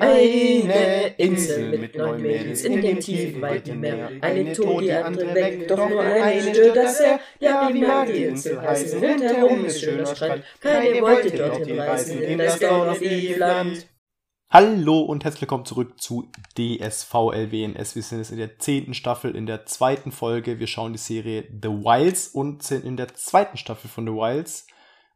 Eine 0.00 1.08
Insel 1.16 1.78
mit 1.78 1.96
neun 1.96 2.22
Mädels 2.22 2.62
in 2.62 2.80
dem 2.80 3.00
tiefen, 3.00 3.42
weiten 3.42 3.80
Meer. 3.80 4.10
Eine 4.20 4.52
tot, 4.52 4.82
die 4.82 4.92
andere 4.92 5.34
weg, 5.34 5.66
doch 5.66 5.88
nur 5.88 6.00
eine 6.00 6.40
stört 6.40 6.76
das 6.76 6.98
sehr. 6.98 7.20
Ja, 7.40 7.68
wie 7.72 7.80
mag 7.80 8.06
die 8.06 8.24
Insel 8.24 8.60
heißen? 8.60 9.02
Rundherum 9.02 9.64
ist 9.64 9.80
schöner 9.80 10.06
Strand. 10.06 10.44
Keine 10.60 11.00
wollte 11.02 11.36
dorthin 11.36 11.80
reisen, 11.80 12.22
in 12.22 12.38
das 12.38 12.58
Dornliefland. 12.58 13.88
Hallo 14.50 15.00
und 15.00 15.24
herzlich 15.24 15.42
willkommen 15.42 15.66
zurück 15.66 16.00
zu 16.00 16.30
DSVLWNS. 16.56 17.96
Wir 17.96 18.02
sind 18.02 18.18
jetzt 18.18 18.30
in 18.30 18.38
der 18.38 18.58
zehnten 18.58 18.94
Staffel, 18.94 19.34
in 19.34 19.46
der 19.46 19.66
zweiten 19.66 20.12
Folge. 20.12 20.58
Wir 20.58 20.66
schauen 20.66 20.92
die 20.92 20.98
Serie 20.98 21.44
The 21.50 21.68
Wilds 21.68 22.28
und 22.28 22.62
sind 22.62 22.84
in 22.84 22.96
der 22.96 23.14
zweiten 23.14 23.56
Staffel 23.56 23.90
von 23.90 24.06
The 24.06 24.12
Wilds. 24.12 24.66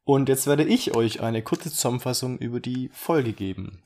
Und 0.04 0.28
jetzt 0.28 0.46
werde 0.46 0.64
ich 0.64 0.96
euch 0.96 1.22
eine 1.22 1.42
kurze 1.42 1.70
Zusammenfassung 1.70 2.38
über 2.38 2.60
die 2.60 2.90
Folge 2.92 3.32
geben. 3.32 3.82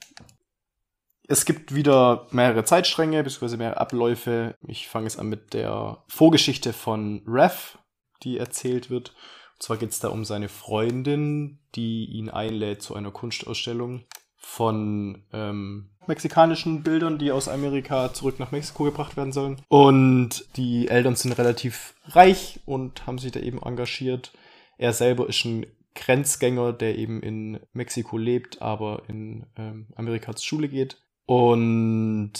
Es 1.28 1.44
gibt 1.44 1.74
wieder 1.74 2.26
mehrere 2.30 2.64
Zeitstränge, 2.64 3.22
beziehungsweise 3.24 3.56
mehrere 3.56 3.80
Abläufe. 3.80 4.54
Ich 4.66 4.88
fange 4.88 5.06
jetzt 5.06 5.18
an 5.18 5.28
mit 5.28 5.54
der 5.54 6.04
Vorgeschichte 6.06 6.72
von 6.72 7.22
Rev, 7.26 7.78
die 8.22 8.38
erzählt 8.38 8.90
wird. 8.90 9.10
Und 9.54 9.62
zwar 9.62 9.76
geht 9.76 9.90
es 9.90 10.00
da 10.00 10.08
um 10.08 10.24
seine 10.24 10.48
Freundin, 10.48 11.58
die 11.74 12.04
ihn 12.04 12.30
einlädt 12.30 12.82
zu 12.82 12.94
einer 12.94 13.10
Kunstausstellung 13.10 14.04
von 14.36 15.24
ähm, 15.32 15.90
mexikanischen 16.06 16.84
Bildern, 16.84 17.18
die 17.18 17.32
aus 17.32 17.48
Amerika 17.48 18.14
zurück 18.14 18.38
nach 18.38 18.52
Mexiko 18.52 18.84
gebracht 18.84 19.16
werden 19.16 19.32
sollen. 19.32 19.60
Und 19.68 20.44
die 20.56 20.86
Eltern 20.86 21.16
sind 21.16 21.32
relativ 21.32 21.94
reich 22.04 22.60
und 22.66 23.06
haben 23.06 23.18
sich 23.18 23.32
da 23.32 23.40
eben 23.40 23.60
engagiert. 23.60 24.32
Er 24.78 24.92
selber 24.92 25.28
ist 25.28 25.44
ein 25.44 25.66
Grenzgänger, 25.96 26.72
der 26.72 26.96
eben 26.96 27.20
in 27.22 27.58
Mexiko 27.72 28.18
lebt, 28.18 28.62
aber 28.62 29.02
in 29.08 29.46
ähm, 29.56 29.88
Amerika 29.96 30.36
zur 30.36 30.46
Schule 30.46 30.68
geht. 30.68 30.98
Und 31.26 32.32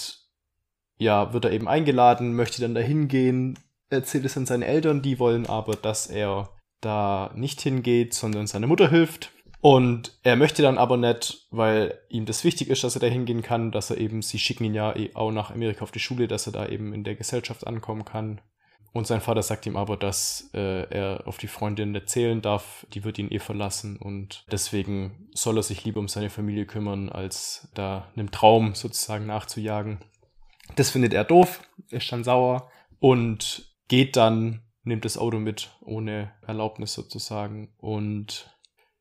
ja, 0.99 1.33
wird 1.33 1.45
er 1.45 1.53
eben 1.53 1.69
eingeladen, 1.69 2.35
möchte 2.35 2.63
dann 2.63 2.75
dahin 2.75 3.09
gehen, 3.09 3.59
erzählt 3.91 4.25
es 4.25 4.37
an 4.37 4.47
seinen 4.47 4.63
Eltern, 4.63 5.03
die 5.03 5.19
wollen 5.19 5.47
aber, 5.47 5.75
dass 5.75 6.07
er 6.07 6.51
da 6.81 7.33
nicht 7.35 7.61
hingeht, 7.61 8.15
sondern 8.15 8.47
seine 8.47 8.67
Mutter 8.67 8.89
hilft. 8.89 9.33
Und 9.61 10.17
er 10.23 10.37
möchte 10.37 10.63
dann 10.63 10.79
aber 10.79 10.97
nicht, 10.97 11.49
weil 11.51 11.99
ihm 12.09 12.27
das 12.27 12.45
wichtig 12.45 12.69
ist, 12.69 12.85
dass 12.85 12.95
er 12.95 13.01
da 13.01 13.07
hingehen 13.09 13.43
kann, 13.43 13.73
dass 13.73 13.91
er 13.91 13.99
eben, 13.99 14.23
sie 14.23 14.39
schicken 14.39 14.65
ihn 14.65 14.75
ja 14.75 14.95
eh 14.95 15.11
auch 15.15 15.33
nach 15.33 15.51
Amerika 15.51 15.83
auf 15.83 15.91
die 15.91 15.99
Schule, 15.99 16.29
dass 16.29 16.47
er 16.47 16.53
da 16.53 16.69
eben 16.69 16.93
in 16.93 17.05
der 17.05 17.17
Gesellschaft 17.17 17.67
ankommen 17.67 18.05
kann. 18.05 18.41
Und 18.97 19.07
sein 19.07 19.21
Vater 19.21 19.43
sagt 19.43 19.67
ihm 19.67 19.77
aber, 19.77 19.99
dass 19.99 20.49
äh, 20.55 20.89
er 20.89 21.27
auf 21.27 21.37
die 21.37 21.49
Freundin 21.49 21.93
nicht 21.93 22.09
zählen 22.09 22.41
darf, 22.41 22.87
die 22.95 23.05
wird 23.05 23.19
ihn 23.19 23.31
eh 23.31 23.39
verlassen 23.39 23.99
und 23.99 24.47
deswegen 24.51 25.29
soll 25.35 25.59
er 25.59 25.63
sich 25.63 25.85
lieber 25.85 26.01
um 26.01 26.09
seine 26.09 26.31
Familie 26.31 26.65
kümmern, 26.65 27.11
als 27.11 27.69
da 27.75 28.11
einem 28.17 28.31
Traum 28.31 28.75
sozusagen 28.75 29.27
nachzujagen. 29.27 29.99
Das 30.77 30.89
findet 30.89 31.13
er 31.13 31.25
doof, 31.25 31.61
ist 31.91 32.11
dann 32.11 32.25
sauer 32.25 32.71
und 32.99 33.71
geht 33.89 34.17
dann, 34.17 34.63
nimmt 34.83 35.05
das 35.05 35.19
Auto 35.19 35.41
mit, 35.41 35.77
ohne 35.83 36.33
Erlaubnis 36.47 36.95
sozusagen 36.95 37.75
und 37.77 38.56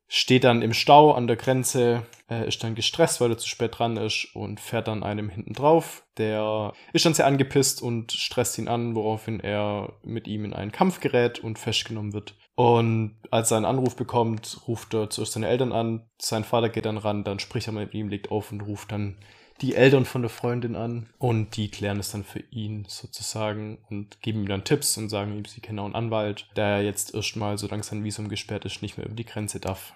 steht 0.08 0.44
dann 0.44 0.62
im 0.62 0.72
Stau 0.72 1.12
an 1.12 1.26
der 1.26 1.36
Grenze, 1.36 2.02
äh, 2.30 2.46
ist 2.46 2.62
dann 2.62 2.74
gestresst, 2.74 3.20
weil 3.20 3.30
er 3.30 3.38
zu 3.38 3.48
spät 3.48 3.78
dran 3.78 3.96
ist 3.96 4.28
und 4.34 4.60
fährt 4.60 4.88
dann 4.88 5.02
einem 5.02 5.28
hinten 5.28 5.52
drauf. 5.52 6.04
Der 6.18 6.72
ist 6.92 7.04
dann 7.04 7.14
sehr 7.14 7.26
angepisst 7.26 7.82
und 7.82 8.12
stresst 8.12 8.58
ihn 8.58 8.68
an, 8.68 8.94
woraufhin 8.94 9.40
er 9.40 9.94
mit 10.02 10.28
ihm 10.28 10.44
in 10.44 10.52
einen 10.54 10.72
Kampf 10.72 11.00
gerät 11.00 11.40
und 11.40 11.58
festgenommen 11.58 12.12
wird. 12.12 12.34
Und 12.54 13.16
als 13.30 13.50
er 13.50 13.58
einen 13.58 13.66
Anruf 13.66 13.96
bekommt, 13.96 14.60
ruft 14.66 14.94
er 14.94 15.10
zuerst 15.10 15.32
seine 15.32 15.48
Eltern 15.48 15.72
an, 15.72 16.08
sein 16.18 16.44
Vater 16.44 16.70
geht 16.70 16.86
dann 16.86 16.96
ran, 16.96 17.22
dann 17.22 17.38
spricht 17.38 17.66
er 17.66 17.72
mit 17.72 17.92
ihm, 17.92 18.08
legt 18.08 18.30
auf 18.30 18.50
und 18.50 18.62
ruft 18.62 18.92
dann 18.92 19.18
die 19.60 19.74
Eltern 19.74 20.04
von 20.04 20.22
der 20.22 20.30
Freundin 20.30 20.76
an 20.76 21.08
und 21.18 21.56
die 21.56 21.70
klären 21.70 21.98
es 21.98 22.10
dann 22.10 22.24
für 22.24 22.40
ihn 22.50 22.84
sozusagen 22.88 23.78
und 23.88 24.20
geben 24.20 24.40
ihm 24.40 24.48
dann 24.48 24.64
Tipps 24.64 24.96
und 24.98 25.08
sagen 25.08 25.36
ihm, 25.36 25.44
sie 25.44 25.60
kennen 25.60 25.78
auch 25.78 25.86
einen 25.86 25.94
Anwalt, 25.94 26.48
der 26.56 26.82
jetzt 26.82 27.14
erstmal, 27.14 27.56
solange 27.56 27.82
sein 27.82 28.04
Visum 28.04 28.28
gesperrt 28.28 28.64
ist, 28.64 28.82
nicht 28.82 28.98
mehr 28.98 29.06
über 29.06 29.14
die 29.14 29.24
Grenze 29.24 29.60
darf. 29.60 29.94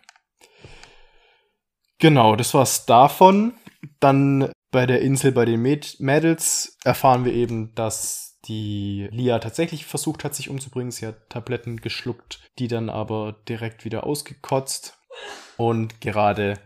Genau, 1.99 2.37
das 2.37 2.55
war's 2.55 2.87
davon. 2.87 3.53
Dann 4.01 4.51
bei 4.71 4.87
der 4.87 5.03
Insel 5.03 5.33
bei 5.33 5.45
den 5.45 5.61
Mädels 5.61 6.79
erfahren 6.85 7.25
wir 7.25 7.35
eben, 7.35 7.75
dass 7.75 8.39
die 8.47 9.09
Lia 9.11 9.39
tatsächlich 9.39 9.85
versucht 9.85 10.25
hat, 10.25 10.35
sich 10.35 10.49
umzubringen. 10.49 10.91
Sie 10.91 11.07
hat 11.07 11.29
Tabletten 11.29 11.77
geschluckt, 11.77 12.41
die 12.59 12.69
dann 12.69 12.89
aber 12.89 13.37
direkt 13.49 13.85
wieder 13.85 14.05
ausgekotzt. 14.05 14.99
Und 15.59 16.01
gerade 16.01 16.59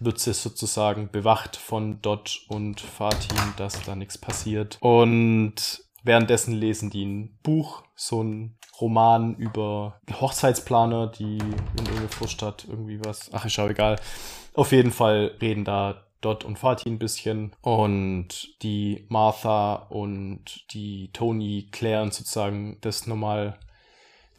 wird 0.00 0.18
sie 0.18 0.34
sozusagen 0.34 1.10
bewacht 1.10 1.56
von 1.56 2.00
Dot 2.02 2.42
und 2.48 2.80
Fatin, 2.80 3.36
dass 3.56 3.82
da 3.82 3.96
nichts 3.96 4.18
passiert. 4.18 4.78
Und 4.80 5.82
währenddessen 6.02 6.54
lesen 6.54 6.90
die 6.90 7.04
ein 7.04 7.38
Buch, 7.42 7.82
so 7.94 8.22
ein 8.22 8.58
Roman 8.80 9.36
über 9.36 10.00
Hochzeitsplaner, 10.20 11.08
die 11.08 11.38
in 11.38 11.56
irgendeiner 11.78 12.08
Vorstadt 12.08 12.66
irgendwie 12.68 13.00
was. 13.04 13.30
Ach, 13.32 13.44
ist 13.44 13.58
auch 13.58 13.70
egal. 13.70 13.98
Auf 14.54 14.72
jeden 14.72 14.92
Fall 14.92 15.34
reden 15.40 15.64
da 15.64 16.02
Dot 16.20 16.44
und 16.44 16.58
Fatih 16.58 16.90
ein 16.90 16.98
bisschen 16.98 17.54
und 17.60 18.62
die 18.62 19.06
Martha 19.08 19.74
und 19.74 20.72
die 20.72 21.10
Tony 21.12 21.68
klären 21.70 22.10
sozusagen 22.10 22.78
das 22.80 23.06
normal 23.06 23.58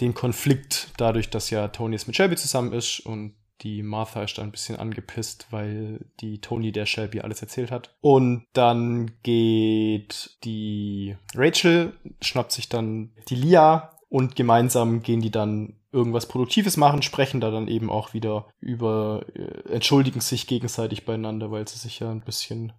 den 0.01 0.13
Konflikt 0.13 0.90
dadurch, 0.97 1.29
dass 1.29 1.50
ja 1.50 1.67
Tony 1.69 1.96
jetzt 1.96 2.07
mit 2.07 2.16
Shelby 2.16 2.35
zusammen 2.35 2.73
ist 2.73 3.00
und 3.00 3.35
die 3.62 3.84
Martha 3.84 4.23
ist 4.23 4.38
da 4.38 4.44
ein 4.44 4.51
bisschen 4.51 4.78
angepisst, 4.78 5.47
weil 5.51 6.06
die 6.19 6.40
Tony 6.40 6.72
der 6.72 6.85
Shelby 6.85 7.22
alles 7.22 7.41
erzählt 7.41 7.72
hat. 7.72 7.95
Und 8.01 8.45
dann 8.53 9.12
geht 9.23 10.38
die 10.44 11.16
Rachel, 11.35 11.94
schnappt 12.22 12.51
sich 12.51 12.69
dann 12.69 13.12
die 13.29 13.35
Lia 13.35 13.97
und 14.09 14.35
gemeinsam 14.35 15.01
gehen 15.01 15.22
die 15.22 15.31
dann 15.31 15.78
irgendwas 15.91 16.28
Produktives 16.28 16.78
machen, 16.78 17.01
sprechen 17.01 17.41
da 17.41 17.50
dann 17.50 17.67
eben 17.67 17.90
auch 17.90 18.13
wieder 18.13 18.47
über, 18.59 19.25
äh, 19.34 19.73
entschuldigen 19.73 20.22
sich 20.22 20.47
gegenseitig 20.47 21.06
beieinander, 21.06 21.50
weil 21.51 21.67
sie 21.67 21.78
sich 21.78 22.00
ja 22.00 22.12
ein 22.12 22.22
bisschen 22.22 22.73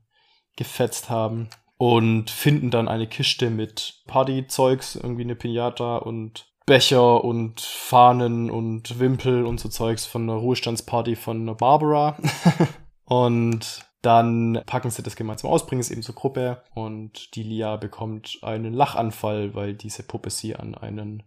gefetzt 0.57 1.11
haben 1.11 1.49
und 1.77 2.31
finden 2.31 2.71
dann 2.71 2.89
eine 2.89 3.07
Kiste 3.07 3.51
mit 3.51 4.03
Partyzeugs, 4.07 4.97
irgendwie 4.97 5.23
eine 5.23 5.37
Pinata 5.37 5.97
und 5.99 6.47
Becher 6.69 7.25
und 7.25 7.63
Fahnen 7.63 8.51
und 8.51 8.99
Wimpel 8.99 9.47
und 9.47 9.59
so 9.59 9.71
Zeugs 9.71 10.05
von 10.05 10.25
einer 10.25 10.39
Ruhestandsparty 10.39 11.17
von 11.17 11.57
Barbara. 11.57 12.19
und 13.05 13.87
dann 14.03 14.63
packen 14.67 14.91
sie 14.91 15.03
das 15.03 15.17
gemeinsam 15.17 15.51
aus, 15.51 15.67
bringen 15.67 15.81
es 15.81 15.91
eben 15.91 16.03
zur 16.03 16.15
Gruppe 16.15 16.63
und 16.75 17.35
die 17.37 17.43
Lia 17.43 17.77
bekommt 17.77 18.41
einen 18.43 18.75
Lachanfall, 18.75 19.55
weil 19.55 19.73
diese 19.73 20.03
Puppe 20.03 20.29
sie 20.29 20.57
an 20.57 20.75
einen, 20.75 21.23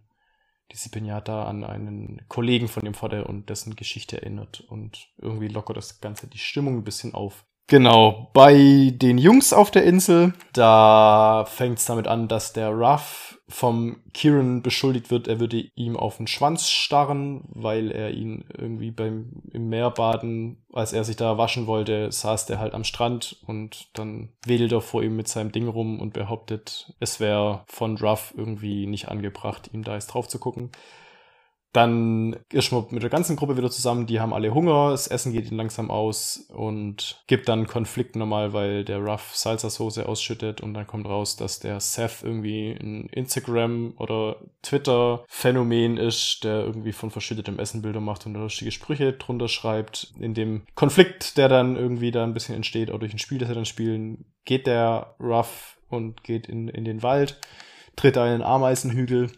diese 0.70 0.90
Pinata 0.90 1.44
an 1.46 1.64
einen 1.64 2.22
Kollegen 2.28 2.68
von 2.68 2.84
dem 2.84 2.94
Vater 2.94 3.28
und 3.28 3.50
dessen 3.50 3.74
Geschichte 3.74 4.22
erinnert 4.22 4.60
und 4.60 5.08
irgendwie 5.18 5.48
lockert 5.48 5.76
das 5.76 6.00
Ganze 6.00 6.28
die 6.28 6.38
Stimmung 6.38 6.76
ein 6.76 6.84
bisschen 6.84 7.14
auf. 7.14 7.44
Genau, 7.68 8.30
bei 8.34 8.92
den 8.94 9.16
Jungs 9.16 9.52
auf 9.52 9.70
der 9.70 9.84
Insel, 9.84 10.34
da 10.52 11.46
fängt 11.48 11.78
es 11.78 11.86
damit 11.86 12.06
an, 12.06 12.28
dass 12.28 12.52
der 12.52 12.68
Ruff 12.68 13.38
vom 13.48 14.02
Kieran 14.12 14.62
beschuldigt 14.62 15.10
wird, 15.10 15.28
er 15.28 15.40
würde 15.40 15.68
ihm 15.74 15.96
auf 15.96 16.16
den 16.16 16.26
Schwanz 16.26 16.68
starren, 16.68 17.44
weil 17.48 17.90
er 17.90 18.10
ihn 18.10 18.44
irgendwie 18.56 18.90
beim 18.90 19.42
im 19.52 19.68
Meer 19.68 19.90
baden, 19.90 20.64
als 20.72 20.92
er 20.92 21.04
sich 21.04 21.16
da 21.16 21.38
waschen 21.38 21.66
wollte, 21.66 22.10
saß 22.10 22.46
der 22.46 22.58
halt 22.58 22.74
am 22.74 22.84
Strand 22.84 23.38
und 23.46 23.88
dann 23.94 24.30
wedelt 24.44 24.72
er 24.72 24.80
vor 24.80 25.02
ihm 25.02 25.16
mit 25.16 25.28
seinem 25.28 25.52
Ding 25.52 25.68
rum 25.68 26.00
und 26.00 26.12
behauptet, 26.12 26.92
es 27.00 27.20
wäre 27.20 27.64
von 27.68 27.96
Ruff 27.98 28.34
irgendwie 28.36 28.86
nicht 28.86 29.08
angebracht, 29.08 29.70
ihm 29.72 29.82
da 29.82 29.94
jetzt 29.94 30.08
drauf 30.08 30.28
zu 30.28 30.38
gucken. 30.38 30.70
Dann 31.72 32.36
ist 32.50 32.70
man 32.70 32.84
mit 32.90 33.02
der 33.02 33.08
ganzen 33.08 33.36
Gruppe 33.36 33.56
wieder 33.56 33.70
zusammen, 33.70 34.06
die 34.06 34.20
haben 34.20 34.34
alle 34.34 34.52
Hunger, 34.52 34.90
das 34.90 35.06
Essen 35.06 35.32
geht 35.32 35.46
ihnen 35.46 35.56
langsam 35.56 35.90
aus 35.90 36.46
und 36.52 37.22
gibt 37.26 37.48
dann 37.48 37.66
Konflikt 37.66 38.14
nochmal, 38.14 38.52
weil 38.52 38.84
der 38.84 38.98
Ruff 38.98 39.34
Salsa-Soße 39.34 40.04
ausschüttet 40.04 40.60
und 40.60 40.74
dann 40.74 40.86
kommt 40.86 41.06
raus, 41.06 41.36
dass 41.36 41.60
der 41.60 41.80
Seth 41.80 42.22
irgendwie 42.22 42.72
ein 42.72 43.08
Instagram- 43.08 43.94
oder 43.96 44.36
Twitter-Phänomen 44.62 45.96
ist, 45.96 46.44
der 46.44 46.60
irgendwie 46.60 46.92
von 46.92 47.10
verschüttetem 47.10 47.58
Essen 47.58 47.80
Bilder 47.80 48.00
macht 48.00 48.26
und 48.26 48.34
lustige 48.34 48.70
Sprüche 48.70 49.14
drunter 49.14 49.48
schreibt. 49.48 50.12
In 50.20 50.34
dem 50.34 50.62
Konflikt, 50.74 51.38
der 51.38 51.48
dann 51.48 51.76
irgendwie 51.76 52.10
da 52.10 52.22
ein 52.22 52.34
bisschen 52.34 52.54
entsteht, 52.54 52.90
auch 52.90 52.98
durch 52.98 53.14
ein 53.14 53.18
Spiel, 53.18 53.38
das 53.38 53.48
er 53.48 53.54
dann 53.54 53.64
spielen, 53.64 54.26
geht 54.44 54.66
der 54.66 55.14
Ruff 55.18 55.78
und 55.88 56.22
geht 56.22 56.48
in, 56.48 56.68
in 56.68 56.84
den 56.84 57.02
Wald, 57.02 57.40
tritt 57.96 58.18
einen 58.18 58.42
Ameisenhügel 58.42 59.30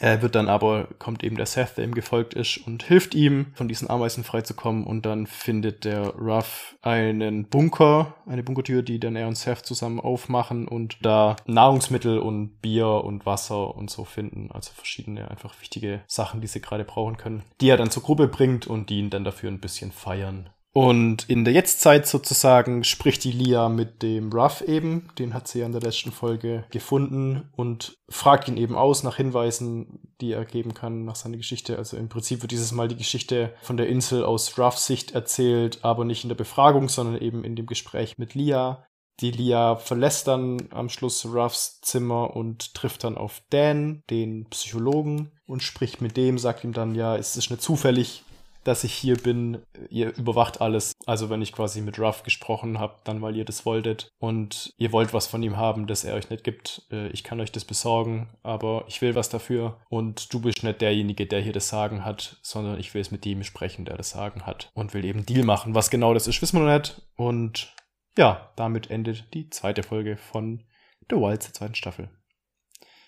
er 0.00 0.22
wird 0.22 0.34
dann 0.34 0.48
aber, 0.48 0.88
kommt 0.98 1.22
eben 1.24 1.36
der 1.36 1.46
Seth, 1.46 1.76
der 1.76 1.84
ihm 1.84 1.94
gefolgt 1.94 2.34
ist, 2.34 2.58
und 2.66 2.82
hilft 2.82 3.14
ihm, 3.14 3.46
von 3.54 3.68
diesen 3.68 3.88
Ameisen 3.90 4.24
freizukommen. 4.24 4.84
Und 4.84 5.06
dann 5.06 5.26
findet 5.26 5.84
der 5.84 6.08
Ruff 6.14 6.76
einen 6.82 7.46
Bunker, 7.46 8.14
eine 8.26 8.42
Bunkertür, 8.42 8.82
die 8.82 9.00
dann 9.00 9.16
er 9.16 9.28
und 9.28 9.36
Seth 9.36 9.64
zusammen 9.66 10.00
aufmachen 10.00 10.68
und 10.68 10.98
da 11.02 11.36
Nahrungsmittel 11.46 12.18
und 12.18 12.60
Bier 12.60 12.88
und 12.88 13.26
Wasser 13.26 13.74
und 13.74 13.90
so 13.90 14.04
finden. 14.04 14.50
Also 14.52 14.72
verschiedene 14.74 15.30
einfach 15.30 15.60
wichtige 15.60 16.02
Sachen, 16.06 16.40
die 16.40 16.46
sie 16.46 16.60
gerade 16.60 16.84
brauchen 16.84 17.16
können. 17.16 17.42
Die 17.60 17.68
er 17.68 17.76
dann 17.76 17.90
zur 17.90 18.02
Gruppe 18.02 18.28
bringt 18.28 18.66
und 18.66 18.90
die 18.90 18.98
ihn 18.98 19.10
dann 19.10 19.24
dafür 19.24 19.50
ein 19.50 19.60
bisschen 19.60 19.92
feiern. 19.92 20.50
Und 20.76 21.30
in 21.30 21.44
der 21.44 21.54
Jetztzeit 21.54 22.04
sozusagen 22.04 22.82
spricht 22.82 23.22
die 23.22 23.30
Lia 23.30 23.68
mit 23.68 24.02
dem 24.02 24.32
Ruff 24.32 24.60
eben, 24.60 25.08
den 25.20 25.32
hat 25.32 25.46
sie 25.46 25.60
ja 25.60 25.66
in 25.66 25.72
der 25.72 25.80
letzten 25.80 26.10
Folge 26.10 26.64
gefunden 26.70 27.48
und 27.52 27.96
fragt 28.08 28.48
ihn 28.48 28.56
eben 28.56 28.74
aus 28.74 29.04
nach 29.04 29.16
Hinweisen, 29.16 30.00
die 30.20 30.32
er 30.32 30.44
geben 30.44 30.74
kann 30.74 31.04
nach 31.04 31.14
seiner 31.14 31.36
Geschichte. 31.36 31.78
Also 31.78 31.96
im 31.96 32.08
Prinzip 32.08 32.42
wird 32.42 32.50
dieses 32.50 32.72
Mal 32.72 32.88
die 32.88 32.96
Geschichte 32.96 33.54
von 33.62 33.76
der 33.76 33.86
Insel 33.86 34.24
aus 34.24 34.58
Ruffs 34.58 34.86
Sicht 34.86 35.12
erzählt, 35.12 35.78
aber 35.82 36.04
nicht 36.04 36.24
in 36.24 36.28
der 36.28 36.34
Befragung, 36.34 36.88
sondern 36.88 37.22
eben 37.22 37.44
in 37.44 37.54
dem 37.54 37.66
Gespräch 37.66 38.18
mit 38.18 38.34
Lia. 38.34 38.84
Die 39.20 39.30
Lia 39.30 39.76
verlässt 39.76 40.26
dann 40.26 40.58
am 40.70 40.88
Schluss 40.88 41.24
Ruffs 41.24 41.80
Zimmer 41.82 42.34
und 42.34 42.74
trifft 42.74 43.04
dann 43.04 43.16
auf 43.16 43.42
Dan, 43.50 44.02
den 44.10 44.46
Psychologen, 44.50 45.30
und 45.46 45.62
spricht 45.62 46.00
mit 46.00 46.16
dem, 46.16 46.36
sagt 46.36 46.64
ihm 46.64 46.72
dann, 46.72 46.96
ja, 46.96 47.16
es 47.16 47.36
ist 47.36 47.50
nicht 47.50 47.62
zufällig, 47.62 48.24
dass 48.64 48.84
ich 48.84 48.92
hier 48.92 49.16
bin. 49.16 49.62
Ihr 49.90 50.16
überwacht 50.16 50.60
alles. 50.60 50.92
Also 51.06 51.30
wenn 51.30 51.42
ich 51.42 51.52
quasi 51.52 51.80
mit 51.80 51.98
Ruff 51.98 52.22
gesprochen 52.22 52.78
habe, 52.78 52.96
dann 53.04 53.22
weil 53.22 53.36
ihr 53.36 53.44
das 53.44 53.64
wolltet 53.64 54.08
und 54.18 54.72
ihr 54.76 54.92
wollt 54.92 55.12
was 55.12 55.26
von 55.26 55.42
ihm 55.42 55.56
haben, 55.56 55.86
das 55.86 56.04
er 56.04 56.14
euch 56.14 56.30
nicht 56.30 56.44
gibt. 56.44 56.82
Äh, 56.90 57.08
ich 57.08 57.24
kann 57.24 57.40
euch 57.40 57.52
das 57.52 57.64
besorgen, 57.64 58.28
aber 58.42 58.84
ich 58.88 59.00
will 59.00 59.14
was 59.14 59.28
dafür. 59.28 59.80
Und 59.88 60.32
du 60.32 60.40
bist 60.40 60.62
nicht 60.62 60.80
derjenige, 60.80 61.26
der 61.26 61.40
hier 61.40 61.52
das 61.52 61.68
Sagen 61.68 62.04
hat, 62.04 62.38
sondern 62.42 62.78
ich 62.78 62.94
will 62.94 63.00
es 63.00 63.10
mit 63.10 63.24
dem 63.24 63.44
sprechen, 63.44 63.84
der 63.84 63.96
das 63.96 64.10
Sagen 64.10 64.46
hat 64.46 64.70
und 64.74 64.94
will 64.94 65.04
eben 65.04 65.26
Deal 65.26 65.44
machen. 65.44 65.74
Was 65.74 65.90
genau 65.90 66.14
das 66.14 66.26
ist, 66.26 66.40
wissen 66.42 66.58
wir 66.58 66.66
noch 66.66 66.78
nicht. 66.78 67.02
Und 67.16 67.74
ja, 68.16 68.52
damit 68.56 68.90
endet 68.90 69.32
die 69.34 69.50
zweite 69.50 69.82
Folge 69.82 70.16
von 70.16 70.64
The 71.10 71.16
Wilds 71.16 71.46
der 71.46 71.54
zweiten 71.54 71.74
Staffel. 71.74 72.10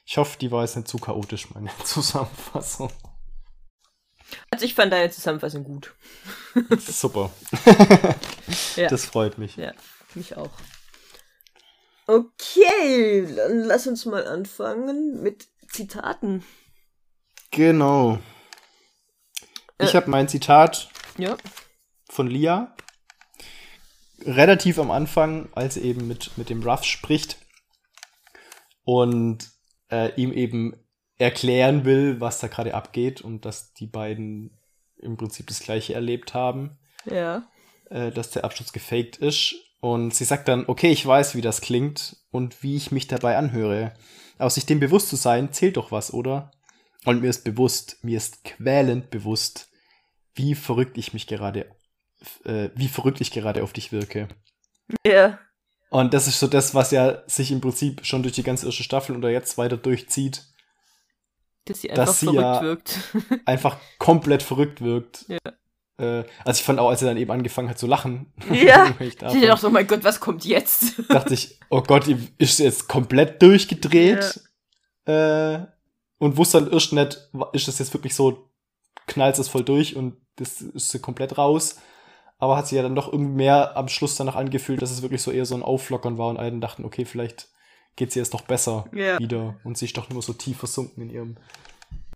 Ich 0.04 0.18
hoffe, 0.18 0.38
die 0.38 0.50
war 0.50 0.62
jetzt 0.62 0.76
nicht 0.76 0.88
zu 0.88 0.98
chaotisch, 0.98 1.50
meine 1.50 1.70
Zusammenfassung. 1.84 2.90
Also 4.50 4.64
ich 4.64 4.74
fand 4.74 4.92
deine 4.92 5.10
Zusammenfassung 5.10 5.64
gut. 5.64 5.94
Super. 6.78 7.30
ja. 8.76 8.88
Das 8.88 9.04
freut 9.04 9.38
mich. 9.38 9.56
Ja, 9.56 9.72
mich 10.14 10.36
auch. 10.36 10.50
Okay, 12.06 13.26
dann 13.34 13.64
lass 13.64 13.86
uns 13.86 14.06
mal 14.06 14.26
anfangen 14.26 15.22
mit 15.22 15.48
Zitaten. 15.68 16.44
Genau. 17.50 18.18
Ich 19.78 19.92
äh, 19.92 19.96
habe 19.96 20.10
mein 20.10 20.28
Zitat 20.28 20.88
ja. 21.18 21.36
von 22.08 22.28
Lia. 22.28 22.74
Relativ 24.20 24.78
am 24.78 24.90
Anfang, 24.90 25.48
als 25.54 25.74
sie 25.74 25.82
eben 25.82 26.08
mit, 26.08 26.36
mit 26.38 26.48
dem 26.48 26.62
Ruff 26.62 26.84
spricht 26.84 27.38
und 28.84 29.50
äh, 29.90 30.14
ihm 30.20 30.32
eben 30.32 30.85
erklären 31.18 31.84
will, 31.84 32.20
was 32.20 32.40
da 32.40 32.48
gerade 32.48 32.74
abgeht 32.74 33.20
und 33.20 33.44
dass 33.44 33.72
die 33.72 33.86
beiden 33.86 34.50
im 34.98 35.16
Prinzip 35.16 35.46
das 35.46 35.60
gleiche 35.60 35.94
erlebt 35.94 36.34
haben. 36.34 36.78
Ja. 37.04 37.46
Äh, 37.90 38.10
dass 38.10 38.30
der 38.30 38.44
Absturz 38.44 38.72
gefaked 38.72 39.16
ist. 39.16 39.54
Und 39.80 40.14
sie 40.14 40.24
sagt 40.24 40.48
dann, 40.48 40.64
okay, 40.66 40.90
ich 40.90 41.06
weiß, 41.06 41.34
wie 41.34 41.42
das 41.42 41.60
klingt 41.60 42.16
und 42.30 42.62
wie 42.62 42.76
ich 42.76 42.90
mich 42.90 43.06
dabei 43.06 43.36
anhöre. 43.36 43.94
Aus 44.38 44.56
sich 44.56 44.66
dem 44.66 44.80
bewusst 44.80 45.08
zu 45.08 45.16
sein, 45.16 45.52
zählt 45.52 45.76
doch 45.76 45.92
was, 45.92 46.12
oder? 46.12 46.50
Und 47.04 47.20
mir 47.20 47.30
ist 47.30 47.44
bewusst, 47.44 47.98
mir 48.02 48.16
ist 48.16 48.44
quälend 48.44 49.10
bewusst, 49.10 49.70
wie 50.34 50.54
verrückt 50.54 50.98
ich 50.98 51.12
mich 51.12 51.26
gerade, 51.26 51.70
äh, 52.44 52.70
wie 52.74 52.88
verrückt 52.88 53.20
ich 53.20 53.30
gerade 53.30 53.62
auf 53.62 53.72
dich 53.72 53.92
wirke. 53.92 54.28
Ja. 55.06 55.38
Und 55.88 56.12
das 56.14 56.26
ist 56.26 56.40
so 56.40 56.48
das, 56.48 56.74
was 56.74 56.90
ja 56.90 57.22
sich 57.26 57.52
im 57.52 57.60
Prinzip 57.60 58.04
schon 58.04 58.22
durch 58.22 58.34
die 58.34 58.42
ganze 58.42 58.66
erste 58.66 58.82
Staffel 58.82 59.16
oder 59.16 59.30
jetzt 59.30 59.56
weiter 59.56 59.76
durchzieht 59.76 60.42
dass 61.66 61.80
sie 61.80 61.90
einfach 61.90 62.06
dass 62.06 62.20
sie 62.20 62.26
verrückt 62.26 62.40
ja 62.40 62.62
wirkt. 62.62 62.98
einfach 63.44 63.76
komplett 63.98 64.42
verrückt 64.42 64.80
wirkt. 64.80 65.26
Ja. 65.28 65.38
Äh, 65.98 66.24
also 66.44 66.60
ich 66.60 66.64
fand 66.64 66.78
auch, 66.78 66.88
als 66.88 67.02
er 67.02 67.08
dann 67.08 67.16
eben 67.16 67.30
angefangen 67.30 67.68
hat 67.68 67.78
zu 67.78 67.86
lachen. 67.86 68.32
Ja. 68.50 68.94
ich 69.00 69.16
dachte, 69.16 69.66
oh 69.66 69.70
mein 69.70 69.86
Gott, 69.86 70.04
was 70.04 70.20
kommt 70.20 70.44
jetzt? 70.44 70.94
dachte 71.08 71.34
ich, 71.34 71.58
oh 71.68 71.82
Gott, 71.82 72.06
ist 72.38 72.58
jetzt 72.58 72.88
komplett 72.88 73.42
durchgedreht. 73.42 74.40
Ja. 75.06 75.54
Äh, 75.54 75.66
und 76.18 76.36
wusste 76.38 76.60
dann 76.60 76.72
erst 76.72 76.92
nicht, 76.92 77.30
ist 77.52 77.68
das 77.68 77.78
jetzt 77.78 77.92
wirklich 77.92 78.14
so, 78.14 78.50
knallt 79.06 79.38
es 79.38 79.48
voll 79.48 79.64
durch 79.64 79.96
und 79.96 80.16
das 80.36 80.62
ist 80.62 80.90
sie 80.90 80.98
komplett 80.98 81.36
raus. 81.36 81.76
Aber 82.38 82.56
hat 82.56 82.68
sich 82.68 82.76
ja 82.76 82.82
dann 82.82 82.94
doch 82.94 83.12
irgendwie 83.12 83.34
mehr 83.36 83.76
am 83.76 83.88
Schluss 83.88 84.16
danach 84.16 84.36
angefühlt, 84.36 84.82
dass 84.82 84.90
es 84.90 85.02
wirklich 85.02 85.22
so 85.22 85.30
eher 85.30 85.46
so 85.46 85.54
ein 85.54 85.62
Auflockern 85.62 86.18
war 86.18 86.28
und 86.28 86.36
alle 86.36 86.52
dachten, 86.58 86.84
okay, 86.84 87.04
vielleicht 87.04 87.48
geht 87.96 88.12
sie 88.12 88.18
jetzt 88.18 88.34
doch 88.34 88.42
besser 88.42 88.86
ja. 88.92 89.18
wieder 89.18 89.58
und 89.64 89.76
sie 89.76 89.86
ist 89.86 89.96
doch 89.96 90.08
nur 90.10 90.22
so 90.22 90.32
tief 90.32 90.58
versunken 90.58 91.04
in 91.04 91.10
ihrem, 91.10 91.36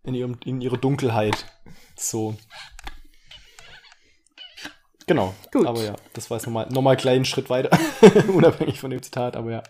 in 0.05 0.15
ihrem, 0.15 0.37
in 0.45 0.61
ihrer 0.61 0.77
Dunkelheit. 0.77 1.47
So. 1.97 2.37
Genau. 5.07 5.35
Gut. 5.51 5.67
Aber 5.67 5.83
ja, 5.83 5.97
das 6.13 6.31
war 6.31 6.37
jetzt 6.37 6.47
nochmal 6.47 6.69
noch 6.71 6.83
mal 6.83 6.91
einen 6.91 7.01
kleinen 7.01 7.25
Schritt 7.25 7.51
weiter, 7.51 7.77
unabhängig 8.29 8.79
von 8.79 8.91
dem 8.91 9.03
Zitat, 9.03 9.37
aber 9.37 9.51
ja. 9.51 9.63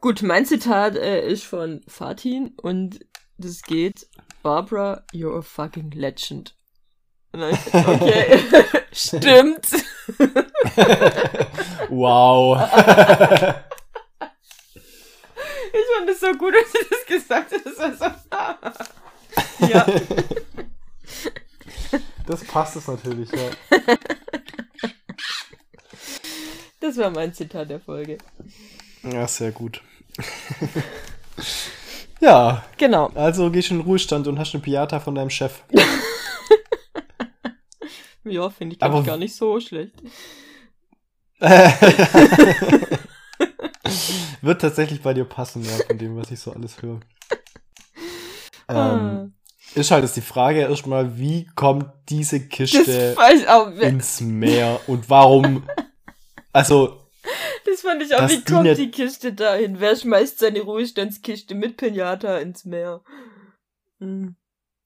Gut, 0.00 0.22
mein 0.22 0.44
Zitat 0.44 0.96
äh, 0.96 1.26
ist 1.26 1.44
von 1.44 1.82
Fatin 1.86 2.52
und 2.60 3.00
das 3.38 3.62
geht: 3.62 4.08
Barbara, 4.42 5.04
you're 5.12 5.38
a 5.38 5.42
fucking 5.42 5.90
legend. 5.92 6.54
Okay, 7.32 8.40
stimmt. 8.92 9.68
wow. 11.88 12.58
Ich 15.72 15.96
fand 15.96 16.10
es 16.10 16.20
so 16.20 16.34
gut, 16.34 16.54
als 16.58 16.70
sie 16.72 16.86
das 16.90 17.06
gesagt 17.06 17.52
hat. 17.52 17.64
Das 17.64 17.78
war 18.00 18.60
so. 19.58 19.66
ja. 19.68 19.86
Das 22.26 22.44
passt 22.44 22.76
es 22.76 22.88
natürlich, 22.88 23.30
ja. 23.32 23.50
Das 26.80 26.96
war 26.96 27.10
mein 27.10 27.34
Zitat 27.34 27.70
der 27.70 27.80
Folge. 27.80 28.18
Ja, 29.02 29.26
sehr 29.28 29.52
gut. 29.52 29.82
ja. 32.20 32.64
Genau. 32.76 33.06
Also 33.14 33.50
gehst 33.50 33.70
du 33.70 33.74
in 33.74 33.80
den 33.80 33.86
Ruhestand 33.86 34.26
und 34.26 34.38
hast 34.38 34.54
eine 34.54 34.62
Piata 34.62 35.00
von 35.00 35.14
deinem 35.14 35.30
Chef. 35.30 35.62
ja, 38.24 38.50
finde 38.50 38.76
ich, 38.76 38.82
ich 38.82 39.06
gar 39.06 39.16
nicht 39.16 39.36
so 39.36 39.58
schlecht. 39.60 39.94
Wird 44.42 44.60
tatsächlich 44.60 45.02
bei 45.02 45.14
dir 45.14 45.24
passen, 45.24 45.64
ja, 45.64 45.84
von 45.86 45.98
dem, 45.98 46.16
was 46.16 46.30
ich 46.30 46.40
so 46.40 46.52
alles 46.52 46.80
höre. 46.82 47.00
Ähm, 48.72 49.34
ist 49.74 49.90
halt 49.90 50.04
jetzt 50.04 50.16
die 50.16 50.20
Frage 50.20 50.60
erstmal, 50.60 51.18
wie 51.18 51.44
kommt 51.56 51.86
diese 52.08 52.38
Kiste 52.46 53.16
ins 53.80 54.20
Meer 54.20 54.80
und 54.86 55.10
warum, 55.10 55.68
also. 56.52 57.00
Das 57.66 57.80
fand 57.80 58.00
ich 58.00 58.14
auch, 58.14 58.28
wie 58.28 58.44
kommt 58.44 58.66
die, 58.66 58.74
die 58.74 58.90
Kiste 58.92 59.32
dahin? 59.32 59.80
Wer 59.80 59.96
schmeißt 59.96 60.38
seine 60.38 60.60
Ruhestandskiste 60.60 61.56
mit 61.56 61.76
Pinata 61.78 62.38
ins 62.38 62.64
Meer? 62.64 63.02
Hm. 63.98 64.36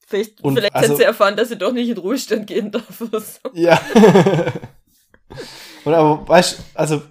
Vielleicht, 0.07 0.41
vielleicht 0.41 0.75
also, 0.75 0.93
hat 0.93 0.97
sie 0.99 1.05
erfahren, 1.05 1.37
dass 1.37 1.49
sie 1.49 1.57
doch 1.57 1.73
nicht 1.73 1.89
in 1.89 1.99
Ruhestand 1.99 2.47
gehen 2.47 2.71
darf 2.71 3.01
oder 3.01 3.21
so. 3.21 3.41
Ja. 3.53 3.81
Und 5.85 5.95
aber, 5.95 6.27
weißt 6.29 6.63
also, 6.75 7.03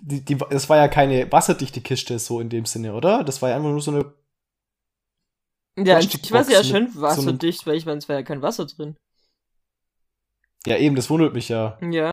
die, 0.00 0.24
die, 0.24 0.36
das 0.36 0.68
war 0.68 0.76
ja 0.76 0.88
keine 0.88 1.30
wasserdichte 1.30 1.80
Kiste 1.80 2.18
so 2.18 2.40
in 2.40 2.48
dem 2.48 2.66
Sinne, 2.66 2.94
oder? 2.94 3.24
Das 3.24 3.40
war 3.40 3.50
ja 3.50 3.56
einfach 3.56 3.70
nur 3.70 3.80
so 3.80 3.90
eine. 3.90 4.12
Ja, 5.76 5.98
ich 5.98 6.32
weiß 6.32 6.50
ja 6.50 6.62
schon 6.62 6.94
wasserdicht, 6.94 7.60
so 7.60 7.66
weil 7.66 7.76
ich 7.76 7.86
meine, 7.86 7.98
es 7.98 8.08
war 8.08 8.16
ja 8.16 8.22
kein 8.22 8.42
Wasser 8.42 8.66
drin. 8.66 8.96
Ja, 10.66 10.76
eben, 10.76 10.96
das 10.96 11.10
wundert 11.10 11.34
mich 11.34 11.48
ja. 11.48 11.78
Ja. 11.80 12.10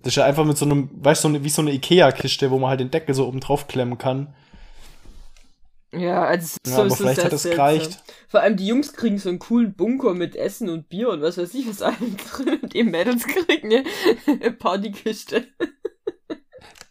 Das 0.00 0.12
ist 0.12 0.16
ja 0.16 0.24
einfach 0.24 0.44
mit 0.44 0.56
so 0.56 0.64
einem, 0.64 0.90
weißt 0.92 1.24
du, 1.24 1.28
so 1.28 1.44
wie 1.44 1.48
so 1.48 1.62
eine 1.62 1.72
Ikea-Kiste, 1.72 2.50
wo 2.50 2.58
man 2.58 2.70
halt 2.70 2.80
den 2.80 2.90
Deckel 2.90 3.14
so 3.14 3.26
oben 3.26 3.40
drauf 3.40 3.66
klemmen 3.66 3.98
kann. 3.98 4.34
Ja, 5.92 6.24
also 6.24 6.56
ja, 6.66 6.72
so 6.72 6.80
aber 6.80 6.86
ist 6.88 6.96
vielleicht 6.96 7.24
hat 7.24 7.32
es 7.32 7.44
gereicht. 7.44 8.02
Vor 8.28 8.40
allem 8.40 8.56
die 8.56 8.66
Jungs 8.66 8.92
kriegen 8.92 9.18
so 9.18 9.30
einen 9.30 9.38
coolen 9.38 9.74
Bunker 9.74 10.14
mit 10.14 10.36
Essen 10.36 10.68
und 10.68 10.88
Bier 10.88 11.08
und 11.08 11.22
was 11.22 11.38
weiß 11.38 11.54
ich 11.54 11.68
was 11.68 11.80
allen 11.80 12.16
drin 12.32 12.58
und 12.62 12.74
die 12.74 12.84
Mädels 12.84 13.26
kriegen 13.26 13.84
eine 14.26 14.52
Partykiste. 14.52 15.46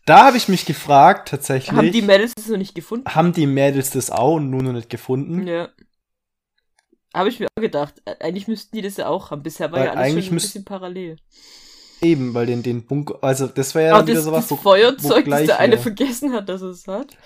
Da 0.06 0.26
habe 0.26 0.38
ich 0.38 0.48
mich 0.48 0.66
gefragt, 0.66 1.28
tatsächlich. 1.28 1.76
Haben 1.76 1.92
die 1.92 2.02
Mädels 2.02 2.34
das 2.34 2.48
noch 2.48 2.58
nicht 2.58 2.74
gefunden? 2.74 3.14
Haben 3.14 3.34
die 3.34 3.46
Mädels 3.46 3.90
das 3.90 4.10
auch 4.10 4.40
nur 4.40 4.64
noch 4.64 4.72
nicht 4.72 4.90
gefunden? 4.90 5.46
Ja. 5.46 5.70
Habe 7.14 7.30
ich 7.30 7.40
mir 7.40 7.48
auch 7.56 7.62
gedacht. 7.62 7.96
Eigentlich 8.22 8.48
müssten 8.48 8.76
die 8.76 8.82
das 8.82 8.96
ja 8.98 9.08
auch 9.10 9.32
haben. 9.32 9.44
Bisher 9.44 9.72
war 9.72 9.80
weil 9.80 9.86
ja 9.88 9.94
alles 9.94 10.26
schon 10.26 10.34
ein 10.34 10.40
bisschen 10.40 10.66
parallel. 10.66 11.18
Eben, 12.02 12.34
weil 12.34 12.46
den, 12.46 12.64
den 12.64 12.86
Bunker, 12.86 13.18
also 13.22 13.48
das 13.48 13.76
wäre 13.76 13.88
ja 13.98 14.04
wieder 14.04 14.14
das, 14.16 14.24
sowas, 14.24 14.48
das 14.48 14.52
wo, 14.52 14.56
Feuerzeug, 14.62 15.26
wo 15.26 15.32
das 15.32 15.46
der 15.46 15.60
eine 15.60 15.78
vergessen 15.78 16.32
hat, 16.32 16.48
dass 16.48 16.62
es 16.62 16.88
hat. 16.88 17.18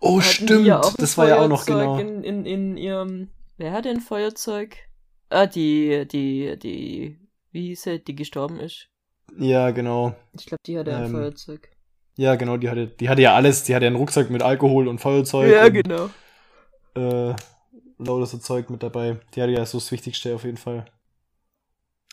Oh, 0.00 0.20
stimmt. 0.20 0.66
Ja 0.66 0.80
das 0.96 1.16
war 1.18 1.28
ja 1.28 1.38
auch 1.40 1.48
noch 1.48 1.66
genau. 1.66 1.98
In, 1.98 2.22
in, 2.22 2.46
in 2.46 2.76
ihrem. 2.76 3.30
Wer 3.56 3.72
hat 3.72 3.84
denn 3.84 4.00
Feuerzeug? 4.00 4.76
Ah, 5.30 5.46
die, 5.46 6.06
die, 6.06 6.58
die. 6.58 7.18
Wie 7.52 7.68
hieß 7.68 7.82
sie, 7.82 8.00
die 8.00 8.14
gestorben 8.14 8.58
ist? 8.58 8.88
Ja, 9.38 9.70
genau. 9.70 10.14
Ich 10.38 10.46
glaube, 10.46 10.62
die 10.66 10.78
hatte 10.78 10.90
ähm, 10.90 11.04
ein 11.04 11.10
Feuerzeug. 11.10 11.70
Ja, 12.16 12.34
genau, 12.36 12.56
die 12.56 12.68
hatte, 12.68 12.88
die 12.88 13.08
hatte 13.08 13.22
ja 13.22 13.34
alles. 13.34 13.64
Die 13.64 13.74
hatte 13.74 13.84
ja 13.84 13.88
einen 13.88 13.96
Rucksack 13.96 14.30
mit 14.30 14.42
Alkohol 14.42 14.88
und 14.88 15.00
Feuerzeug. 15.00 15.50
Ja, 15.50 15.66
und, 15.66 15.72
genau. 15.72 16.10
Äh, 16.96 17.34
lauter 17.98 18.26
so 18.26 18.38
Zeug 18.38 18.70
mit 18.70 18.82
dabei. 18.82 19.20
Die 19.34 19.42
hatte 19.42 19.52
ja 19.52 19.64
so 19.66 19.78
das 19.78 19.90
Wichtigste 19.90 20.34
auf 20.34 20.44
jeden 20.44 20.56
Fall. 20.56 20.84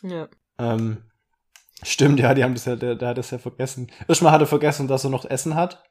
Ja. 0.04 0.28
Ähm, 0.58 1.04
Stimmt, 1.84 2.20
ja, 2.20 2.34
die 2.34 2.44
haben 2.44 2.54
das 2.54 2.66
ja, 2.66 2.76
der, 2.76 2.96
der 2.96 3.10
hat 3.10 3.18
das 3.18 3.32
ja 3.32 3.40
vergessen. 3.40 3.92
Erstmal 4.08 4.32
hat 4.32 4.42
er 4.42 4.48
vergessen, 4.48 4.88
dass 4.88 5.04
er 5.04 5.10
noch 5.10 5.26
Essen 5.26 5.56
hat. 5.56 5.84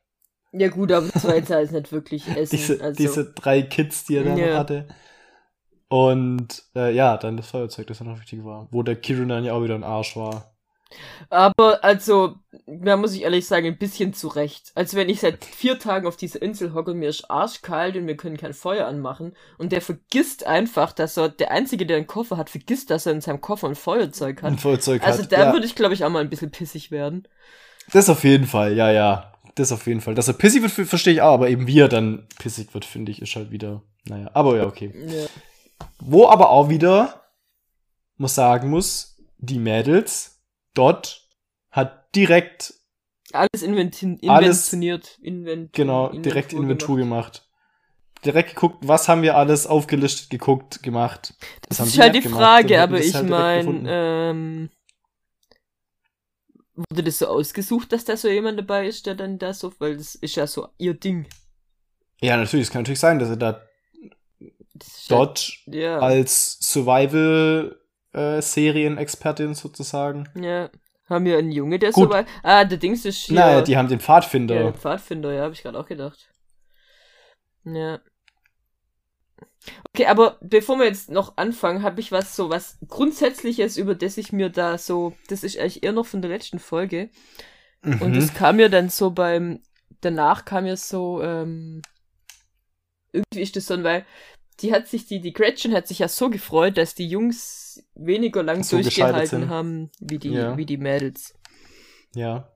Ja 0.52 0.68
gut, 0.68 0.92
aber 0.92 1.08
das 1.12 1.24
war 1.24 1.36
jetzt 1.36 1.50
halt 1.50 1.72
nicht 1.72 1.92
wirklich 1.92 2.26
Essen. 2.28 2.56
Diese, 2.56 2.80
also. 2.82 2.96
diese 2.96 3.32
drei 3.32 3.62
Kids, 3.62 4.04
die 4.04 4.16
er 4.16 4.24
dann 4.24 4.36
Ja. 4.38 4.58
hatte. 4.58 4.88
Und 5.88 6.62
äh, 6.76 6.94
ja, 6.94 7.16
dann 7.16 7.36
das 7.36 7.50
Feuerzeug, 7.50 7.86
das 7.88 7.98
ja 7.98 8.06
noch 8.06 8.20
wichtig 8.20 8.44
war. 8.44 8.68
Wo 8.70 8.82
der 8.82 8.96
Kirin 8.96 9.28
dann 9.28 9.44
ja 9.44 9.54
auch 9.54 9.62
wieder 9.62 9.74
ein 9.74 9.84
Arsch 9.84 10.16
war. 10.16 10.54
Aber 11.28 11.84
also, 11.84 12.36
da 12.66 12.96
muss 12.96 13.14
ich 13.14 13.22
ehrlich 13.22 13.46
sagen, 13.46 13.66
ein 13.66 13.78
bisschen 13.78 14.12
zu 14.12 14.26
Recht. 14.28 14.72
Also 14.74 14.96
wenn 14.96 15.08
ich 15.08 15.20
seit 15.20 15.44
vier 15.44 15.78
Tagen 15.78 16.06
auf 16.06 16.16
dieser 16.16 16.42
Insel 16.42 16.74
hocke, 16.74 16.94
mir 16.94 17.08
ist 17.08 17.30
arschkalt 17.30 17.96
und 17.96 18.06
wir 18.08 18.16
können 18.16 18.36
kein 18.36 18.54
Feuer 18.54 18.86
anmachen 18.86 19.36
und 19.58 19.70
der 19.72 19.82
vergisst 19.82 20.46
einfach, 20.46 20.92
dass 20.92 21.16
er, 21.16 21.28
der 21.28 21.52
Einzige, 21.52 21.86
der 21.86 21.96
einen 21.96 22.08
Koffer 22.08 22.36
hat, 22.36 22.50
vergisst, 22.50 22.90
dass 22.90 23.06
er 23.06 23.12
in 23.12 23.20
seinem 23.20 23.40
Koffer 23.40 23.68
ein 23.68 23.76
Feuerzeug 23.76 24.42
Ein 24.42 24.54
hat. 24.54 24.60
Feuerzeug 24.60 25.02
Also 25.04 25.22
hat. 25.22 25.32
da 25.32 25.46
ja. 25.46 25.52
würde 25.52 25.66
ich, 25.66 25.76
glaube 25.76 25.94
ich, 25.94 26.04
auch 26.04 26.10
mal 26.10 26.20
ein 26.22 26.30
bisschen 26.30 26.50
pissig 26.50 26.90
werden. 26.90 27.26
Das 27.92 28.08
auf 28.08 28.24
jeden 28.24 28.46
Fall, 28.46 28.74
ja, 28.76 28.90
ja. 28.90 29.32
Das 29.54 29.72
auf 29.72 29.86
jeden 29.86 30.00
Fall. 30.00 30.14
Dass 30.14 30.28
er 30.28 30.34
pissig 30.34 30.62
wird, 30.62 30.88
verstehe 30.88 31.14
ich 31.14 31.22
auch, 31.22 31.34
aber 31.34 31.48
eben 31.48 31.66
wie 31.66 31.80
er 31.80 31.88
dann 31.88 32.26
pissig 32.38 32.72
wird, 32.74 32.84
finde 32.84 33.12
ich, 33.12 33.20
ist 33.20 33.34
halt 33.36 33.50
wieder, 33.50 33.82
naja. 34.04 34.30
Aber 34.34 34.56
ja, 34.56 34.66
okay. 34.66 34.92
Ja. 34.94 35.26
Wo 35.98 36.28
aber 36.28 36.50
auch 36.50 36.68
wieder, 36.68 37.22
muss 38.16 38.34
sagen 38.34 38.70
muss, 38.70 39.16
die 39.38 39.58
Mädels 39.58 40.40
dort 40.74 41.28
hat 41.70 42.14
direkt, 42.14 42.74
Alles 43.32 43.62
inventi 43.62 44.18
Alles- 44.28 44.72
inventioniert. 44.72 45.18
Invent 45.22 45.72
genau, 45.72 46.08
direkt 46.10 46.52
Inventur 46.52 46.96
gemacht. 46.96 47.46
Direkt 48.24 48.50
geguckt, 48.50 48.86
was 48.86 49.08
haben 49.08 49.22
wir 49.22 49.36
alles 49.36 49.66
aufgelistet, 49.66 50.28
geguckt, 50.28 50.82
gemacht. 50.82 51.32
Das 51.68 51.80
haben 51.80 51.86
ist 51.88 51.98
halt 51.98 52.14
die 52.14 52.20
gemacht, 52.20 52.38
Frage, 52.40 52.68
wird 52.70 52.80
aber 52.80 52.96
das 52.98 53.06
ich 53.06 53.22
meine, 53.22 53.82
ähm, 53.86 54.70
wurde 56.90 57.04
das 57.04 57.18
so 57.18 57.26
ausgesucht, 57.26 57.92
dass 57.92 58.04
da 58.04 58.16
so 58.16 58.28
jemand 58.28 58.58
dabei 58.58 58.86
ist, 58.86 59.06
der 59.06 59.14
dann 59.14 59.38
da 59.38 59.52
so, 59.52 59.72
weil 59.78 59.96
das 59.96 60.14
ist 60.14 60.36
ja 60.36 60.46
so 60.46 60.68
ihr 60.78 60.94
Ding. 60.94 61.26
Ja, 62.20 62.36
natürlich, 62.36 62.66
es 62.66 62.72
kann 62.72 62.82
natürlich 62.82 63.00
sein, 63.00 63.18
dass 63.18 63.30
er 63.30 63.36
da 63.36 63.62
dort 65.08 65.52
ja, 65.66 65.80
ja, 65.80 65.98
als 65.98 66.58
Survival-Serienexpertin 66.60 69.54
sozusagen. 69.54 70.28
ja. 70.34 70.70
Haben 71.08 71.24
wir 71.24 71.38
einen 71.38 71.50
Junge, 71.50 71.80
der 71.80 71.90
Gut. 71.90 72.04
so 72.04 72.10
weit. 72.10 72.28
Ah, 72.44 72.64
der 72.64 72.78
Dings 72.78 73.04
ist 73.04 73.16
hier. 73.16 73.34
Naja, 73.34 73.62
die 73.62 73.76
haben 73.76 73.88
den 73.88 73.98
Pfadfinder. 73.98 74.54
ja, 74.54 74.62
der 74.62 74.74
Pfadfinder, 74.74 75.32
ja, 75.32 75.42
habe 75.42 75.54
ich 75.54 75.62
gerade 75.62 75.76
auch 75.76 75.86
gedacht. 75.86 76.28
Ja. 77.64 77.98
Okay, 79.92 80.06
aber 80.06 80.38
bevor 80.40 80.78
wir 80.78 80.86
jetzt 80.86 81.10
noch 81.10 81.36
anfangen, 81.36 81.82
habe 81.82 82.00
ich 82.00 82.12
was 82.12 82.34
so 82.36 82.48
was 82.48 82.78
Grundsätzliches, 82.88 83.76
über 83.76 83.94
das 83.94 84.16
ich 84.16 84.32
mir 84.32 84.48
da 84.48 84.78
so, 84.78 85.12
das 85.28 85.44
ist 85.44 85.58
eigentlich 85.58 85.82
eher 85.82 85.92
noch 85.92 86.06
von 86.06 86.22
der 86.22 86.30
letzten 86.30 86.58
Folge. 86.58 87.10
Und 87.82 88.12
Mhm. 88.12 88.16
es 88.16 88.32
kam 88.34 88.56
mir 88.56 88.68
dann 88.68 88.88
so 88.88 89.10
beim, 89.10 89.60
danach 90.00 90.44
kam 90.44 90.64
mir 90.64 90.76
so, 90.76 91.22
ähm, 91.22 91.82
irgendwie 93.12 93.42
ist 93.42 93.56
das 93.56 93.66
so, 93.66 93.82
weil 93.82 94.04
die 94.60 94.72
hat 94.72 94.88
sich, 94.88 95.06
die, 95.06 95.20
die 95.20 95.32
Gretchen 95.32 95.74
hat 95.74 95.88
sich 95.88 96.00
ja 96.00 96.08
so 96.08 96.30
gefreut, 96.30 96.76
dass 96.76 96.94
die 96.94 97.08
Jungs 97.08 97.82
weniger 97.94 98.42
lang 98.42 98.62
So 98.62 98.76
durchgehalten 98.76 99.48
haben, 99.48 99.90
wie 100.00 100.18
die, 100.18 100.30
Ja. 100.30 100.56
wie 100.56 100.66
die 100.66 100.76
Mädels. 100.76 101.34
ja. 102.14 102.50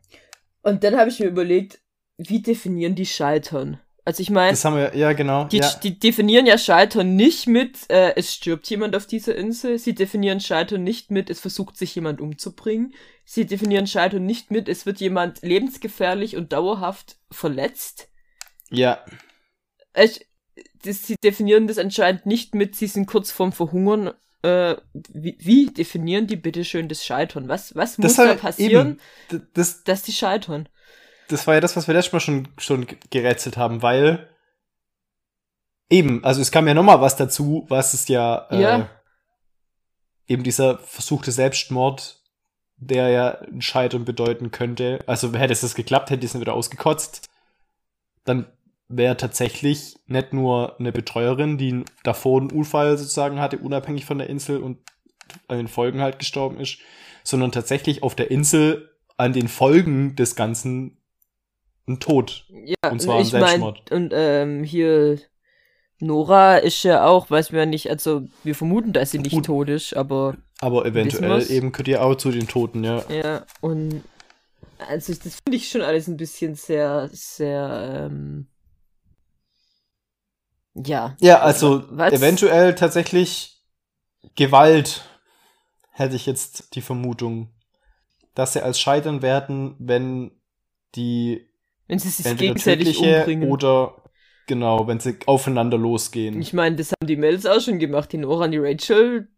Und 0.62 0.82
dann 0.82 0.96
habe 0.96 1.10
ich 1.10 1.20
mir 1.20 1.26
überlegt, 1.26 1.80
wie 2.16 2.40
definieren 2.40 2.94
die 2.94 3.06
Scheitern? 3.06 3.80
Also 4.06 4.20
ich 4.20 4.30
meine, 4.30 4.50
Das 4.50 4.64
haben 4.64 4.76
wir, 4.76 4.94
ja, 4.94 5.14
genau. 5.14 5.44
die, 5.44 5.58
ja. 5.58 5.72
die 5.82 5.98
definieren 5.98 6.44
ja 6.44 6.58
Scheitern 6.58 7.16
nicht 7.16 7.46
mit, 7.46 7.90
äh, 7.90 8.14
es 8.16 8.34
stirbt 8.34 8.68
jemand 8.68 8.94
auf 8.94 9.06
dieser 9.06 9.34
Insel. 9.34 9.78
Sie 9.78 9.94
definieren 9.94 10.40
Scheitern 10.40 10.84
nicht 10.84 11.10
mit, 11.10 11.30
es 11.30 11.40
versucht 11.40 11.78
sich 11.78 11.94
jemand 11.94 12.20
umzubringen. 12.20 12.92
Sie 13.24 13.46
definieren 13.46 13.86
Scheitern 13.86 14.26
nicht 14.26 14.50
mit, 14.50 14.68
es 14.68 14.84
wird 14.84 15.00
jemand 15.00 15.40
lebensgefährlich 15.40 16.36
und 16.36 16.52
dauerhaft 16.52 17.16
verletzt. 17.30 18.08
ja. 18.70 19.02
Ich, 19.96 20.26
das, 20.82 21.06
sie 21.06 21.16
definieren 21.22 21.66
das 21.66 21.78
anscheinend 21.78 22.26
nicht 22.26 22.54
mit, 22.54 22.74
sie 22.76 22.88
sind 22.88 23.06
kurz 23.06 23.30
vorm 23.30 23.52
Verhungern. 23.52 24.12
Äh, 24.42 24.76
wie, 24.92 25.38
wie 25.40 25.66
definieren 25.66 26.26
die 26.26 26.36
bitte 26.36 26.64
schön 26.64 26.88
das 26.88 27.04
Scheitern? 27.04 27.48
Was, 27.48 27.74
was 27.74 27.96
muss 27.96 28.16
da 28.16 28.26
halt 28.26 28.40
passieren, 28.40 29.00
eben, 29.30 29.48
das, 29.54 29.84
dass 29.84 30.02
die 30.02 30.12
scheitern? 30.12 30.68
Das 31.28 31.46
war 31.46 31.54
ja 31.54 31.60
das, 31.60 31.76
was 31.76 31.86
wir 31.86 31.94
letztes 31.94 32.12
Mal 32.12 32.20
schon, 32.20 32.48
schon 32.58 32.86
gerätselt 33.10 33.56
haben, 33.56 33.82
weil 33.82 34.28
eben, 35.90 36.24
also 36.24 36.40
es 36.40 36.50
kam 36.50 36.66
ja 36.68 36.74
nochmal 36.74 37.00
was 37.00 37.16
dazu, 37.16 37.66
was 37.68 37.94
es 37.94 38.08
ja, 38.08 38.46
äh, 38.50 38.60
Ja. 38.60 38.90
eben 40.26 40.42
dieser 40.42 40.78
versuchte 40.78 41.32
Selbstmord, 41.32 42.20
der 42.76 43.08
ja 43.08 43.38
ein 43.42 43.62
Scheitern 43.62 44.04
bedeuten 44.04 44.50
könnte. 44.50 44.98
Also 45.06 45.32
hätte 45.34 45.52
es 45.52 45.60
das 45.60 45.74
geklappt, 45.74 46.10
hätte 46.10 46.26
es 46.26 46.38
wieder 46.38 46.54
ausgekotzt, 46.54 47.28
dann 48.24 48.46
wäre 48.88 49.16
tatsächlich 49.16 49.96
nicht 50.06 50.32
nur 50.32 50.78
eine 50.78 50.92
Betreuerin, 50.92 51.56
die 51.56 51.84
davor 52.02 52.40
einen 52.40 52.52
Unfall 52.52 52.98
sozusagen 52.98 53.40
hatte, 53.40 53.58
unabhängig 53.58 54.04
von 54.04 54.18
der 54.18 54.28
Insel 54.28 54.58
und 54.62 54.78
an 55.48 55.56
den 55.56 55.68
Folgen 55.68 56.00
halt 56.02 56.18
gestorben 56.18 56.60
ist, 56.60 56.78
sondern 57.22 57.52
tatsächlich 57.52 58.02
auf 58.02 58.14
der 58.14 58.30
Insel 58.30 58.90
an 59.16 59.32
den 59.32 59.48
Folgen 59.48 60.16
des 60.16 60.36
Ganzen 60.36 60.98
ein 61.86 62.00
Tod. 62.00 62.46
Ja, 62.48 62.90
Und 62.90 63.00
zwar 63.00 63.16
ein 63.16 63.22
ich 63.22 63.32
mein, 63.32 63.42
Selbstmord. 63.42 63.92
und 63.92 64.12
ähm, 64.14 64.64
hier 64.64 65.18
Nora 66.00 66.56
ist 66.56 66.82
ja 66.82 67.06
auch, 67.06 67.30
weiß 67.30 67.52
man 67.52 67.58
ja 67.60 67.66
nicht, 67.66 67.90
also 67.90 68.22
wir 68.42 68.54
vermuten, 68.54 68.92
dass 68.92 69.10
sie 69.10 69.18
nicht 69.18 69.32
Gut. 69.32 69.46
tot 69.46 69.68
ist, 69.68 69.94
aber 69.94 70.36
Aber 70.60 70.84
eventuell 70.86 71.50
eben 71.50 71.72
könnt 71.72 71.88
ihr 71.88 72.02
auch 72.02 72.14
zu 72.14 72.30
den 72.30 72.48
Toten, 72.48 72.84
ja. 72.84 73.04
ja, 73.10 73.46
und 73.60 74.02
also 74.88 75.12
das 75.14 75.40
finde 75.44 75.56
ich 75.56 75.68
schon 75.68 75.82
alles 75.82 76.08
ein 76.08 76.16
bisschen 76.16 76.54
sehr, 76.54 77.08
sehr, 77.12 78.08
ähm, 78.10 78.48
ja. 80.74 81.16
Ja, 81.20 81.40
also 81.40 81.84
Was? 81.90 82.12
eventuell 82.12 82.74
tatsächlich 82.74 83.62
Gewalt 84.34 85.04
hätte 85.90 86.16
ich 86.16 86.26
jetzt 86.26 86.74
die 86.74 86.82
Vermutung, 86.82 87.50
dass 88.34 88.52
sie 88.54 88.62
als 88.64 88.80
Scheitern 88.80 89.22
werden, 89.22 89.76
wenn 89.78 90.32
die 90.96 91.48
Wenn 91.88 91.98
sie 91.98 92.08
sich 92.08 92.26
entweder 92.26 92.54
gegenseitig 92.54 92.98
umbringen. 92.98 93.50
oder 93.50 93.94
genau, 94.46 94.86
wenn 94.86 95.00
sie 95.00 95.16
aufeinander 95.26 95.78
losgehen. 95.78 96.40
Ich 96.40 96.52
meine, 96.52 96.76
das 96.76 96.92
haben 96.92 97.06
die 97.06 97.16
Mädels 97.16 97.46
auch 97.46 97.60
schon 97.60 97.78
gemacht. 97.78 98.12
Die 98.12 98.18
Nora 98.18 98.44
und 98.46 98.52
die 98.52 98.58
Rachel, 98.58 99.28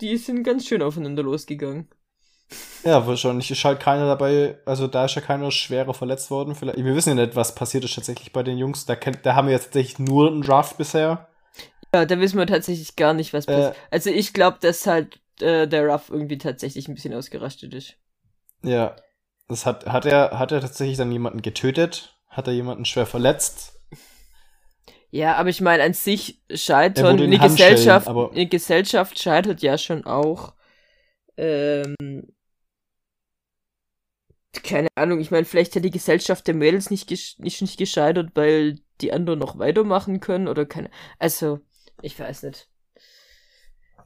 die 0.00 0.16
sind 0.16 0.44
ganz 0.44 0.66
schön 0.66 0.82
aufeinander 0.82 1.22
losgegangen. 1.22 1.88
Ja, 2.84 3.06
wahrscheinlich 3.06 3.50
ist 3.50 3.64
halt 3.64 3.78
keiner 3.78 4.06
dabei, 4.06 4.58
also 4.64 4.86
da 4.86 5.04
ist 5.04 5.14
ja 5.14 5.20
keiner 5.20 5.50
schwerer 5.50 5.94
verletzt 5.94 6.30
worden. 6.30 6.54
Vielleicht, 6.54 6.78
wir 6.78 6.96
wissen 6.96 7.10
ja 7.16 7.24
nicht, 7.26 7.36
was 7.36 7.54
passiert 7.54 7.84
ist 7.84 7.94
tatsächlich 7.94 8.32
bei 8.32 8.42
den 8.42 8.58
Jungs. 8.58 8.86
Da, 8.86 8.96
kennt, 8.96 9.24
da 9.24 9.34
haben 9.34 9.46
wir 9.48 9.52
jetzt 9.52 9.66
tatsächlich 9.66 9.98
nur 9.98 10.28
einen 10.28 10.42
Draft 10.42 10.78
bisher. 10.78 11.28
Ja, 11.94 12.06
da 12.06 12.18
wissen 12.18 12.38
wir 12.38 12.46
tatsächlich 12.46 12.96
gar 12.96 13.12
nicht, 13.14 13.32
was 13.32 13.46
Äh. 13.46 13.52
passiert. 13.52 13.76
Also 13.90 14.10
ich 14.10 14.32
glaube, 14.32 14.58
dass 14.60 14.86
halt 14.86 15.20
äh, 15.40 15.68
der 15.68 15.86
Ruff 15.86 16.08
irgendwie 16.10 16.38
tatsächlich 16.38 16.88
ein 16.88 16.94
bisschen 16.94 17.14
ausgerastet 17.14 17.74
ist. 17.74 17.94
Ja. 18.62 18.96
Das 19.50 19.66
hat, 19.66 19.86
hat 19.86 20.06
er, 20.06 20.38
hat 20.38 20.52
er 20.52 20.60
tatsächlich 20.60 20.96
dann 20.96 21.12
jemanden 21.12 21.42
getötet? 21.42 22.16
Hat 22.28 22.46
er 22.46 22.54
jemanden 22.54 22.84
schwer 22.84 23.04
verletzt? 23.06 23.74
Ja, 25.10 25.34
aber 25.34 25.48
ich 25.48 25.60
meine, 25.60 25.82
an 25.82 25.92
sich 25.92 26.40
Er 26.48 26.56
scheitern, 26.56 27.20
eine 27.20 27.40
Handschellen, 27.40 27.74
Gesellschaft, 27.74 28.08
aber- 28.08 28.30
eine 28.30 28.46
Gesellschaft 28.46 29.18
scheitert 29.18 29.60
ja 29.60 29.76
schon 29.76 30.04
auch. 30.06 30.54
Ähm, 31.36 31.96
keine 34.62 34.88
Ahnung, 34.96 35.20
ich 35.20 35.30
meine, 35.30 35.44
vielleicht 35.44 35.74
hat 35.76 35.84
die 35.84 35.90
Gesellschaft 35.90 36.46
der 36.46 36.54
Mädels 36.54 36.90
nicht, 36.90 37.10
nicht, 37.10 37.60
nicht 37.60 37.78
gescheitert, 37.78 38.30
weil 38.34 38.78
die 39.00 39.12
anderen 39.12 39.38
noch 39.38 39.58
weitermachen 39.58 40.20
können 40.20 40.48
oder 40.48 40.66
keine. 40.66 40.90
Also, 41.18 41.60
ich 42.02 42.18
weiß 42.18 42.44
nicht. 42.44 42.68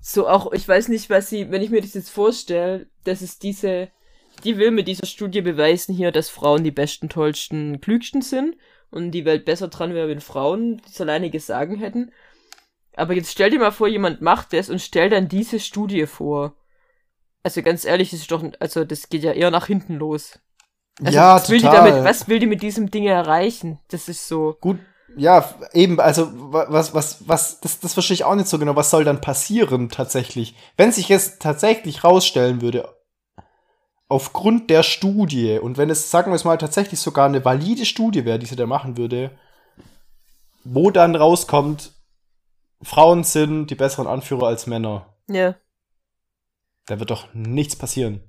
So 0.00 0.28
auch, 0.28 0.52
ich 0.52 0.66
weiß 0.68 0.88
nicht, 0.88 1.08
was 1.10 1.30
sie, 1.30 1.50
wenn 1.50 1.62
ich 1.62 1.70
mir 1.70 1.80
das 1.80 1.94
jetzt 1.94 2.10
vorstelle, 2.10 2.86
dass 3.04 3.22
es 3.22 3.38
diese, 3.38 3.88
die 4.42 4.58
will 4.58 4.70
mit 4.70 4.88
dieser 4.88 5.06
Studie 5.06 5.40
beweisen 5.40 5.94
hier, 5.94 6.10
dass 6.12 6.28
Frauen 6.28 6.64
die 6.64 6.70
besten, 6.70 7.08
tollsten, 7.08 7.80
klügsten 7.80 8.22
sind 8.22 8.56
und 8.90 9.12
die 9.12 9.24
Welt 9.24 9.44
besser 9.44 9.68
dran 9.68 9.94
wäre, 9.94 10.08
wenn 10.08 10.20
Frauen 10.20 10.80
das 10.86 11.00
alleinige 11.00 11.40
Sagen 11.40 11.76
hätten. 11.76 12.12
Aber 12.96 13.14
jetzt 13.14 13.32
stell 13.32 13.50
dir 13.50 13.58
mal 13.58 13.72
vor, 13.72 13.88
jemand 13.88 14.20
macht 14.20 14.52
das 14.52 14.70
und 14.70 14.80
stellt 14.80 15.12
dann 15.12 15.28
diese 15.28 15.58
Studie 15.60 16.06
vor. 16.06 16.54
Also 17.42 17.62
ganz 17.62 17.84
ehrlich, 17.84 18.10
das 18.10 18.20
ist 18.20 18.30
doch, 18.30 18.44
also 18.60 18.84
das 18.84 19.08
geht 19.08 19.22
ja 19.22 19.32
eher 19.32 19.50
nach 19.50 19.66
hinten 19.66 19.96
los. 19.96 20.38
Also 21.02 21.16
ja, 21.16 21.34
was 21.34 21.50
will 21.50 21.60
total. 21.60 21.84
die 21.84 21.90
damit, 21.90 22.04
was 22.04 22.28
will 22.28 22.38
die 22.38 22.46
mit 22.46 22.62
diesem 22.62 22.90
Ding 22.90 23.06
erreichen? 23.06 23.80
Das 23.88 24.08
ist 24.08 24.28
so. 24.28 24.56
Gut, 24.60 24.78
ja, 25.16 25.54
eben, 25.72 26.00
also 26.00 26.28
wa- 26.52 26.66
was, 26.68 26.94
was, 26.94 27.28
was, 27.28 27.60
das, 27.60 27.80
das 27.80 27.94
verstehe 27.94 28.14
ich 28.14 28.24
auch 28.24 28.34
nicht 28.34 28.48
so 28.48 28.58
genau. 28.58 28.76
Was 28.76 28.90
soll 28.90 29.04
dann 29.04 29.20
passieren 29.20 29.88
tatsächlich? 29.88 30.54
Wenn 30.76 30.92
sich 30.92 31.08
jetzt 31.08 31.42
tatsächlich 31.42 32.04
rausstellen 32.04 32.60
würde, 32.62 32.88
aufgrund 34.14 34.70
der 34.70 34.82
Studie, 34.82 35.58
und 35.58 35.76
wenn 35.76 35.90
es, 35.90 36.10
sagen 36.10 36.30
wir 36.30 36.36
es 36.36 36.44
mal, 36.44 36.56
tatsächlich 36.56 37.00
sogar 37.00 37.26
eine 37.26 37.44
valide 37.44 37.84
Studie 37.84 38.24
wäre, 38.24 38.38
die 38.38 38.46
sie 38.46 38.56
da 38.56 38.66
machen 38.66 38.96
würde, 38.96 39.30
wo 40.64 40.90
dann 40.90 41.14
rauskommt, 41.16 41.92
Frauen 42.82 43.24
sind 43.24 43.66
die 43.68 43.74
besseren 43.74 44.06
Anführer 44.06 44.46
als 44.46 44.66
Männer, 44.66 45.14
Ja. 45.28 45.54
da 46.86 46.98
wird 46.98 47.10
doch 47.10 47.32
nichts 47.34 47.76
passieren. 47.76 48.22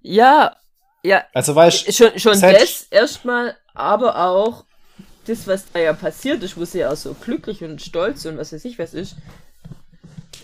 Ja, 0.00 0.56
ja. 1.02 1.24
Also 1.32 1.54
weißt 1.54 1.92
schon, 1.94 2.18
schon 2.18 2.40
das 2.40 2.82
erstmal, 2.90 3.56
aber 3.74 4.18
auch 4.28 4.64
das, 5.26 5.46
was 5.46 5.70
da 5.72 5.78
ja 5.80 5.92
passiert 5.92 6.42
ist, 6.42 6.56
wo 6.56 6.64
sie 6.64 6.78
ja 6.80 6.90
auch 6.92 6.96
so 6.96 7.14
glücklich 7.14 7.62
und 7.64 7.80
stolz 7.82 8.24
und 8.26 8.36
was 8.38 8.52
weiß 8.52 8.64
ich 8.64 8.78
was 8.78 8.94
ist. 8.94 9.16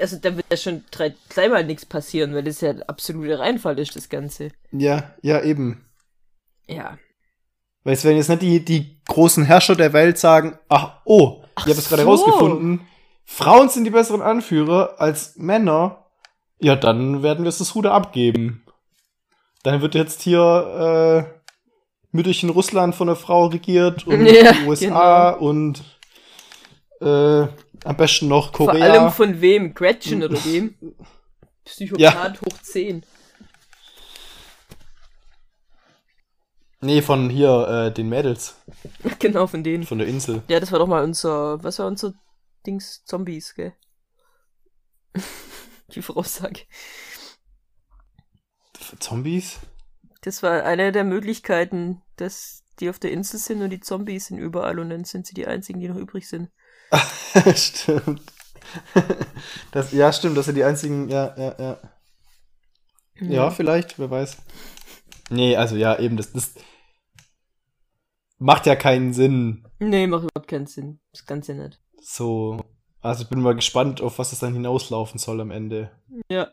Also 0.00 0.16
da 0.16 0.36
wird 0.36 0.46
ja 0.50 0.56
schon 0.56 0.84
drei, 0.90 1.14
dreimal 1.28 1.64
nichts 1.64 1.86
passieren, 1.86 2.34
weil 2.34 2.44
das 2.44 2.60
ja 2.60 2.72
absoluter 2.86 3.38
Reinfall 3.38 3.78
ist, 3.78 3.96
das 3.96 4.08
Ganze. 4.08 4.50
Ja, 4.72 5.14
ja, 5.22 5.42
eben. 5.42 5.84
Ja. 6.66 6.98
Weil 7.84 7.94
es 7.94 8.04
werden 8.04 8.16
jetzt 8.16 8.28
nicht 8.28 8.42
die, 8.42 8.64
die 8.64 9.00
großen 9.06 9.44
Herrscher 9.44 9.76
der 9.76 9.92
Welt 9.92 10.18
sagen, 10.18 10.58
ach, 10.68 11.00
oh, 11.04 11.42
ach 11.54 11.66
ich 11.66 11.72
habe 11.72 11.80
es 11.80 11.88
gerade 11.88 12.02
so. 12.02 12.08
rausgefunden, 12.08 12.80
Frauen 13.24 13.68
sind 13.68 13.84
die 13.84 13.90
besseren 13.90 14.22
Anführer 14.22 14.94
als 14.98 15.36
Männer. 15.36 16.06
Ja, 16.60 16.76
dann 16.76 17.22
werden 17.22 17.44
wir 17.44 17.48
es 17.48 17.58
das 17.58 17.74
Ruder 17.74 17.92
abgeben. 17.92 18.64
Dann 19.62 19.80
wird 19.80 19.94
jetzt 19.94 20.22
hier 20.22 21.26
äh, 21.30 21.40
Mütterchen 22.12 22.50
Russland 22.50 22.94
von 22.94 23.08
einer 23.08 23.16
Frau 23.16 23.46
regiert 23.46 24.06
und 24.06 24.24
ja, 24.26 24.52
die 24.52 24.66
USA 24.66 25.32
genau. 25.32 25.46
und 25.46 25.82
äh, 27.00 27.48
am 27.84 27.96
besten 27.96 28.28
noch 28.28 28.52
Korea. 28.52 28.74
Vor 28.74 28.82
allem 28.82 29.12
von 29.12 29.40
wem? 29.40 29.74
Gretchen 29.74 30.22
oder 30.22 30.42
wem? 30.44 30.74
Psychopath 31.64 32.00
ja. 32.00 32.40
hoch 32.40 32.62
10. 32.62 33.04
Nee, 36.80 37.00
von 37.00 37.30
hier, 37.30 37.86
äh, 37.88 37.94
den 37.94 38.10
Mädels. 38.10 38.56
Genau, 39.18 39.46
von 39.46 39.64
denen. 39.64 39.84
Von 39.84 39.98
der 39.98 40.06
Insel. 40.06 40.42
Ja, 40.48 40.60
das 40.60 40.70
war 40.70 40.78
doch 40.78 40.86
mal 40.86 41.02
unser, 41.02 41.62
was 41.64 41.78
war 41.78 41.86
unser 41.86 42.12
Dings? 42.66 43.02
Zombies, 43.06 43.54
gell? 43.54 43.72
Die 45.94 46.02
Voraussage. 46.02 46.66
Zombies? 48.98 49.60
Das 50.20 50.42
war 50.42 50.64
eine 50.64 50.92
der 50.92 51.04
Möglichkeiten, 51.04 52.02
dass 52.16 52.64
die 52.80 52.90
auf 52.90 52.98
der 52.98 53.12
Insel 53.12 53.38
sind 53.38 53.62
und 53.62 53.70
die 53.70 53.80
Zombies 53.80 54.26
sind 54.26 54.38
überall 54.38 54.78
und 54.78 54.90
dann 54.90 55.04
sind 55.04 55.26
sie 55.26 55.34
die 55.34 55.46
einzigen, 55.46 55.80
die 55.80 55.88
noch 55.88 55.96
übrig 55.96 56.28
sind. 56.28 56.50
stimmt. 57.54 58.22
Das, 59.72 59.92
ja, 59.92 60.12
stimmt, 60.12 60.36
das 60.36 60.46
sind 60.46 60.56
die 60.56 60.64
einzigen, 60.64 61.08
ja, 61.08 61.34
ja, 61.36 61.54
ja. 61.58 61.78
Ja, 63.20 63.30
ja 63.30 63.50
vielleicht, 63.50 63.98
wer 63.98 64.10
weiß. 64.10 64.36
Nee, 65.30 65.56
also 65.56 65.76
ja, 65.76 65.98
eben, 65.98 66.16
das, 66.16 66.32
das 66.32 66.54
macht 68.38 68.66
ja 68.66 68.76
keinen 68.76 69.12
Sinn. 69.12 69.66
Nee, 69.78 70.06
macht 70.06 70.24
überhaupt 70.24 70.48
keinen 70.48 70.66
Sinn. 70.66 71.00
Das 71.12 71.24
Ganze 71.26 71.54
nicht. 71.54 71.80
So, 72.00 72.64
also 73.00 73.22
ich 73.22 73.28
bin 73.28 73.40
mal 73.40 73.54
gespannt, 73.54 74.00
auf 74.00 74.18
was 74.18 74.32
es 74.32 74.40
dann 74.40 74.54
hinauslaufen 74.54 75.18
soll 75.18 75.40
am 75.40 75.50
Ende. 75.50 75.90
Ja. 76.30 76.48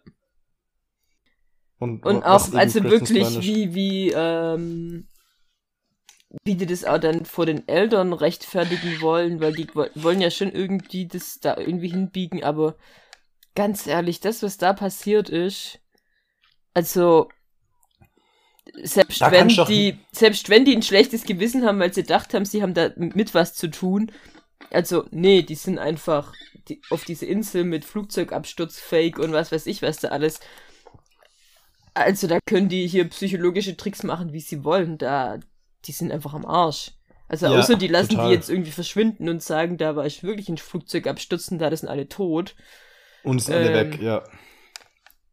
Und, 1.79 2.05
und 2.05 2.23
auch, 2.23 2.53
also 2.53 2.83
wirklich, 2.83 3.41
wie, 3.41 3.73
wie, 3.73 4.11
ähm, 4.11 5.07
wie 6.43 6.55
die 6.55 6.65
das 6.65 6.85
auch 6.85 6.97
dann 6.97 7.25
vor 7.25 7.45
den 7.45 7.67
Eltern 7.67 8.13
rechtfertigen 8.13 9.01
wollen, 9.01 9.41
weil 9.41 9.53
die 9.53 9.67
wollen 9.73 10.21
ja 10.21 10.31
schon 10.31 10.51
irgendwie 10.51 11.07
das 11.07 11.39
da 11.39 11.57
irgendwie 11.57 11.89
hinbiegen, 11.89 12.43
aber 12.43 12.75
ganz 13.55 13.85
ehrlich, 13.87 14.19
das, 14.21 14.41
was 14.43 14.57
da 14.57 14.73
passiert 14.73 15.29
ist, 15.29 15.79
also, 16.73 17.29
selbst 18.83 19.21
da 19.21 19.31
wenn 19.31 19.49
die, 19.49 19.99
selbst 20.11 20.49
wenn 20.49 20.63
die 20.63 20.75
ein 20.75 20.83
schlechtes 20.83 21.23
Gewissen 21.23 21.65
haben, 21.65 21.79
weil 21.79 21.93
sie 21.93 22.03
gedacht 22.03 22.33
haben, 22.33 22.45
sie 22.45 22.63
haben 22.63 22.73
da 22.73 22.91
mit 22.95 23.33
was 23.33 23.53
zu 23.53 23.69
tun, 23.69 24.11
also, 24.69 25.05
nee, 25.11 25.41
die 25.41 25.55
sind 25.55 25.79
einfach 25.79 26.33
die, 26.69 26.81
auf 26.89 27.03
diese 27.03 27.25
Insel 27.25 27.63
mit 27.65 27.83
Flugzeugabsturz 27.83 28.79
fake 28.79 29.19
und 29.19 29.33
was 29.33 29.51
weiß 29.51 29.65
ich, 29.65 29.81
was 29.81 29.97
da 29.97 30.09
alles. 30.09 30.39
Also 31.93 32.27
da 32.27 32.39
können 32.45 32.69
die 32.69 32.87
hier 32.87 33.09
psychologische 33.09 33.75
Tricks 33.75 34.03
machen, 34.03 34.31
wie 34.31 34.39
sie 34.39 34.63
wollen. 34.63 34.97
Da, 34.97 35.39
die 35.85 35.91
sind 35.91 36.11
einfach 36.11 36.33
am 36.33 36.45
Arsch. 36.45 36.91
Also 37.27 37.45
ja, 37.45 37.57
außer 37.57 37.75
die 37.75 37.87
lassen 37.87 38.09
total. 38.09 38.27
die 38.27 38.33
jetzt 38.33 38.49
irgendwie 38.49 38.71
verschwinden 38.71 39.29
und 39.29 39.41
sagen, 39.41 39.77
da 39.77 39.95
war 39.95 40.05
ich 40.05 40.21
wirklich 40.21 40.49
ein 40.49 40.57
Flugzeug 40.57 41.07
abstürzen, 41.07 41.59
da 41.59 41.75
sind 41.75 41.87
alle 41.87 42.09
tot. 42.09 42.55
Und 43.23 43.39
sind 43.39 43.55
ähm, 43.55 43.61
alle 43.61 43.73
weg, 43.73 44.01
ja. 44.01 44.23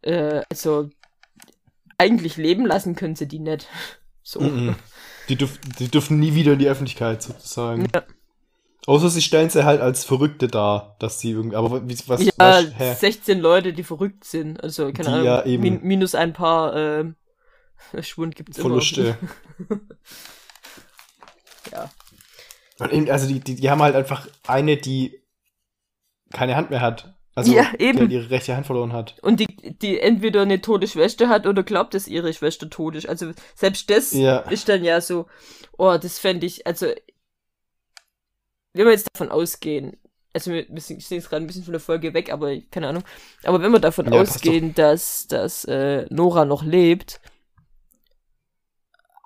Äh, 0.02 0.42
also 0.48 0.90
eigentlich 1.98 2.36
leben 2.36 2.64
lassen 2.66 2.94
können 2.94 3.16
sie 3.16 3.28
die 3.28 3.40
nicht. 3.40 3.66
So. 4.22 4.40
Mm 4.40 4.44
-mm. 4.44 4.74
Die, 5.30 5.36
dürf, 5.36 5.58
die 5.78 5.88
dürfen 5.88 6.18
nie 6.18 6.34
wieder 6.34 6.52
in 6.52 6.58
die 6.58 6.68
Öffentlichkeit 6.68 7.22
sozusagen. 7.22 7.88
Ja. 7.94 8.04
Außer 8.86 9.08
sie 9.08 9.22
stellen 9.22 9.48
sie 9.48 9.64
halt 9.64 9.80
als 9.80 10.04
Verrückte 10.04 10.48
dar, 10.48 10.96
dass 10.98 11.18
sie 11.18 11.30
irgendwie, 11.30 11.56
aber 11.56 11.88
wie, 11.88 11.96
was, 12.06 12.22
ja, 12.22 12.32
was, 12.36 12.66
hä? 12.78 12.94
16 12.94 13.38
Leute, 13.40 13.72
die 13.72 13.84
verrückt 13.84 14.24
sind, 14.24 14.62
also, 14.62 14.92
keine 14.92 15.08
die 15.08 15.08
Ahnung, 15.08 15.24
ja 15.24 15.44
eben. 15.46 15.62
Min 15.62 15.80
minus 15.82 16.14
ein 16.14 16.34
paar, 16.34 16.76
äh, 16.76 17.04
Schwund 18.02 18.36
gibt's 18.36 18.58
Verluste. 18.58 19.16
immer. 19.58 19.68
ja. 19.70 19.76
Und 22.80 22.92
eben, 22.92 23.10
also 23.10 23.26
die, 23.26 23.40
die, 23.40 23.56
die 23.56 23.70
haben 23.70 23.82
halt 23.82 23.96
einfach 23.96 24.28
eine, 24.46 24.76
die 24.76 25.20
keine 26.32 26.56
Hand 26.56 26.70
mehr 26.70 26.80
hat. 26.80 27.14
Also, 27.34 27.54
ja, 27.54 27.72
eben. 27.78 28.08
die 28.08 28.16
ihre 28.16 28.30
rechte 28.30 28.56
Hand 28.56 28.66
verloren 28.66 28.92
hat. 28.92 29.16
Und 29.22 29.38
die, 29.38 29.46
die 29.80 30.00
entweder 30.00 30.42
eine 30.42 30.60
tote 30.60 30.88
Schwester 30.88 31.28
hat 31.28 31.46
oder 31.46 31.62
glaubt, 31.62 31.94
dass 31.94 32.08
ihre 32.08 32.32
Schwester 32.32 32.68
tot 32.68 32.96
ist. 32.96 33.08
Also, 33.08 33.30
selbst 33.54 33.88
das 33.90 34.12
ja. 34.12 34.38
ist 34.38 34.68
dann 34.68 34.82
ja 34.82 35.00
so, 35.00 35.26
oh, 35.76 35.96
das 36.00 36.18
fände 36.18 36.46
ich, 36.46 36.66
also, 36.66 36.86
wenn 38.74 38.86
wir 38.86 38.92
jetzt 38.92 39.08
davon 39.12 39.30
ausgehen, 39.30 39.96
also 40.32 40.50
wir, 40.52 40.66
wir 40.68 40.80
sind 40.80 41.08
jetzt 41.08 41.30
gerade 41.30 41.44
ein 41.44 41.46
bisschen 41.46 41.64
von 41.64 41.72
der 41.72 41.80
Folge 41.80 42.12
weg, 42.12 42.32
aber 42.32 42.60
keine 42.70 42.88
Ahnung. 42.88 43.04
Aber 43.44 43.62
wenn 43.62 43.72
wir 43.72 43.80
davon 43.80 44.12
ja, 44.12 44.20
ausgehen, 44.20 44.74
dass, 44.74 45.26
dass 45.28 45.64
äh, 45.64 46.06
Nora 46.10 46.44
noch 46.44 46.64
lebt, 46.64 47.20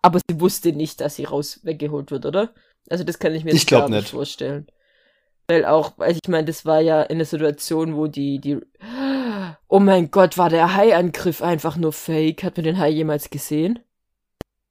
aber 0.02 0.20
sie 0.28 0.40
wusste 0.40 0.72
nicht, 0.72 1.00
dass 1.00 1.16
sie 1.16 1.24
raus 1.24 1.60
weggeholt 1.62 2.10
wird, 2.10 2.26
oder? 2.26 2.52
Also 2.88 3.04
das 3.04 3.18
kann 3.18 3.34
ich 3.34 3.44
mir 3.44 3.52
ich 3.52 3.66
gar 3.66 3.88
nicht 3.88 4.10
vorstellen. 4.10 4.66
Weil 5.48 5.64
auch, 5.64 5.98
also 5.98 6.18
ich 6.22 6.28
meine, 6.28 6.46
das 6.46 6.64
war 6.64 6.80
ja 6.80 7.02
in 7.02 7.18
der 7.18 7.26
Situation, 7.26 7.96
wo 7.96 8.06
die, 8.06 8.40
die, 8.40 8.58
oh 9.68 9.80
mein 9.80 10.10
Gott, 10.10 10.38
war 10.38 10.48
der 10.48 10.74
Hai-Angriff 10.74 11.42
einfach 11.42 11.76
nur 11.76 11.92
fake. 11.92 12.44
Hat 12.44 12.56
man 12.56 12.64
den 12.64 12.78
Hai 12.78 12.90
jemals 12.90 13.30
gesehen? 13.30 13.80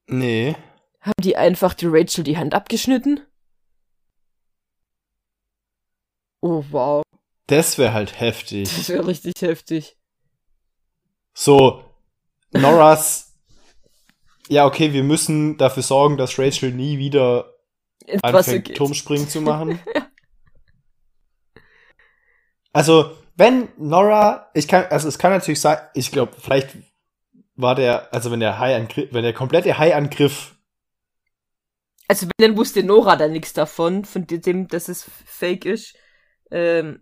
Nee. 0.07 0.55
Haben 1.01 1.21
die 1.21 1.35
einfach 1.35 1.73
die 1.73 1.87
Rachel 1.87 2.23
die 2.23 2.37
Hand 2.37 2.53
abgeschnitten? 2.53 3.21
Oh, 6.41 6.63
wow. 6.71 7.03
Das 7.47 7.77
wäre 7.77 7.93
halt 7.93 8.19
heftig. 8.19 8.69
Das 8.75 8.89
wäre 8.89 9.07
richtig 9.07 9.41
heftig. 9.41 9.97
So, 11.33 11.83
Noras. 12.51 13.33
ja, 14.47 14.65
okay, 14.65 14.93
wir 14.93 15.03
müssen 15.03 15.57
dafür 15.57 15.83
sorgen, 15.83 16.17
dass 16.17 16.39
Rachel 16.39 16.71
nie 16.71 16.97
wieder 16.97 17.50
anfängt, 18.21 18.75
Turmspringen 18.75 19.27
zu 19.27 19.41
machen. 19.41 19.79
Also, 22.73 23.17
wenn 23.35 23.67
Nora, 23.75 24.49
ich 24.53 24.65
kann, 24.65 24.85
also 24.89 25.09
es 25.09 25.19
kann 25.19 25.33
natürlich 25.33 25.59
sein, 25.59 25.77
ich 25.93 26.09
glaube, 26.09 26.31
vielleicht 26.39 26.77
war 27.57 27.75
der, 27.75 28.13
also 28.13 28.31
wenn 28.31 28.39
der 28.39 28.59
Hai-Angriff, 28.59 29.09
wenn 29.11 29.23
der 29.23 29.33
komplette 29.33 29.77
Hai-Angriff 29.77 30.55
also 32.11 32.27
wenn, 32.27 32.49
dann 32.49 32.57
wusste 32.57 32.83
Nora 32.83 33.15
da 33.15 33.29
nichts 33.29 33.53
davon, 33.53 34.03
von 34.03 34.27
dem, 34.27 34.67
dass 34.67 34.89
es 34.89 35.09
fake 35.25 35.63
ist. 35.63 35.95
Ähm, 36.51 37.01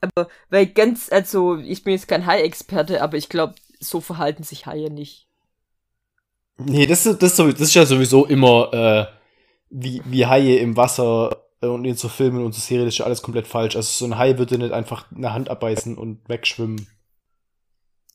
aber, 0.00 0.28
weil 0.50 0.66
ganz, 0.66 1.12
also, 1.12 1.58
ich 1.58 1.84
bin 1.84 1.92
jetzt 1.92 2.08
kein 2.08 2.26
Hai-Experte, 2.26 3.02
aber 3.02 3.16
ich 3.16 3.28
glaube, 3.28 3.54
so 3.78 4.00
verhalten 4.00 4.42
sich 4.42 4.66
Haie 4.66 4.90
nicht. 4.90 5.28
Nee, 6.56 6.86
das 6.86 7.06
ist, 7.06 7.22
das 7.22 7.38
ist, 7.38 7.60
das 7.60 7.68
ist 7.68 7.74
ja 7.74 7.86
sowieso 7.86 8.26
immer, 8.26 8.72
äh, 8.72 9.06
wie, 9.76 10.02
wie 10.04 10.26
Haie 10.26 10.58
im 10.58 10.76
Wasser 10.76 11.44
äh, 11.60 11.66
und 11.66 11.84
in 11.84 11.96
so 11.96 12.08
Filmen 12.08 12.44
und 12.44 12.54
so 12.54 12.60
Serien, 12.60 12.86
das 12.86 12.94
ist 12.94 12.98
ja 12.98 13.06
alles 13.06 13.22
komplett 13.22 13.48
falsch. 13.48 13.74
Also 13.74 13.90
so 13.90 14.04
ein 14.04 14.16
Hai 14.16 14.38
würde 14.38 14.56
nicht 14.56 14.72
einfach 14.72 15.06
eine 15.14 15.32
Hand 15.32 15.50
abbeißen 15.50 15.98
und 15.98 16.28
wegschwimmen. 16.28 16.86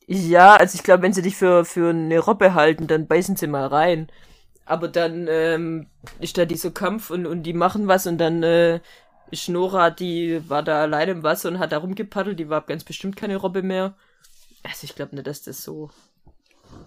Ja, 0.07 0.55
also 0.55 0.75
ich 0.75 0.83
glaube, 0.83 1.03
wenn 1.03 1.13
sie 1.13 1.21
dich 1.21 1.35
für, 1.35 1.65
für 1.65 1.89
eine 1.89 2.19
Robbe 2.19 2.53
halten, 2.53 2.87
dann 2.87 3.07
beißen 3.07 3.35
sie 3.35 3.47
mal 3.47 3.67
rein. 3.67 4.07
Aber 4.65 4.87
dann 4.87 5.27
ähm, 5.29 5.87
ist 6.19 6.37
da 6.37 6.45
dieser 6.45 6.71
Kampf 6.71 7.09
und, 7.09 7.25
und 7.25 7.43
die 7.43 7.53
machen 7.53 7.87
was 7.87 8.07
und 8.07 8.17
dann 8.19 8.41
äh, 8.41 8.79
Schnora, 9.33 9.89
die 9.89 10.41
war 10.47 10.63
da 10.63 10.81
allein 10.81 11.09
im 11.09 11.23
Wasser 11.23 11.49
und 11.49 11.59
hat 11.59 11.73
da 11.73 11.77
rumgepaddelt, 11.77 12.39
die 12.39 12.49
war 12.49 12.61
ganz 12.61 12.83
bestimmt 12.83 13.17
keine 13.17 13.35
Robbe 13.35 13.63
mehr. 13.63 13.95
Also 14.63 14.85
ich 14.85 14.95
glaube 14.95 15.15
nicht, 15.15 15.27
dass 15.27 15.43
das 15.43 15.61
so. 15.61 15.89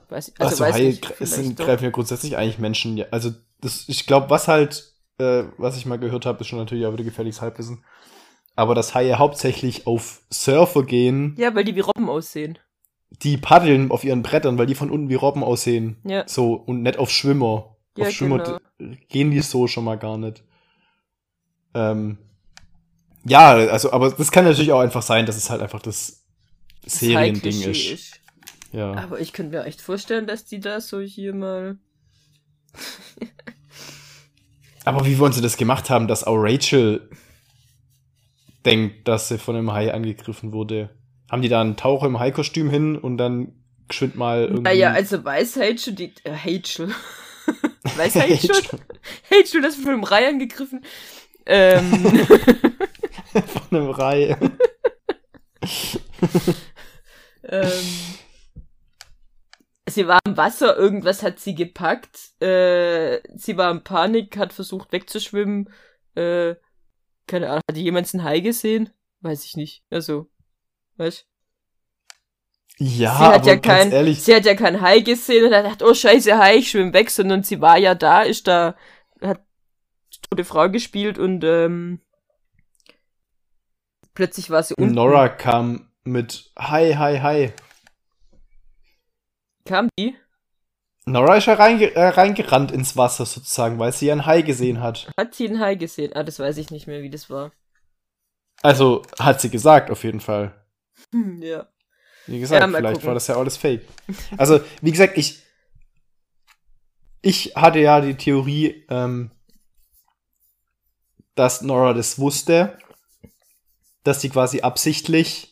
Weiß, 0.09 0.29
ich, 0.29 0.41
also, 0.41 0.51
also 0.51 0.65
weiß 0.65 0.75
Haie 0.75 0.87
nicht, 0.87 1.17
sind, 1.21 1.59
greifen 1.59 1.85
ja 1.85 1.91
grundsätzlich 1.91 2.37
eigentlich 2.37 2.59
Menschen. 2.59 2.97
Ja, 2.97 3.07
also 3.11 3.33
das, 3.62 3.88
ich 3.88 4.07
glaube, 4.07 4.29
was 4.29 4.48
halt, 4.48 4.92
äh, 5.18 5.44
was 5.57 5.77
ich 5.77 5.87
mal 5.87 5.98
gehört 5.98 6.27
habe, 6.27 6.40
ist 6.40 6.48
schon 6.48 6.59
natürlich 6.59 6.85
auch 6.85 6.92
wieder 6.92 7.05
gefährliches 7.05 7.40
Halbwissen. 7.40 7.85
Aber 8.55 8.75
dass 8.75 8.94
Haie 8.94 9.18
hauptsächlich 9.18 9.87
auf 9.87 10.20
Surfer 10.29 10.83
gehen. 10.83 11.35
Ja, 11.38 11.55
weil 11.55 11.64
die 11.64 11.75
wie 11.75 11.81
Robben 11.81 12.11
aussehen. 12.11 12.59
Die 13.22 13.38
paddeln 13.38 13.90
auf 13.90 14.05
ihren 14.05 14.22
Brettern, 14.22 14.59
weil 14.59 14.66
die 14.66 14.75
von 14.75 14.90
unten 14.90 15.09
wie 15.09 15.14
Robben 15.14 15.42
aussehen. 15.42 15.96
Ja. 16.05 16.29
So, 16.29 16.53
und 16.55 16.83
nicht 16.83 16.98
auf 16.98 17.11
Schwimmer. 17.11 17.77
Ja, 17.96 18.07
auf 18.07 18.12
Schwimmer 18.12 18.38
genau. 18.79 18.96
gehen 19.09 19.31
die 19.31 19.40
so 19.40 19.66
schon 19.66 19.85
mal 19.85 19.96
gar 19.96 20.18
nicht. 20.18 20.42
Ähm, 21.75 22.18
ja, 23.25 23.53
also, 23.53 23.92
aber 23.92 24.11
das 24.11 24.33
kann 24.33 24.44
natürlich 24.44 24.72
auch 24.72 24.81
einfach 24.81 25.03
sein, 25.03 25.27
dass 25.27 25.37
es 25.37 25.48
halt 25.48 25.62
einfach 25.62 25.81
das 25.81 26.25
Seriending 26.85 27.62
ist. 27.62 27.90
ist. 27.90 28.20
ja. 28.72 28.92
Aber 28.94 29.20
ich 29.20 29.33
könnte 29.33 29.57
mir 29.57 29.64
echt 29.64 29.81
vorstellen, 29.81 30.27
dass 30.27 30.44
die 30.44 30.61
da 30.61 30.81
so 30.81 31.01
hier 31.01 31.35
mal. 31.35 31.79
Aber 34.85 35.07
wie 35.07 35.19
wollen 35.19 35.33
sie 35.33 35.41
das 35.41 35.57
gemacht 35.57 35.91
haben, 35.91 36.09
dass 36.09 36.25
auch 36.25 36.37
Rachel 36.37 37.09
denkt, 38.65 39.07
dass 39.07 39.29
sie 39.29 39.39
von 39.39 39.57
einem 39.57 39.73
Hai 39.73 39.95
angegriffen 39.95 40.53
wurde? 40.53 40.91
Haben 41.31 41.43
die 41.43 41.49
da 41.49 41.61
einen 41.61 41.77
Taucher 41.77 42.07
im 42.07 42.19
Hai-Kostüm 42.19 42.69
hin 42.69 42.97
und 42.97 43.17
dann 43.17 43.53
geschwind 43.89 44.17
mal 44.17 44.43
irgendwie. 44.43 44.63
Naja, 44.63 44.93
also 44.93 45.25
weiß 45.25 45.59
Rachel 45.59 45.95
die. 45.95 46.13
Äh, 46.25 46.35
Rachel. 46.45 46.93
weiß 47.97 48.17
Rachel? 48.17 48.51
Rachel, 49.31 49.61
das 49.63 49.77
von 49.77 49.89
einem 49.89 50.11
Hai 50.11 50.29
angegriffen. 50.29 50.85
Ähm. 51.47 52.27
von 53.33 53.79
einem 53.79 53.97
Hai. 53.97 54.37
ähm, 57.45 57.71
sie 59.88 60.07
war 60.07 60.21
im 60.27 60.37
Wasser, 60.37 60.77
irgendwas 60.77 61.23
hat 61.23 61.38
sie 61.38 61.55
gepackt. 61.55 62.40
Äh, 62.40 63.21
sie 63.35 63.57
war 63.57 63.71
in 63.71 63.85
Panik, 63.85 64.37
hat 64.37 64.53
versucht 64.53 64.92
wegzuschwimmen. 64.92 65.71
Äh, 66.14 66.55
keine 67.27 67.49
Ahnung, 67.49 67.62
hat 67.68 67.77
jemand 67.77 68.12
einen 68.12 68.25
Hai 68.25 68.40
gesehen? 68.40 68.90
Weiß 69.21 69.45
ich 69.45 69.57
nicht. 69.57 69.85
Also, 69.90 70.31
weißt 70.97 71.27
ja, 72.79 73.16
sie 73.16 73.25
hat 73.25 73.47
ja 73.47 73.57
kein, 73.57 73.92
ehrlich, 73.92 74.23
sie 74.23 74.35
hat 74.35 74.45
ja 74.45 74.55
kein 74.55 74.81
Hai 74.81 75.01
gesehen 75.01 75.47
und 75.47 75.55
hat 75.55 75.64
gedacht, 75.64 75.83
oh 75.83 75.95
scheiße, 75.95 76.37
Hai, 76.37 76.57
ich 76.57 76.71
schwimme 76.71 76.92
weg, 76.92 77.11
sondern 77.11 77.42
sie 77.42 77.61
war 77.61 77.79
ja 77.79 77.95
da, 77.95 78.23
ist 78.23 78.49
da, 78.49 78.75
hat 79.21 79.40
tote 80.31 80.45
Frau 80.45 80.68
gespielt 80.68 81.18
und 81.18 81.45
ähm, 81.45 82.01
plötzlich 84.14 84.51
war 84.51 84.62
sie 84.62 84.75
unten. 84.75 84.95
Nora 84.95 85.29
kam 85.29 85.92
mit 86.05 86.51
Hi, 86.59 86.95
hi, 86.95 87.18
hi. 87.21 87.53
Kam 89.64 89.88
die? 89.98 90.16
Nora 91.05 91.37
ist 91.37 91.46
ja 91.46 91.55
reinge 91.55 91.94
äh, 91.94 92.09
reingerannt 92.09 92.70
ins 92.70 92.96
Wasser 92.96 93.27
sozusagen, 93.27 93.79
weil 93.79 93.92
sie 93.92 94.11
ein 94.12 94.25
Hai 94.25 94.42
gesehen 94.42 94.81
hat. 94.81 95.11
Hat 95.18 95.35
sie 95.35 95.48
ein 95.48 95.59
Hai 95.59 95.75
gesehen? 95.75 96.12
Ah, 96.14 96.22
das 96.22 96.38
weiß 96.38 96.57
ich 96.59 96.70
nicht 96.70 96.87
mehr, 96.87 97.03
wie 97.03 97.11
das 97.11 97.29
war. 97.29 97.53
Also, 98.62 99.03
hat 99.18 99.40
sie 99.40 99.51
gesagt, 99.51 99.90
auf 99.90 100.05
jeden 100.05 100.20
Fall. 100.20 100.55
Hm, 101.11 101.42
ja. 101.42 101.68
Wie 102.27 102.38
gesagt, 102.38 102.61
ja, 102.61 102.68
vielleicht 102.68 102.94
gucken. 102.94 103.07
war 103.09 103.14
das 103.14 103.27
ja 103.27 103.37
alles 103.37 103.57
fake. 103.57 103.85
Also, 104.37 104.61
wie 104.81 104.92
gesagt, 104.92 105.18
ich. 105.18 105.42
Ich 107.25 107.55
hatte 107.55 107.79
ja 107.79 108.01
die 108.01 108.16
Theorie, 108.16 108.85
ähm, 108.88 109.31
dass 111.35 111.62
Nora 111.62 111.94
das 111.94 112.18
wusste, 112.18 112.79
dass 114.03 114.20
sie 114.20 114.29
quasi 114.29 114.61
absichtlich, 114.61 115.52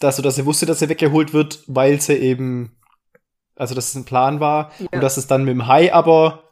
dass, 0.00 0.16
dass 0.16 0.34
sie 0.36 0.46
wusste, 0.46 0.66
dass 0.66 0.78
sie 0.78 0.88
weggeholt 0.88 1.32
wird, 1.32 1.62
weil 1.66 2.00
sie 2.00 2.14
eben, 2.14 2.76
also 3.56 3.74
dass 3.74 3.88
es 3.88 3.94
ein 3.94 4.04
Plan 4.04 4.40
war 4.40 4.72
ja. 4.78 4.86
und 4.92 5.00
dass 5.00 5.16
es 5.16 5.26
dann 5.26 5.44
mit 5.44 5.52
dem 5.52 5.66
Hai 5.66 5.92
aber 5.92 6.42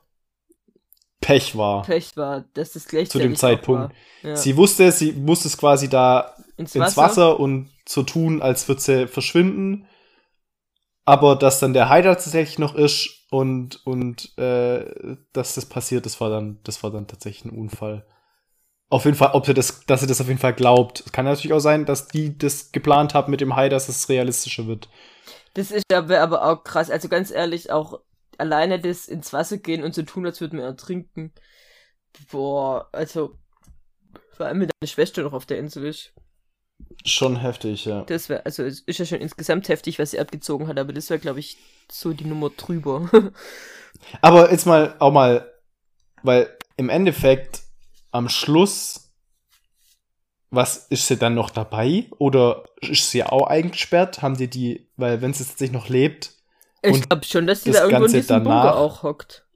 Pech 1.21 1.57
war. 1.57 1.83
Pech 1.83 2.17
war, 2.17 2.45
dass 2.55 2.77
es 2.77 2.89
gleich 2.89 3.11
zu 3.11 3.19
dem 3.19 3.37
Zeitpunkt. 3.37 3.95
Ja. 4.23 4.37
Sie 4.37 4.57
wusste, 4.57 4.91
sie 4.91 5.13
musste 5.13 5.49
es 5.49 5.59
quasi 5.59 5.89
da 5.89 6.35
ins 6.57 6.75
Wasser. 6.75 6.85
ins 6.85 6.97
Wasser 6.97 7.41
und 7.41 7.71
so 7.87 8.03
tun, 8.03 8.41
als 8.41 8.67
würde 8.69 8.81
sie 8.81 9.07
verschwinden. 9.07 9.87
Aber 11.05 11.37
dass 11.37 11.61
dann 11.61 11.73
der 11.73 11.89
Hai 11.89 12.03
tatsächlich 12.03 12.59
noch 12.59 12.75
ist 12.75 13.27
und, 13.31 13.85
und 13.87 14.37
äh, 14.39 15.17
dass 15.33 15.55
das 15.55 15.67
passiert, 15.67 16.07
das 16.07 16.21
war 16.21 16.31
dann, 16.31 16.59
das 16.65 16.83
war 16.83 16.91
dann 16.91 17.07
tatsächlich 17.07 17.45
ein 17.53 17.59
Unfall. 17.59 18.07
Auf 18.91 19.05
jeden 19.05 19.17
Fall, 19.17 19.31
ob 19.35 19.47
sie 19.47 19.55
das, 19.55 19.87
dass 19.87 20.01
sie 20.01 20.09
das 20.09 20.21
auf 20.21 20.27
jeden 20.27 20.41
Fall 20.41 20.53
glaubt. 20.53 21.05
Es 21.07 21.13
kann 21.13 21.25
natürlich 21.25 21.53
auch 21.53 21.61
sein, 21.61 21.87
dass 21.87 22.09
die 22.09 22.37
das 22.37 22.73
geplant 22.73 23.15
haben 23.15 23.31
mit 23.31 23.41
dem 23.41 23.55
Hai, 23.55 23.69
dass 23.69 23.89
es 23.89 24.09
realistischer 24.09 24.67
wird. 24.67 24.89
Das 25.55 25.71
ist 25.71 25.85
aber, 25.93 26.21
aber 26.21 26.45
auch 26.45 26.65
krass. 26.65 26.91
Also 26.91 27.09
ganz 27.09 27.31
ehrlich, 27.31 27.71
auch 27.71 28.01
alleine 28.37 28.81
das 28.81 29.07
ins 29.07 29.33
Wasser 29.33 29.59
gehen 29.59 29.85
und 29.85 29.95
so 29.95 30.03
tun, 30.03 30.27
als 30.27 30.41
würde 30.41 30.57
man 30.57 30.65
ertrinken. 30.65 31.33
Boah, 32.33 32.89
also 32.93 33.37
vor 34.33 34.47
allem 34.47 34.61
wenn 34.61 34.71
deine 34.81 34.89
Schwester 34.89 35.23
noch 35.23 35.35
auf 35.35 35.47
der 35.47 35.59
Insel 35.59 35.87
ist. 35.87 36.13
Schon 37.05 37.37
heftig, 37.37 37.85
ja. 37.85 38.03
Das 38.05 38.29
wäre, 38.29 38.45
also 38.45 38.65
es 38.65 38.81
ist 38.81 38.99
ja 38.99 39.05
schon 39.05 39.21
insgesamt 39.21 39.69
heftig, 39.69 39.99
was 39.99 40.11
sie 40.11 40.19
abgezogen 40.19 40.67
hat, 40.67 40.79
aber 40.79 40.93
das 40.93 41.11
wäre, 41.11 41.21
glaube 41.21 41.41
ich, 41.41 41.59
so 41.93 42.13
die 42.13 42.25
Nummer 42.25 42.51
drüber. 42.51 43.09
aber 44.23 44.51
jetzt 44.51 44.67
mal 44.67 44.97
auch 44.99 45.13
mal, 45.13 45.53
weil 46.23 46.57
im 46.77 46.89
Endeffekt 46.89 47.61
am 48.11 48.29
Schluss, 48.29 49.13
was 50.51 50.87
ist 50.89 51.07
sie 51.07 51.17
dann 51.17 51.35
noch 51.35 51.51
dabei? 51.51 52.07
Oder 52.19 52.65
ist 52.81 53.11
sie 53.11 53.23
auch 53.23 53.47
eingesperrt? 53.47 54.23
Haben 54.23 54.37
die 54.37 54.49
die, 54.49 54.89
weil 54.97 55.23
wenn 55.23 55.33
sie 55.33 55.45
tatsächlich 55.45 55.73
noch 55.73 55.89
lebt. 55.89 56.35
Ich 56.83 57.09
glaube 57.09 57.25
schon, 57.25 57.47
dass 57.47 57.63
sie 57.63 57.73
da 57.73 57.85
irgendwo 57.85 58.07
in 58.07 58.13
diesem 58.13 58.45
danach, 58.45 58.63
Bunker 58.63 58.77
auch 58.77 59.03
hockt. 59.03 59.47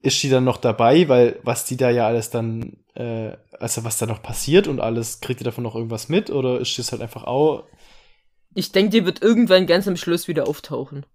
Ist 0.00 0.20
sie 0.20 0.28
dann 0.28 0.44
noch 0.44 0.56
dabei? 0.56 1.08
Weil 1.08 1.38
was 1.44 1.64
die 1.64 1.76
da 1.76 1.88
ja 1.88 2.06
alles 2.06 2.30
dann 2.30 2.82
äh, 2.94 3.36
also 3.62 3.84
was 3.84 3.98
da 3.98 4.06
noch 4.06 4.22
passiert 4.22 4.66
und 4.66 4.80
alles, 4.80 5.20
kriegt 5.20 5.40
ihr 5.40 5.44
davon 5.44 5.64
noch 5.64 5.76
irgendwas 5.76 6.08
mit 6.08 6.30
oder 6.30 6.60
ist 6.60 6.78
das 6.78 6.92
halt 6.92 7.00
einfach 7.00 7.24
auch. 7.24 7.64
Ich 8.54 8.72
denke, 8.72 8.90
die 8.90 9.06
wird 9.06 9.22
irgendwann 9.22 9.66
ganz 9.66 9.88
am 9.88 9.96
Schluss 9.96 10.28
wieder 10.28 10.48
auftauchen. 10.48 11.06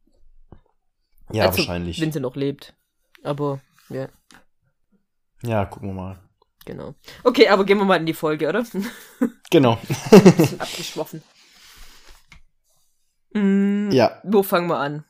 Ja, 1.31 1.45
also, 1.47 1.59
wahrscheinlich. 1.59 1.99
Wenn 1.99 2.11
sie 2.11 2.19
noch 2.19 2.35
lebt. 2.35 2.73
Aber, 3.21 3.59
ja. 3.89 4.07
Ja, 5.43 5.65
gucken 5.65 5.89
wir 5.89 5.93
mal. 5.93 6.19
Genau. 6.65 6.95
Okay, 7.23 7.47
aber 7.47 7.65
gehen 7.65 7.77
wir 7.77 7.85
mal 7.85 7.95
in 7.95 8.05
die 8.05 8.13
Folge, 8.13 8.47
oder? 8.49 8.65
Genau. 9.49 9.79
Ein 10.11 10.23
bisschen 10.23 10.59
abgeschwoffen. 10.59 11.23
Mm, 13.33 13.91
ja. 13.91 14.21
Wo 14.23 14.43
fangen 14.43 14.67
wir 14.67 14.77
an? 14.77 15.05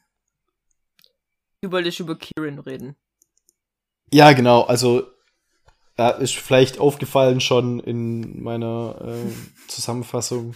Du 1.62 1.72
wolltest 1.72 2.00
über 2.00 2.16
Kieran 2.16 2.60
reden. 2.60 2.96
Ja, 4.14 4.34
genau. 4.34 4.62
Also 4.62 5.08
ja, 5.98 6.10
ist 6.10 6.36
vielleicht 6.36 6.80
aufgefallen 6.80 7.42
schon 7.42 7.80
in 7.80 8.44
meiner 8.44 8.96
äh, 9.02 9.68
Zusammenfassung. 9.68 10.54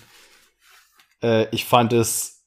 Äh, 1.24 1.48
ich 1.50 1.66
fand 1.66 1.94
es 1.94 2.44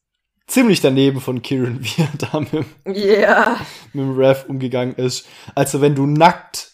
ziemlich 0.46 0.80
daneben 0.80 1.20
von 1.20 1.42
Kieran, 1.42 1.80
wie 1.82 2.02
er 2.02 2.10
da 2.16 2.40
mit, 2.40 2.66
yeah. 2.86 3.60
mit 3.92 4.04
dem 4.04 4.16
Rev 4.16 4.44
umgegangen 4.48 4.94
ist. 4.94 5.26
Also 5.56 5.80
wenn 5.80 5.96
du 5.96 6.06
nackt 6.06 6.73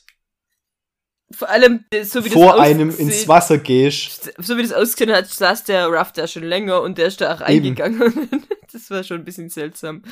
vor 1.33 1.49
allem, 1.49 1.85
so 2.03 2.25
wie 2.25 2.31
vor 2.31 2.57
das 2.57 2.61
einem 2.61 2.91
ins 2.91 3.29
Wasser 3.29 3.59
gehst. 3.59 4.33
So 4.39 4.57
wie 4.57 4.63
das 4.63 4.73
ausgesehen 4.73 5.15
hat, 5.15 5.27
saß 5.27 5.65
der 5.65 5.87
Ruff 5.87 6.13
da 6.13 6.27
schon 6.27 6.43
länger 6.43 6.83
und 6.83 6.99
der 6.99 7.07
ist 7.07 7.21
da 7.21 7.35
auch 7.35 7.41
eingegangen. 7.41 8.29
das 8.73 8.91
war 8.91 9.05
schon 9.05 9.19
ein 9.19 9.25
bisschen 9.25 9.49
seltsam. 9.49 10.03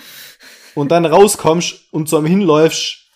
Und 0.74 0.92
dann 0.92 1.04
rauskommst 1.04 1.92
und 1.92 2.08
so 2.08 2.18
am 2.18 2.26
hinläufst 2.26 3.06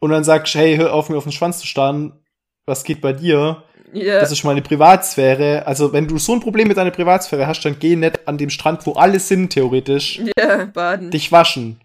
und 0.00 0.10
dann 0.10 0.24
sagst, 0.24 0.54
hey, 0.54 0.76
hör 0.76 0.92
auf 0.92 1.08
mir 1.08 1.16
auf 1.16 1.24
den 1.24 1.32
Schwanz 1.32 1.58
zu 1.58 1.66
starren 1.66 2.20
was 2.66 2.84
geht 2.84 3.00
bei 3.00 3.12
dir? 3.12 3.62
Yeah. 3.94 4.20
Das 4.20 4.32
ist 4.32 4.44
meine 4.44 4.60
Privatsphäre. 4.60 5.64
Also, 5.66 5.92
wenn 5.92 6.08
du 6.08 6.18
so 6.18 6.34
ein 6.34 6.40
Problem 6.40 6.68
mit 6.68 6.76
deiner 6.76 6.90
Privatsphäre 6.90 7.46
hast, 7.46 7.64
dann 7.64 7.78
geh 7.78 7.96
nicht 7.96 8.26
an 8.26 8.36
dem 8.36 8.50
Strand, 8.50 8.84
wo 8.86 8.92
alle 8.92 9.20
sind, 9.20 9.50
theoretisch. 9.50 10.18
Ja, 10.18 10.44
yeah, 10.44 10.64
baden. 10.66 11.10
Dich 11.10 11.30
waschen. 11.30 11.80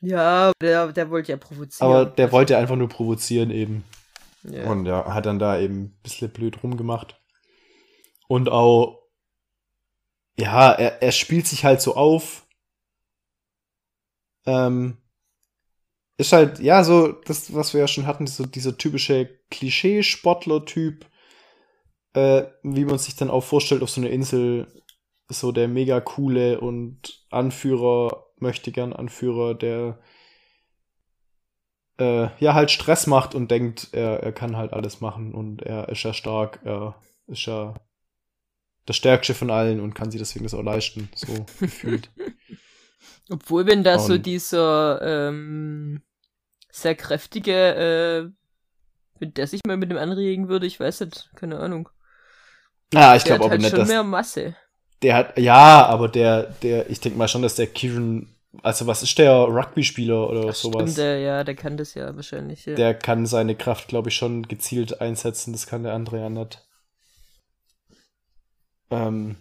Ja, 0.00 0.52
der, 0.60 0.92
der 0.92 1.10
wollte 1.10 1.32
ja 1.32 1.38
provozieren. 1.38 1.90
Aber 1.90 2.06
der 2.06 2.30
wollte 2.32 2.56
einfach 2.56 2.76
nur 2.76 2.88
provozieren 2.88 3.50
eben. 3.50 3.84
Yeah. 4.44 4.70
Und 4.70 4.86
ja, 4.86 5.12
hat 5.12 5.26
dann 5.26 5.38
da 5.38 5.58
eben 5.58 5.82
ein 5.82 6.00
bisschen 6.02 6.30
blöd 6.30 6.62
rumgemacht. 6.62 7.20
Und 8.28 8.48
auch, 8.48 9.02
ja, 10.38 10.72
er, 10.72 11.02
er 11.02 11.12
spielt 11.12 11.46
sich 11.46 11.64
halt 11.64 11.80
so 11.80 11.96
auf. 11.96 12.46
Ähm, 14.46 14.98
ist 16.16 16.32
halt, 16.32 16.60
ja, 16.60 16.84
so, 16.84 17.12
das, 17.12 17.54
was 17.54 17.74
wir 17.74 17.80
ja 17.80 17.88
schon 17.88 18.06
hatten, 18.06 18.26
so 18.26 18.46
dieser 18.46 18.76
typische 18.76 19.40
Klischee-Sportler-Typ, 19.50 21.06
äh, 22.14 22.44
wie 22.62 22.84
man 22.84 22.98
sich 22.98 23.16
dann 23.16 23.30
auch 23.30 23.44
vorstellt 23.44 23.82
auf 23.82 23.90
so 23.90 24.00
einer 24.00 24.10
Insel, 24.10 24.82
so 25.28 25.52
der 25.52 25.68
mega 25.68 26.00
coole 26.00 26.60
und 26.60 27.24
Anführer, 27.30 28.27
möchte 28.40 28.72
gern 28.72 28.92
Anführer, 28.92 29.54
der 29.54 29.98
äh, 31.98 32.28
ja 32.38 32.54
halt 32.54 32.70
Stress 32.70 33.06
macht 33.06 33.34
und 33.34 33.50
denkt, 33.50 33.88
er, 33.92 34.22
er 34.22 34.32
kann 34.32 34.56
halt 34.56 34.72
alles 34.72 35.00
machen 35.00 35.34
und 35.34 35.62
er 35.62 35.88
ist 35.88 36.02
ja 36.02 36.14
stark, 36.14 36.60
er 36.64 36.94
ist 37.26 37.46
ja 37.46 37.74
der 38.86 38.94
Stärkste 38.94 39.34
von 39.34 39.50
allen 39.50 39.80
und 39.80 39.94
kann 39.94 40.10
sich 40.10 40.20
deswegen 40.20 40.44
das 40.44 40.54
auch 40.54 40.62
leisten, 40.62 41.10
so 41.14 41.46
gefühlt. 41.60 42.10
Obwohl, 43.30 43.66
wenn 43.66 43.84
da 43.84 43.94
und, 43.94 44.00
so 44.00 44.16
dieser 44.16 45.00
ähm, 45.02 46.02
sehr 46.70 46.94
kräftige, 46.94 47.52
äh, 47.52 48.30
wenn 49.18 49.34
der 49.34 49.46
sich 49.46 49.60
mal 49.66 49.76
mit 49.76 49.90
dem 49.90 49.98
anregen 49.98 50.48
würde, 50.48 50.66
ich 50.66 50.80
weiß 50.80 51.00
nicht, 51.00 51.30
keine 51.36 51.58
Ahnung. 51.58 51.90
Ja, 52.92 53.16
ich 53.16 53.24
glaube 53.24 53.44
aber 53.44 53.50
halt 53.50 53.60
nicht, 53.60 53.70
schon 53.70 53.80
dass 53.80 53.88
mehr 53.88 54.04
Masse. 54.04 54.56
Der 55.02 55.14
hat, 55.14 55.38
ja, 55.38 55.86
aber 55.86 56.08
der, 56.08 56.44
der, 56.62 56.90
ich 56.90 57.00
denke 57.00 57.18
mal 57.18 57.28
schon, 57.28 57.42
dass 57.42 57.54
der 57.54 57.68
Kieran, 57.68 58.28
also 58.62 58.86
was 58.86 59.02
ist 59.02 59.16
der 59.18 59.32
Rugby-Spieler 59.32 60.28
oder 60.28 60.48
Ach, 60.50 60.54
sowas? 60.54 60.82
Stimmt, 60.82 60.98
der, 60.98 61.18
ja, 61.20 61.44
der 61.44 61.54
kann 61.54 61.76
das 61.76 61.94
ja 61.94 62.14
wahrscheinlich. 62.16 62.66
Ja. 62.66 62.74
Der 62.74 62.94
kann 62.94 63.26
seine 63.26 63.54
Kraft, 63.54 63.88
glaube 63.88 64.08
ich, 64.08 64.16
schon 64.16 64.48
gezielt 64.48 65.00
einsetzen. 65.00 65.52
Das 65.52 65.66
kann 65.66 65.84
der 65.84 65.94
andere 65.94 66.18
ja 66.18 66.28
nicht. 66.28 66.66
Ähm, 68.90 69.36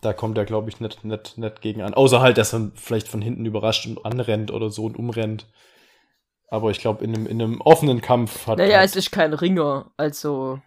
da 0.00 0.12
kommt 0.12 0.38
er, 0.38 0.44
glaube 0.44 0.68
ich, 0.68 0.80
nicht, 0.80 1.04
nicht, 1.04 1.38
nicht 1.38 1.60
gegen 1.60 1.82
an. 1.82 1.94
Außer 1.94 2.20
halt, 2.20 2.38
dass 2.38 2.54
er 2.54 2.70
vielleicht 2.74 3.08
von 3.08 3.20
hinten 3.22 3.46
überrascht 3.46 3.86
und 3.86 4.04
anrennt 4.04 4.50
oder 4.50 4.70
so 4.70 4.84
und 4.84 4.96
umrennt. 4.96 5.46
Aber 6.50 6.70
ich 6.70 6.78
glaube, 6.78 7.04
in 7.04 7.14
einem, 7.14 7.26
in 7.26 7.42
einem 7.42 7.60
offenen 7.60 8.00
Kampf 8.00 8.46
hat. 8.46 8.58
Naja, 8.58 8.78
halt 8.78 8.88
es 8.88 8.96
ist 8.96 9.10
kein 9.10 9.34
Ringer, 9.34 9.90
also. 9.96 10.60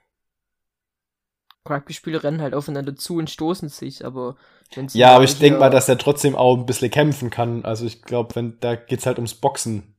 Rugby-Spieler 1.70 2.24
rennen 2.24 2.42
halt 2.42 2.54
aufeinander 2.54 2.96
zu 2.96 3.18
und 3.18 3.30
stoßen 3.30 3.70
sich, 3.70 4.04
aber 4.04 4.36
wenn 4.74 4.90
sie. 4.90 4.98
Ja, 5.00 5.16
aber 5.16 5.24
ich 5.24 5.38
denke 5.38 5.60
mal, 5.60 5.70
dass 5.70 5.88
er 5.90 5.98
trotzdem 5.98 6.36
auch 6.36 6.58
ein 6.58 6.66
bisschen 6.66 6.90
kämpfen 6.90 7.30
kann. 7.30 7.66
Also 7.66 7.86
ich 7.86 8.02
glaube, 8.02 8.36
wenn 8.36 8.60
da 8.60 8.76
geht's 8.76 9.06
halt 9.06 9.18
ums 9.18 9.36
Boxen. 9.36 9.96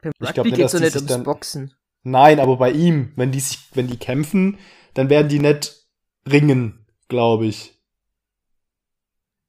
Beim 0.00 0.12
Rugby 0.20 0.26
ich 0.28 0.34
glaube 0.34 0.50
nicht, 0.50 0.62
dass 0.62 0.74
nicht 0.74 0.96
ums 0.96 1.08
dann, 1.08 1.24
Boxen. 1.24 1.74
Nein, 2.04 2.38
aber 2.38 2.56
bei 2.58 2.70
ihm, 2.70 3.12
wenn 3.16 3.32
die 3.32 3.40
sich, 3.40 3.58
wenn 3.72 3.88
die 3.88 3.96
kämpfen, 3.96 4.58
dann 4.92 5.08
werden 5.08 5.28
die 5.28 5.40
nicht 5.40 5.86
ringen, 6.30 6.86
glaube 7.08 7.46
ich. 7.46 7.74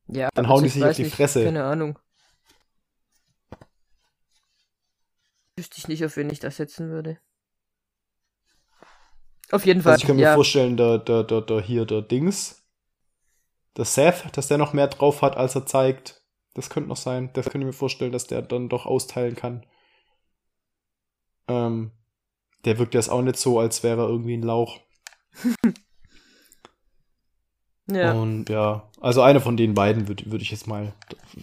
Ja, 0.08 0.30
dann 0.34 0.48
hauen 0.48 0.64
die 0.64 0.70
sich 0.70 0.84
auf 0.84 0.96
die 0.96 1.04
nicht, 1.04 1.16
Fresse. 1.16 1.44
Keine 1.44 1.66
Ahnung. 1.66 2.00
Wüsste 5.58 5.78
ich 5.78 5.88
nicht, 5.88 6.04
auf 6.06 6.16
wen 6.18 6.30
ich 6.30 6.40
das 6.40 6.58
setzen 6.58 6.90
würde. 6.90 7.20
Auf 9.52 9.66
jeden 9.66 9.82
Fall. 9.82 9.94
Also 9.94 10.04
ich 10.04 10.08
kann 10.08 10.16
mir 10.16 10.24
ja. 10.24 10.36
vorstellen, 10.36 10.78
der, 10.78 10.98
der, 10.98 11.24
der, 11.24 11.42
der 11.42 11.62
hier, 11.62 11.86
der 11.86 12.02
Dings, 12.02 12.64
der 13.78 13.86
Seth, 13.86 14.26
dass 14.34 14.48
der 14.48 14.58
noch 14.58 14.74
mehr 14.74 14.88
drauf 14.88 15.22
hat, 15.22 15.38
als 15.38 15.56
er 15.56 15.66
zeigt. 15.66 16.22
Das 16.54 16.70
könnte 16.70 16.90
noch 16.90 16.98
sein. 16.98 17.32
Das 17.34 17.46
könnte 17.46 17.60
ich 17.60 17.66
mir 17.66 17.74
vorstellen, 17.74 18.12
dass 18.12 18.28
der 18.28 18.42
dann 18.42 18.70
doch 18.70 18.86
austeilen 18.86 19.36
kann. 19.36 19.66
Ähm, 21.48 21.92
der 22.64 22.80
wirkt 22.80 22.94
jetzt 22.94 23.10
auch 23.10 23.22
nicht 23.22 23.38
so, 23.38 23.60
als 23.60 23.84
wäre 23.84 24.04
er 24.04 24.10
irgendwie 24.10 24.36
ein 24.36 24.42
Lauch. 24.42 24.80
ja. 27.88 28.14
Und 28.14 28.50
ja, 28.50 28.90
also 29.02 29.22
einer 29.22 29.42
von 29.42 29.58
den 29.58 29.74
beiden 29.74 30.08
würde 30.08 30.32
würd 30.32 30.42
ich 30.42 30.52
jetzt 30.52 30.68
mal 30.68 30.94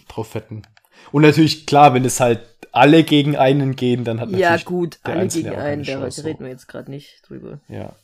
drauf 0.07 0.35
wetten. 0.35 0.63
Und 1.11 1.21
natürlich, 1.21 1.65
klar, 1.65 1.93
wenn 1.93 2.05
es 2.05 2.19
halt 2.19 2.52
alle 2.73 3.03
gegen 3.03 3.37
einen 3.37 3.75
gehen, 3.75 4.03
dann 4.03 4.19
hat 4.19 4.31
natürlich. 4.31 4.41
Ja, 4.41 4.57
gut, 4.57 4.99
alle 5.03 5.27
gegen 5.27 5.49
einen, 5.55 5.83
da 5.83 6.01
reden 6.01 6.43
wir 6.43 6.49
jetzt 6.49 6.67
gerade 6.67 6.89
nicht 6.89 7.21
drüber. 7.27 7.61
Ja. 7.69 7.95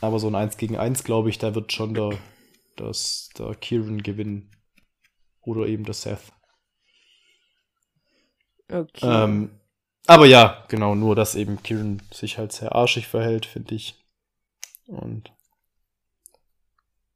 Aber 0.00 0.18
so 0.18 0.26
ein 0.26 0.34
1 0.34 0.56
gegen 0.56 0.76
1, 0.76 1.04
glaube 1.04 1.30
ich, 1.30 1.38
da 1.38 1.54
wird 1.54 1.72
schon 1.72 1.94
der, 1.94 2.18
das, 2.76 3.30
der 3.38 3.54
Kieran 3.54 4.02
gewinnen. 4.02 4.50
Oder 5.42 5.66
eben 5.66 5.84
der 5.84 5.94
Seth. 5.94 6.32
Okay. 8.68 9.06
Ähm, 9.06 9.50
aber 10.06 10.26
ja, 10.26 10.64
genau, 10.68 10.96
nur 10.96 11.14
dass 11.14 11.36
eben 11.36 11.62
Kieran 11.62 12.02
sich 12.12 12.38
halt 12.38 12.52
sehr 12.52 12.74
arschig 12.74 13.06
verhält, 13.06 13.46
finde 13.46 13.76
ich. 13.76 14.04
Und. 14.86 15.32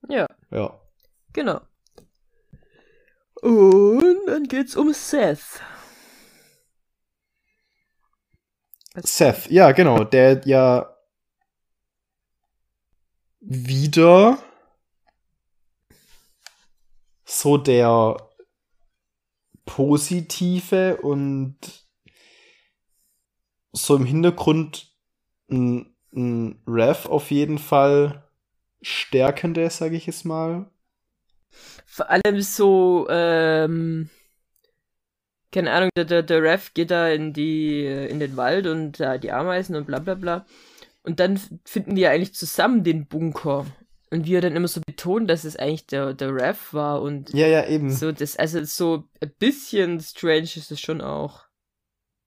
Ja. 0.08 0.28
Ja. 0.52 0.80
Genau. 1.32 1.60
Und 3.42 4.26
dann 4.26 4.44
geht's 4.44 4.76
um 4.76 4.92
Seth. 4.92 5.60
Seth, 9.02 9.50
ja, 9.50 9.72
genau, 9.72 10.04
der 10.04 10.46
ja 10.46 10.96
wieder 13.40 14.38
so 17.24 17.56
der 17.58 18.16
positive 19.64 20.96
und 21.02 21.58
so 23.72 23.96
im 23.96 24.06
Hintergrund 24.06 24.92
ein, 25.50 25.94
ein 26.14 26.62
Rev 26.66 27.08
auf 27.08 27.30
jeden 27.30 27.58
Fall 27.58 28.24
stärkende, 28.80 29.68
sage 29.70 29.96
ich 29.96 30.08
es 30.08 30.24
mal. 30.24 30.70
Vor 31.86 32.10
allem 32.10 32.40
so, 32.40 33.06
ähm, 33.10 34.10
keine 35.56 35.72
Ahnung, 35.72 35.88
der, 35.96 36.04
der, 36.04 36.22
der 36.22 36.42
Rev 36.42 36.72
geht 36.74 36.90
da 36.90 37.08
in 37.08 37.32
die, 37.32 37.86
in 37.86 38.20
den 38.20 38.36
Wald 38.36 38.66
und 38.66 39.00
da 39.00 39.16
die 39.16 39.32
Ameisen 39.32 39.74
und 39.74 39.86
bla 39.86 40.00
bla 40.00 40.12
bla. 40.14 40.44
Und 41.02 41.18
dann 41.18 41.40
finden 41.64 41.94
die 41.94 42.02
ja 42.02 42.10
eigentlich 42.10 42.34
zusammen 42.34 42.84
den 42.84 43.06
Bunker. 43.06 43.64
Und 44.10 44.26
wie 44.26 44.34
er 44.34 44.42
dann 44.42 44.54
immer 44.54 44.68
so 44.68 44.82
betont, 44.86 45.30
dass 45.30 45.44
es 45.44 45.56
eigentlich 45.56 45.86
der, 45.86 46.12
der 46.12 46.34
Rev 46.34 46.58
war 46.74 47.00
und. 47.00 47.32
Ja, 47.32 47.46
ja, 47.46 47.66
eben. 47.66 47.90
So, 47.90 48.12
das, 48.12 48.36
also 48.36 48.62
so 48.64 49.04
ein 49.22 49.32
bisschen 49.38 49.98
strange 50.00 50.42
ist 50.42 50.70
es 50.70 50.78
schon 50.78 51.00
auch. 51.00 51.46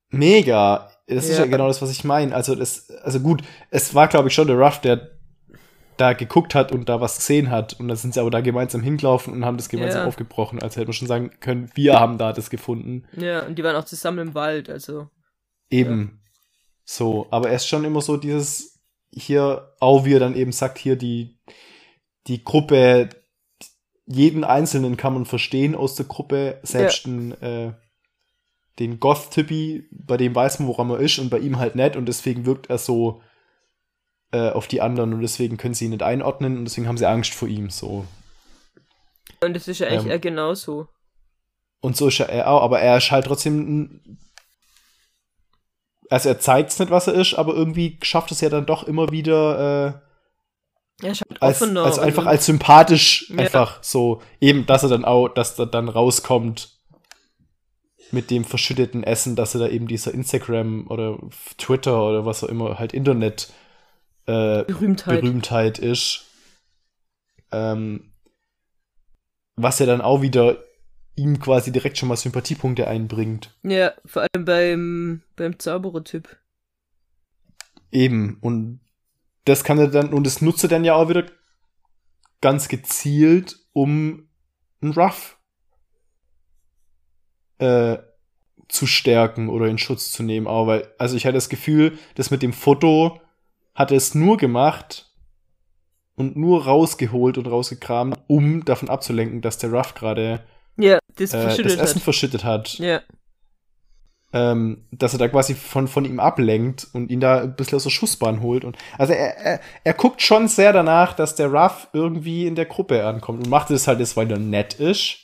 Mega. 0.10 0.90
Das 1.06 1.28
ja. 1.28 1.34
ist 1.34 1.38
ja 1.38 1.46
genau 1.46 1.68
das, 1.68 1.84
was 1.84 1.92
ich 1.92 2.04
meine. 2.04 2.34
Also, 2.34 2.56
das, 2.56 2.90
also 2.90 3.20
gut, 3.20 3.44
es 3.70 3.94
war, 3.94 4.08
glaube 4.08 4.30
ich, 4.30 4.34
schon 4.34 4.48
der 4.48 4.58
Ruff, 4.58 4.82
der 4.82 5.19
da 6.00 6.14
geguckt 6.14 6.56
hat 6.56 6.72
und 6.72 6.88
da 6.88 7.02
was 7.02 7.18
gesehen 7.18 7.50
hat. 7.50 7.80
Und 7.80 7.88
dann 7.88 7.98
sind 7.98 8.14
sie 8.14 8.22
aber 8.22 8.32
da 8.32 8.42
gemeinsam 8.42 8.82
hingelaufen 8.82 9.34
und 9.34 9.46
haben 9.46 9.58
das 9.58 9.70
gemeinsam 9.70 10.02
ja. 10.02 10.08
aufgebrochen. 10.08 10.62
Also 10.62 10.78
hätte 10.78 10.88
man 10.88 10.94
schon 10.94 11.08
sagen 11.08 11.32
können, 11.40 11.70
wir 11.76 12.00
haben 12.00 12.18
da 12.18 12.34
das 12.34 12.50
gefunden. 12.50 13.06
Ja, 13.16 13.46
und 13.46 13.56
die 13.56 13.64
waren 13.64 13.76
auch 13.76 13.86
zusammen 13.86 14.30
im 14.30 14.34
Wald, 14.34 14.70
also. 14.70 15.10
Eben. 15.70 16.02
Ja. 16.02 16.32
So, 16.86 17.28
aber 17.32 17.50
er 17.50 17.56
ist 17.56 17.68
schon 17.68 17.84
immer 17.84 18.02
so 18.02 18.18
dieses, 18.18 18.80
hier, 19.14 19.74
auch 19.80 20.06
wie 20.06 20.14
er 20.14 20.20
dann 20.20 20.36
eben 20.36 20.52
sagt, 20.52 20.78
hier 20.78 20.96
die, 20.96 21.38
die 22.28 22.44
Gruppe, 22.44 23.10
jeden 24.06 24.44
Einzelnen 24.44 24.98
kann 24.98 25.14
man 25.14 25.26
verstehen 25.26 25.76
aus 25.76 25.96
der 25.96 26.06
Gruppe, 26.06 26.60
selbst 26.64 27.06
ja. 27.06 27.14
ein, 27.14 27.42
äh, 27.42 27.74
den 28.80 29.00
Goth-Typi, 29.00 29.90
bei 29.92 30.18
dem 30.18 30.34
weiß 30.34 30.60
man, 30.60 30.68
woran 30.68 30.90
er 30.90 31.00
ist 31.00 31.20
und 31.20 31.30
bei 31.30 31.40
ihm 31.40 31.60
halt 31.60 31.76
nicht 31.76 31.96
und 31.96 32.06
deswegen 32.08 32.46
wirkt 32.46 32.70
er 32.70 32.78
so 32.78 33.22
äh, 34.32 34.50
auf 34.50 34.68
die 34.68 34.82
anderen 34.82 35.14
und 35.14 35.22
deswegen 35.22 35.58
können 35.58 35.74
sie 35.74 35.86
ihn 35.86 35.92
nicht 35.92 36.04
einordnen 36.04 36.58
und 36.58 36.66
deswegen 36.66 36.88
haben 36.88 36.98
sie 36.98 37.08
Angst 37.08 37.34
vor 37.34 37.48
ihm, 37.48 37.70
so. 37.70 38.06
Und 39.42 39.54
das 39.56 39.68
ist 39.68 39.80
ja 39.80 39.88
eigentlich 39.88 40.14
ähm, 40.14 40.22
genauso. 40.22 40.88
Und 41.82 41.96
so 41.96 42.08
ist 42.10 42.20
er 42.20 42.50
auch, 42.50 42.62
aber 42.62 42.80
er 42.82 42.98
ist 42.98 43.12
halt 43.12 43.26
trotzdem 43.26 44.20
also 46.10 46.30
er 46.30 46.40
zeigt 46.40 46.72
es 46.72 46.80
nicht, 46.80 46.92
was 46.92 47.08
er 47.08 47.14
ist, 47.14 47.36
aber 47.36 47.54
irgendwie 47.54 47.98
schafft 48.02 48.32
es 48.32 48.42
ja 48.42 48.50
dann 48.50 48.66
doch 48.66 48.84
immer 48.84 49.12
wieder 49.12 50.02
äh, 51.02 51.06
ja, 51.08 51.14
als, 51.40 51.62
als 51.62 52.00
einfach 52.00 52.26
als 52.26 52.46
sympathisch 52.46 53.30
ja. 53.30 53.38
einfach 53.38 53.82
so 53.84 54.22
eben, 54.42 54.66
dass 54.66 54.84
er 54.84 54.90
dann 54.90 55.06
auch, 55.06 55.30
dass 55.30 55.58
er 55.58 55.68
dann 55.68 55.88
rauskommt 55.88 56.78
mit 58.12 58.32
dem 58.32 58.44
verschütteten 58.44 59.04
Essen, 59.04 59.36
dass 59.36 59.54
er 59.54 59.62
da 59.62 59.68
eben 59.68 59.88
dieser 59.88 60.14
Instagram 60.14 60.88
oder 60.90 61.20
Twitter 61.58 62.04
oder 62.04 62.26
was 62.26 62.44
auch 62.44 62.50
immer 62.50 62.80
halt 62.80 62.94
Internet 62.94 63.54
äh, 64.30 64.64
Berühmtheit. 64.66 65.22
Berühmtheit 65.22 65.80
ist. 65.80 66.26
Ähm, 67.52 68.12
was 69.56 69.80
ja 69.80 69.86
dann 69.86 70.02
auch 70.02 70.22
wieder 70.22 70.64
ihm 71.16 71.40
quasi 71.40 71.72
direkt 71.72 71.98
schon 71.98 72.08
mal 72.08 72.16
Sympathiepunkte 72.16 72.88
einbringt. 72.88 73.58
Ja, 73.64 73.94
vor 74.06 74.22
allem 74.22 74.46
beim, 74.46 75.22
beim 75.36 75.60
Zauberer-Typ. 75.60 76.38
Eben, 77.92 78.38
und 78.40 78.80
das 79.46 79.64
kann 79.64 79.80
er 79.80 79.88
dann, 79.88 80.14
und 80.14 80.26
das 80.26 80.42
nutzt 80.42 80.64
er 80.64 80.70
dann 80.70 80.86
ja 80.86 80.94
auch 80.94 81.10
wieder 81.10 81.26
ganz 82.40 82.70
gezielt, 82.70 83.58
um 83.74 84.30
einen 84.82 84.94
Ruff 84.94 85.38
äh, 87.58 87.98
zu 88.70 88.86
stärken 88.86 89.50
oder 89.50 89.66
in 89.66 89.80
Schutz 89.80 90.12
zu 90.12 90.24
nehmen. 90.24 90.48
Aber 90.48 90.68
weil, 90.68 90.94
also 91.00 91.18
ich 91.18 91.26
hatte 91.26 91.34
das 91.34 91.50
Gefühl, 91.50 91.98
dass 92.16 92.32
mit 92.32 92.44
dem 92.44 92.54
Foto 92.54 93.20
hat 93.80 93.92
er 93.92 93.98
es 93.98 94.14
nur 94.14 94.36
gemacht 94.36 95.10
und 96.16 96.36
nur 96.36 96.66
rausgeholt 96.66 97.38
und 97.38 97.48
rausgekramt, 97.48 98.20
um 98.28 98.66
davon 98.66 98.90
abzulenken, 98.90 99.40
dass 99.40 99.58
der 99.58 99.72
Ruff 99.72 99.96
gerade 99.96 100.42
ja, 100.76 101.00
das, 101.16 101.34
äh, 101.34 101.64
das 101.64 101.76
Essen 101.78 101.96
hat. 101.96 102.04
verschüttet 102.04 102.44
hat. 102.44 102.78
Ja. 102.78 103.00
Ähm, 104.34 104.86
dass 104.92 105.14
er 105.14 105.20
da 105.20 105.30
quasi 105.30 105.56
von, 105.56 105.88
von 105.88 106.04
ihm 106.04 106.20
ablenkt 106.20 106.88
und 106.92 107.10
ihn 107.10 107.22
da 107.22 107.40
ein 107.40 107.56
bisschen 107.56 107.78
aus 107.78 107.84
der 107.84 107.90
Schussbahn 107.90 108.42
holt. 108.42 108.66
Und, 108.66 108.78
also 108.98 109.14
er, 109.14 109.38
er, 109.38 109.60
er 109.86 109.94
guckt 109.94 110.22
schon 110.22 110.50
sehr 110.50 110.74
danach, 110.74 111.14
dass 111.14 111.36
der 111.36 111.48
Ruff 111.48 111.88
irgendwie 111.94 112.48
in 112.48 112.56
der 112.56 112.66
Gruppe 112.66 113.06
ankommt 113.06 113.46
und 113.46 113.50
macht 113.50 113.72
es 113.72 113.88
halt 113.88 114.00
jetzt, 114.00 114.18
weil 114.18 114.30
er 114.30 114.40
nett 114.40 114.74
ist. 114.74 115.20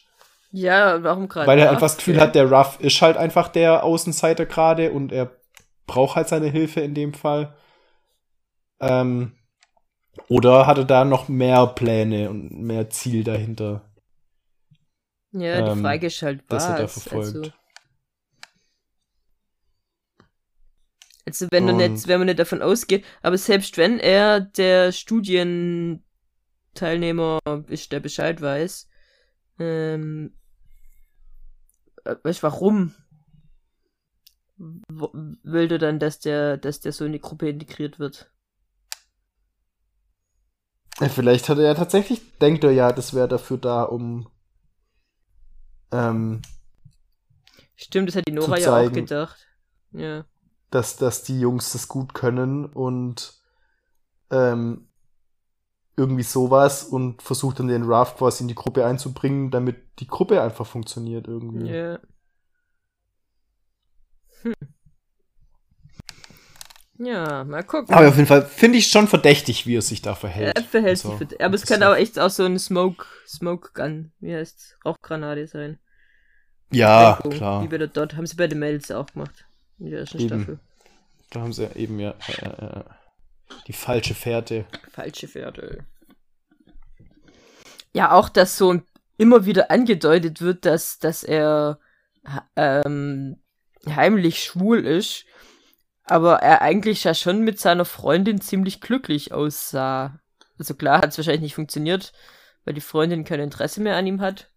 Ja, 0.51 1.03
warum 1.03 1.27
gerade? 1.27 1.45
Weil 1.45 1.59
er 1.59 1.71
einfach 1.71 1.81
das 1.81 1.97
Gefühl 1.97 2.15
ja. 2.15 2.21
hat, 2.21 2.35
der 2.35 2.49
Ruff 2.49 2.79
ist 2.79 3.01
halt 3.01 3.17
einfach 3.17 3.49
der 3.49 3.83
Außenseiter 3.83 4.45
gerade 4.45 4.91
und 4.91 5.11
er 5.11 5.35
braucht 5.87 6.15
halt 6.15 6.29
seine 6.29 6.47
Hilfe 6.47 6.79
in 6.79 6.93
dem 6.93 7.13
Fall. 7.13 7.53
Ähm, 8.79 9.33
oder 10.27 10.67
hatte 10.67 10.85
da 10.85 11.05
noch 11.05 11.27
mehr 11.27 11.67
Pläne 11.67 12.29
und 12.29 12.51
mehr 12.51 12.89
Ziel 12.89 13.23
dahinter? 13.23 13.89
Ja, 15.31 15.61
die 15.61 15.71
ähm, 15.71 15.81
Frage 15.81 16.07
ist 16.07 16.21
halt 16.21 16.43
was. 16.47 16.63
Er 16.63 16.77
da 16.77 16.87
verfolgt. 16.87 17.35
Also, 17.35 17.51
also 21.25 21.47
wenn, 21.51 21.69
und, 21.69 21.77
nicht, 21.77 22.07
wenn 22.07 22.19
man 22.19 22.27
nicht 22.27 22.39
davon 22.39 22.61
ausgeht, 22.61 23.03
aber 23.21 23.37
selbst 23.37 23.77
wenn 23.77 23.99
er 23.99 24.39
der 24.39 24.91
Studienteilnehmer 24.91 27.39
ist, 27.67 27.91
der 27.91 27.99
Bescheid 27.99 28.41
weiß, 28.41 28.89
ähm, 29.59 30.33
äh, 32.05 32.15
weißt 32.23 32.43
warum? 32.43 32.93
Will 34.57 35.67
du 35.67 35.77
dann, 35.77 35.99
dass 35.99 36.19
der, 36.19 36.55
dass 36.55 36.79
der 36.79 36.93
so 36.93 37.03
in 37.03 37.11
die 37.11 37.19
Gruppe 37.19 37.49
integriert 37.49 37.99
wird? 37.99 38.31
Vielleicht 40.97 41.49
hat 41.49 41.57
er 41.57 41.65
ja 41.65 41.73
tatsächlich, 41.73 42.37
denkt 42.39 42.63
er 42.63 42.71
ja, 42.71 42.91
das 42.91 43.13
wäre 43.13 43.27
dafür 43.27 43.57
da, 43.57 43.83
um 43.83 44.27
ähm, 45.91 46.41
Stimmt, 47.75 48.09
das 48.09 48.15
hat 48.15 48.27
die 48.27 48.31
Nora 48.31 48.57
ja 48.57 48.77
auch 48.77 48.91
gedacht. 48.91 49.47
Ja. 49.91 50.25
Dass, 50.71 50.95
dass 50.97 51.23
die 51.23 51.39
Jungs 51.39 51.73
das 51.73 51.87
gut 51.87 52.13
können 52.13 52.65
und 52.65 53.33
ähm, 54.31 54.87
irgendwie 55.97 56.23
sowas 56.23 56.83
und 56.83 57.21
versucht 57.21 57.59
dann 57.59 57.67
den 57.67 57.83
Raft 57.83 58.17
quasi 58.17 58.43
in 58.43 58.47
die 58.47 58.55
Gruppe 58.55 58.85
einzubringen, 58.85 59.51
damit 59.51 59.99
die 59.99 60.07
Gruppe 60.07 60.41
einfach 60.41 60.65
funktioniert 60.65 61.27
irgendwie. 61.27 61.69
Ja. 61.69 61.99
Hm. 64.41 64.53
Ja, 66.97 67.43
mal 67.43 67.63
gucken. 67.63 67.93
Aber 67.93 68.07
auf 68.07 68.15
jeden 68.15 68.27
Fall 68.27 68.45
finde 68.45 68.77
ich 68.77 68.87
schon 68.87 69.07
verdächtig, 69.07 69.67
wie 69.67 69.75
er 69.75 69.81
sich 69.81 70.01
da 70.01 70.15
verhält. 70.15 70.57
Er 70.57 70.63
verhält 70.63 70.97
so. 70.97 71.09
sich 71.09 71.17
verdächtig. 71.17 71.45
Aber 71.45 71.55
es 71.55 71.65
kann 71.65 71.83
auch 71.83 71.95
echt 71.95 72.17
auch 72.19 72.29
so 72.29 72.43
eine 72.43 72.59
Smoke, 72.59 73.05
Smoke 73.27 73.71
Gun, 73.73 74.11
wie 74.19 74.33
heißt 74.33 74.77
Rauchgranate 74.85 75.47
sein. 75.47 75.77
Ja, 76.71 77.13
Denkung, 77.13 77.31
klar. 77.31 77.63
Wie 77.63 77.71
wir 77.71 77.87
dort 77.87 78.15
haben 78.15 78.25
sie 78.25 78.35
bei 78.35 78.47
den 78.47 78.59
Mails 78.59 78.91
auch 78.91 79.07
gemacht. 79.07 79.45
In 79.79 79.91
der 79.91 80.01
ersten 80.01 80.19
eben. 80.19 80.27
Staffel. 80.27 80.59
Da 81.31 81.41
haben 81.41 81.53
sie 81.53 81.69
eben 81.75 81.99
ja 81.99 82.13
äh, 82.27 82.45
äh, 82.45 82.83
die 83.67 83.73
falsche 83.73 84.13
Fährte. 84.13 84.65
Falsche 84.91 85.27
Fährte. 85.27 85.83
Ja, 87.93 88.11
auch, 88.11 88.29
dass 88.29 88.57
so 88.57 88.81
immer 89.17 89.45
wieder 89.45 89.71
angedeutet 89.71 90.41
wird, 90.41 90.65
dass, 90.65 90.99
dass 90.99 91.23
er 91.23 91.79
ähm, 92.55 93.37
heimlich 93.87 94.43
schwul 94.43 94.85
ist, 94.85 95.25
aber 96.05 96.37
er 96.37 96.61
eigentlich 96.61 97.03
ja 97.03 97.13
schon 97.13 97.41
mit 97.41 97.59
seiner 97.59 97.85
Freundin 97.85 98.41
ziemlich 98.41 98.81
glücklich 98.81 99.33
aussah. 99.33 100.19
Also 100.57 100.75
klar 100.75 100.99
hat 100.99 101.09
es 101.09 101.17
wahrscheinlich 101.17 101.41
nicht 101.41 101.55
funktioniert, 101.55 102.13
weil 102.63 102.73
die 102.73 102.81
Freundin 102.81 103.23
kein 103.23 103.39
Interesse 103.39 103.81
mehr 103.81 103.97
an 103.97 104.07
ihm 104.07 104.21
hat. 104.21 104.51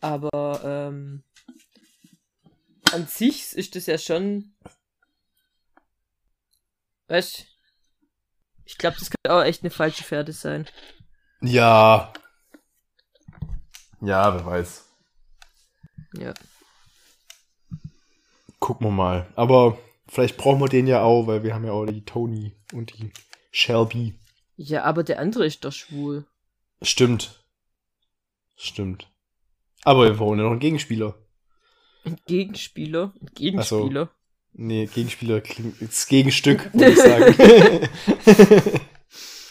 Aber 0.00 0.60
ähm, 0.64 1.22
an 2.92 3.06
sich 3.06 3.52
ist 3.52 3.76
das 3.76 3.86
ja 3.86 3.98
schon. 3.98 4.54
Weißt 7.08 7.46
ich 8.70 8.78
glaube, 8.78 8.96
das 9.00 9.10
könnte 9.10 9.34
auch 9.34 9.42
echt 9.42 9.62
eine 9.62 9.70
falsche 9.70 10.04
Pferde 10.04 10.32
sein. 10.32 10.68
Ja. 11.40 12.12
Ja, 14.00 14.32
wer 14.32 14.46
weiß. 14.46 14.84
Ja. 16.14 16.32
Gucken 18.60 18.86
wir 18.86 18.92
mal. 18.92 19.26
Aber 19.34 19.76
vielleicht 20.10 20.36
brauchen 20.36 20.60
wir 20.60 20.68
den 20.68 20.86
ja 20.86 21.02
auch, 21.02 21.26
weil 21.26 21.42
wir 21.42 21.54
haben 21.54 21.64
ja 21.64 21.72
auch 21.72 21.86
die 21.86 22.04
Tony 22.04 22.52
und 22.72 22.98
die 22.98 23.10
Shelby. 23.50 24.14
Ja, 24.56 24.84
aber 24.84 25.04
der 25.04 25.18
andere 25.18 25.46
ist 25.46 25.64
doch 25.64 25.72
schwul. 25.72 26.26
Stimmt. 26.82 27.42
Stimmt. 28.56 29.10
Aber 29.84 30.04
wir 30.04 30.14
brauchen 30.14 30.38
ja 30.38 30.44
noch 30.44 30.50
einen 30.50 30.60
Gegenspieler. 30.60 31.14
Ein 32.04 32.18
Gegenspieler? 32.26 33.14
Ein 33.20 33.30
Gegenspieler? 33.34 34.00
Also, 34.00 34.12
nee, 34.52 34.86
Gegenspieler 34.86 35.40
klingt 35.40 35.80
das 35.80 36.06
Gegenstück, 36.06 36.70
würde 36.74 36.92
ich 36.92 36.98
sagen. 36.98 37.34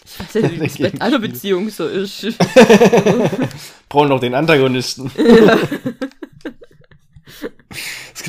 ich 0.05 0.19
weiß 0.19 0.33
ja, 0.33 0.51
wie 0.51 0.57
das 0.57 0.77
bei 0.77 1.01
einer 1.01 1.19
Beziehung 1.19 1.69
so 1.69 1.87
ist. 1.87 2.21
brauchen 3.89 4.09
noch 4.09 4.19
den 4.19 4.35
Antagonisten. 4.35 5.11
Ja. 5.17 5.57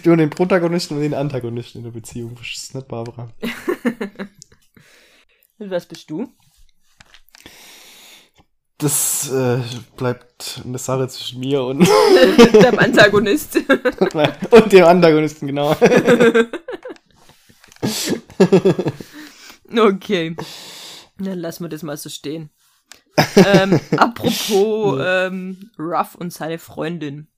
Gibt 0.01 0.07
immer 0.07 0.17
den 0.17 0.31
Protagonisten 0.31 0.97
und 0.97 1.03
den 1.03 1.13
Antagonisten 1.13 1.81
in 1.81 1.85
der 1.85 1.91
Beziehung. 1.91 2.35
Das 2.35 2.47
ist 2.47 2.75
nicht 2.75 2.89
Barbara. 2.89 3.31
und 5.59 5.71
was 5.71 5.85
bist 5.85 6.09
du? 6.09 6.33
Das 8.79 9.31
äh, 9.31 9.59
bleibt 9.99 10.63
eine 10.65 10.79
Sache 10.79 11.07
zwischen 11.09 11.41
mir 11.41 11.63
und 11.65 11.81
dem 12.55 12.79
Antagonist. 12.79 13.59
und 14.51 14.73
dem 14.73 14.85
Antagonisten, 14.87 15.49
genau. 15.49 15.77
okay. 19.77 20.35
Dann 21.19 21.39
lassen 21.39 21.65
wir 21.65 21.69
das 21.69 21.83
mal 21.83 21.99
so 21.99 22.09
stehen. 22.09 22.49
ähm, 23.37 23.79
apropos 23.99 24.99
ähm, 25.05 25.71
Ruff 25.79 26.15
und 26.15 26.33
seine 26.33 26.59
Freundin. 26.59 27.30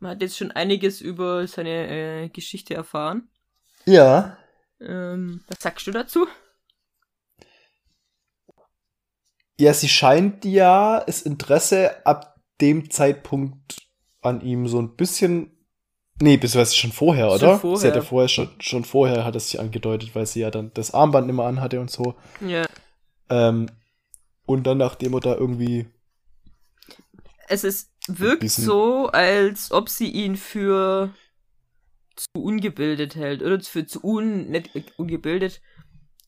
Man 0.00 0.12
hat 0.12 0.22
jetzt 0.22 0.36
schon 0.36 0.52
einiges 0.52 1.00
über 1.00 1.46
seine 1.46 2.24
äh, 2.24 2.28
Geschichte 2.28 2.74
erfahren. 2.74 3.28
Ja. 3.84 4.36
Ähm, 4.80 5.42
was 5.48 5.60
sagst 5.60 5.86
du 5.86 5.90
dazu? 5.90 6.26
Ja, 9.58 9.74
sie 9.74 9.88
scheint 9.88 10.44
ja 10.44 11.02
das 11.04 11.22
Interesse 11.22 12.06
ab 12.06 12.36
dem 12.60 12.90
Zeitpunkt 12.90 13.76
an 14.22 14.40
ihm 14.40 14.68
so 14.68 14.80
ein 14.80 14.94
bisschen. 14.94 15.52
Nee, 16.20 16.36
beziehungsweise 16.36 16.76
schon 16.76 16.92
vorher, 16.92 17.30
oder? 17.30 17.50
Schon 17.50 17.60
vorher. 17.60 17.78
Sie 17.78 17.88
hat 17.88 17.96
ja 17.96 18.02
vorher 18.02 18.28
schon, 18.28 18.50
schon 18.60 18.84
vorher 18.84 19.24
hat 19.24 19.36
es 19.36 19.50
sich 19.50 19.60
angedeutet, 19.60 20.14
weil 20.14 20.26
sie 20.26 20.40
ja 20.40 20.50
dann 20.50 20.72
das 20.74 20.92
Armband 20.92 21.28
immer 21.28 21.44
anhatte 21.44 21.80
und 21.80 21.90
so. 21.90 22.14
Ja. 22.40 22.66
Ähm, 23.30 23.68
und 24.46 24.66
dann, 24.66 24.78
nachdem 24.78 25.14
er 25.14 25.20
da 25.20 25.34
irgendwie. 25.34 25.86
Es 27.48 27.64
ist, 27.64 27.90
wirkt 28.08 28.50
so, 28.50 29.06
als 29.08 29.70
ob 29.72 29.88
sie 29.88 30.10
ihn 30.10 30.36
für 30.36 31.14
zu 32.16 32.42
ungebildet 32.42 33.14
hält. 33.14 33.42
Oder 33.42 33.60
für 33.60 33.86
zu 33.86 34.02
un, 34.02 34.48
nicht 34.50 34.70
ungebildet, 34.96 35.60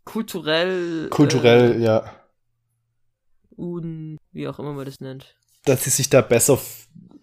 kulturell. 0.04 1.08
Kulturell, 1.10 1.80
äh, 1.80 1.84
ja 1.84 2.20
un, 3.60 4.18
wie 4.32 4.48
auch 4.48 4.58
immer 4.58 4.72
man 4.72 4.86
das 4.86 5.00
nennt. 5.00 5.36
Dass 5.64 5.84
sie 5.84 5.90
sich 5.90 6.08
da 6.08 6.22
besser 6.22 6.58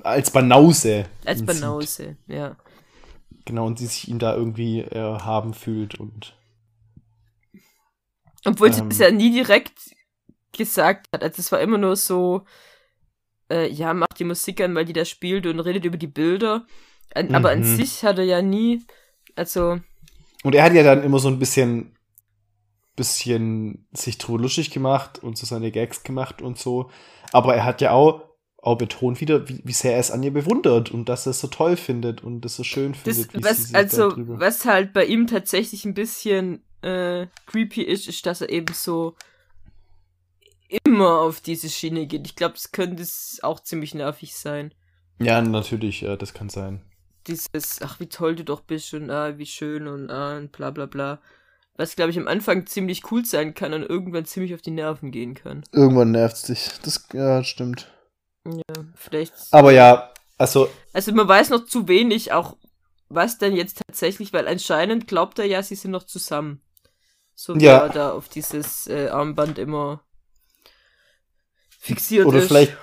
als 0.02 0.32
Banause. 0.32 1.06
Als 1.26 1.44
Banause, 1.44 2.16
sieht. 2.28 2.36
ja. 2.36 2.56
Genau, 3.46 3.66
und 3.66 3.80
sie 3.80 3.88
sich 3.88 4.08
ihm 4.08 4.20
da 4.20 4.36
irgendwie 4.36 4.82
äh, 4.82 5.20
haben 5.20 5.54
fühlt 5.54 5.96
und. 5.96 6.36
Obwohl 8.46 8.68
ähm, 8.68 8.74
sie 8.74 8.90
das 8.90 8.98
ja 9.00 9.12
nie 9.12 9.32
direkt 9.32 9.96
gesagt 10.52 11.08
hat. 11.12 11.24
Also 11.24 11.40
es 11.40 11.52
war 11.52 11.60
immer 11.60 11.78
nur 11.78 11.96
so, 11.96 12.46
äh, 13.52 13.70
ja, 13.70 13.94
macht 13.94 14.20
die 14.20 14.24
Musik 14.24 14.62
an, 14.62 14.76
weil 14.76 14.86
die 14.86 14.94
da 14.94 15.06
spielt 15.06 15.46
und 15.46 15.60
redet 15.60 15.86
über 15.86 15.98
die 15.98 16.08
Bilder. 16.08 16.66
An, 17.14 17.28
mhm. 17.28 17.36
Aber 17.36 17.52
an 17.52 17.60
mhm. 17.60 17.76
sich 17.76 18.04
hat 18.04 18.18
er 18.18 18.26
ja 18.26 18.42
nie, 18.42 18.84
also. 19.36 19.80
Und 20.44 20.56
er 20.56 20.64
hat 20.64 20.74
ja 20.74 20.84
dann 20.84 21.04
immer 21.04 21.20
so 21.20 21.28
ein 21.28 21.40
bisschen 21.40 21.98
bisschen 22.98 23.88
sich 23.94 24.18
drüber 24.18 24.42
lustig 24.42 24.72
gemacht 24.72 25.24
und 25.24 25.38
so 25.38 25.46
seine 25.46 25.72
Gags 25.72 26.04
gemacht 26.04 26.42
und 26.42 26.58
so. 26.58 26.90
Aber 27.32 27.56
er 27.56 27.64
hat 27.64 27.80
ja 27.80 27.92
auch, 27.92 28.24
auch 28.58 28.76
betont 28.76 29.22
wieder, 29.22 29.48
wie, 29.48 29.62
wie 29.64 29.72
sehr 29.72 29.94
er 29.94 30.00
es 30.00 30.12
an 30.12 30.24
ihr 30.24 30.34
bewundert 30.34 30.92
und 30.92 31.08
dass 31.08 31.26
er 31.26 31.30
es 31.30 31.40
so 31.40 31.48
toll 31.48 31.78
findet 31.78 32.24
und 32.24 32.44
es 32.44 32.56
so 32.56 32.64
schön 32.64 32.96
findet. 32.96 33.34
Das, 33.36 33.72
was, 33.72 33.74
also, 33.74 34.14
was 34.16 34.66
halt 34.66 34.92
bei 34.92 35.06
ihm 35.06 35.28
tatsächlich 35.28 35.86
ein 35.86 35.94
bisschen 35.94 36.64
äh, 36.82 37.28
creepy 37.46 37.84
ist, 37.84 38.08
ist, 38.08 38.26
dass 38.26 38.42
er 38.42 38.50
eben 38.50 38.74
so 38.74 39.16
immer 40.84 41.20
auf 41.20 41.42
diese 41.42 41.70
Schiene 41.70 42.08
geht. 42.08 42.26
Ich 42.28 42.36
glaube, 42.36 42.54
das 42.54 42.72
könnte 42.72 43.04
es 43.04 43.40
auch 43.42 43.60
ziemlich 43.60 43.94
nervig 43.94 44.36
sein. 44.36 44.74
Ja, 45.20 45.42
natürlich, 45.42 46.02
ja, 46.02 46.16
das 46.16 46.34
kann 46.34 46.50
sein. 46.50 46.82
Dieses, 47.28 47.82
ach, 47.82 48.00
wie 48.00 48.08
toll 48.08 48.36
du 48.36 48.44
doch 48.44 48.62
bist 48.62 48.94
und 48.94 49.10
ah, 49.10 49.38
wie 49.38 49.46
schön 49.46 49.88
und 49.88 50.10
ah, 50.10 50.38
und 50.38 50.52
bla 50.52 50.72
bla 50.72 50.86
bla 50.86 51.20
was 51.78 51.96
glaube 51.96 52.12
ich 52.12 52.18
am 52.18 52.28
Anfang 52.28 52.66
ziemlich 52.66 53.12
cool 53.12 53.24
sein 53.24 53.54
kann 53.54 53.74
und 53.74 53.84
irgendwann 53.84 54.26
ziemlich 54.26 54.54
auf 54.54 54.62
die 54.62 54.72
Nerven 54.72 55.12
gehen 55.12 55.36
kann. 55.36 55.64
Irgendwann 55.72 56.12
nervt 56.12 56.36
es 56.36 56.42
dich. 56.44 56.70
Das 56.84 57.08
ja, 57.14 57.44
stimmt. 57.44 57.92
Ja, 58.46 58.84
vielleicht. 58.96 59.34
Aber 59.52 59.72
ja, 59.72 60.12
also. 60.38 60.70
Also 60.94 61.14
man 61.14 61.28
weiß 61.28 61.50
noch 61.52 61.66
zu 61.66 61.88
wenig, 61.88 62.32
auch 62.34 62.58
was 63.10 63.38
denn 63.38 63.56
jetzt 63.56 63.82
tatsächlich, 63.86 64.34
weil 64.34 64.48
anscheinend 64.48 65.08
glaubt 65.08 65.40
er 65.40 65.46
ja, 65.46 65.64
sie 65.64 65.76
sind 65.76 65.92
noch 65.92 66.04
zusammen. 66.04 66.62
So 67.36 67.56
wie 67.56 67.66
ja. 67.66 67.78
er 67.78 67.90
da 67.90 68.12
auf 68.12 68.28
dieses 68.28 68.88
äh, 68.88 69.10
Armband 69.10 69.60
immer 69.60 70.02
fixiert 71.88 72.26
Oder 72.26 72.40
ist. 72.40 72.48
vielleicht, 72.48 72.78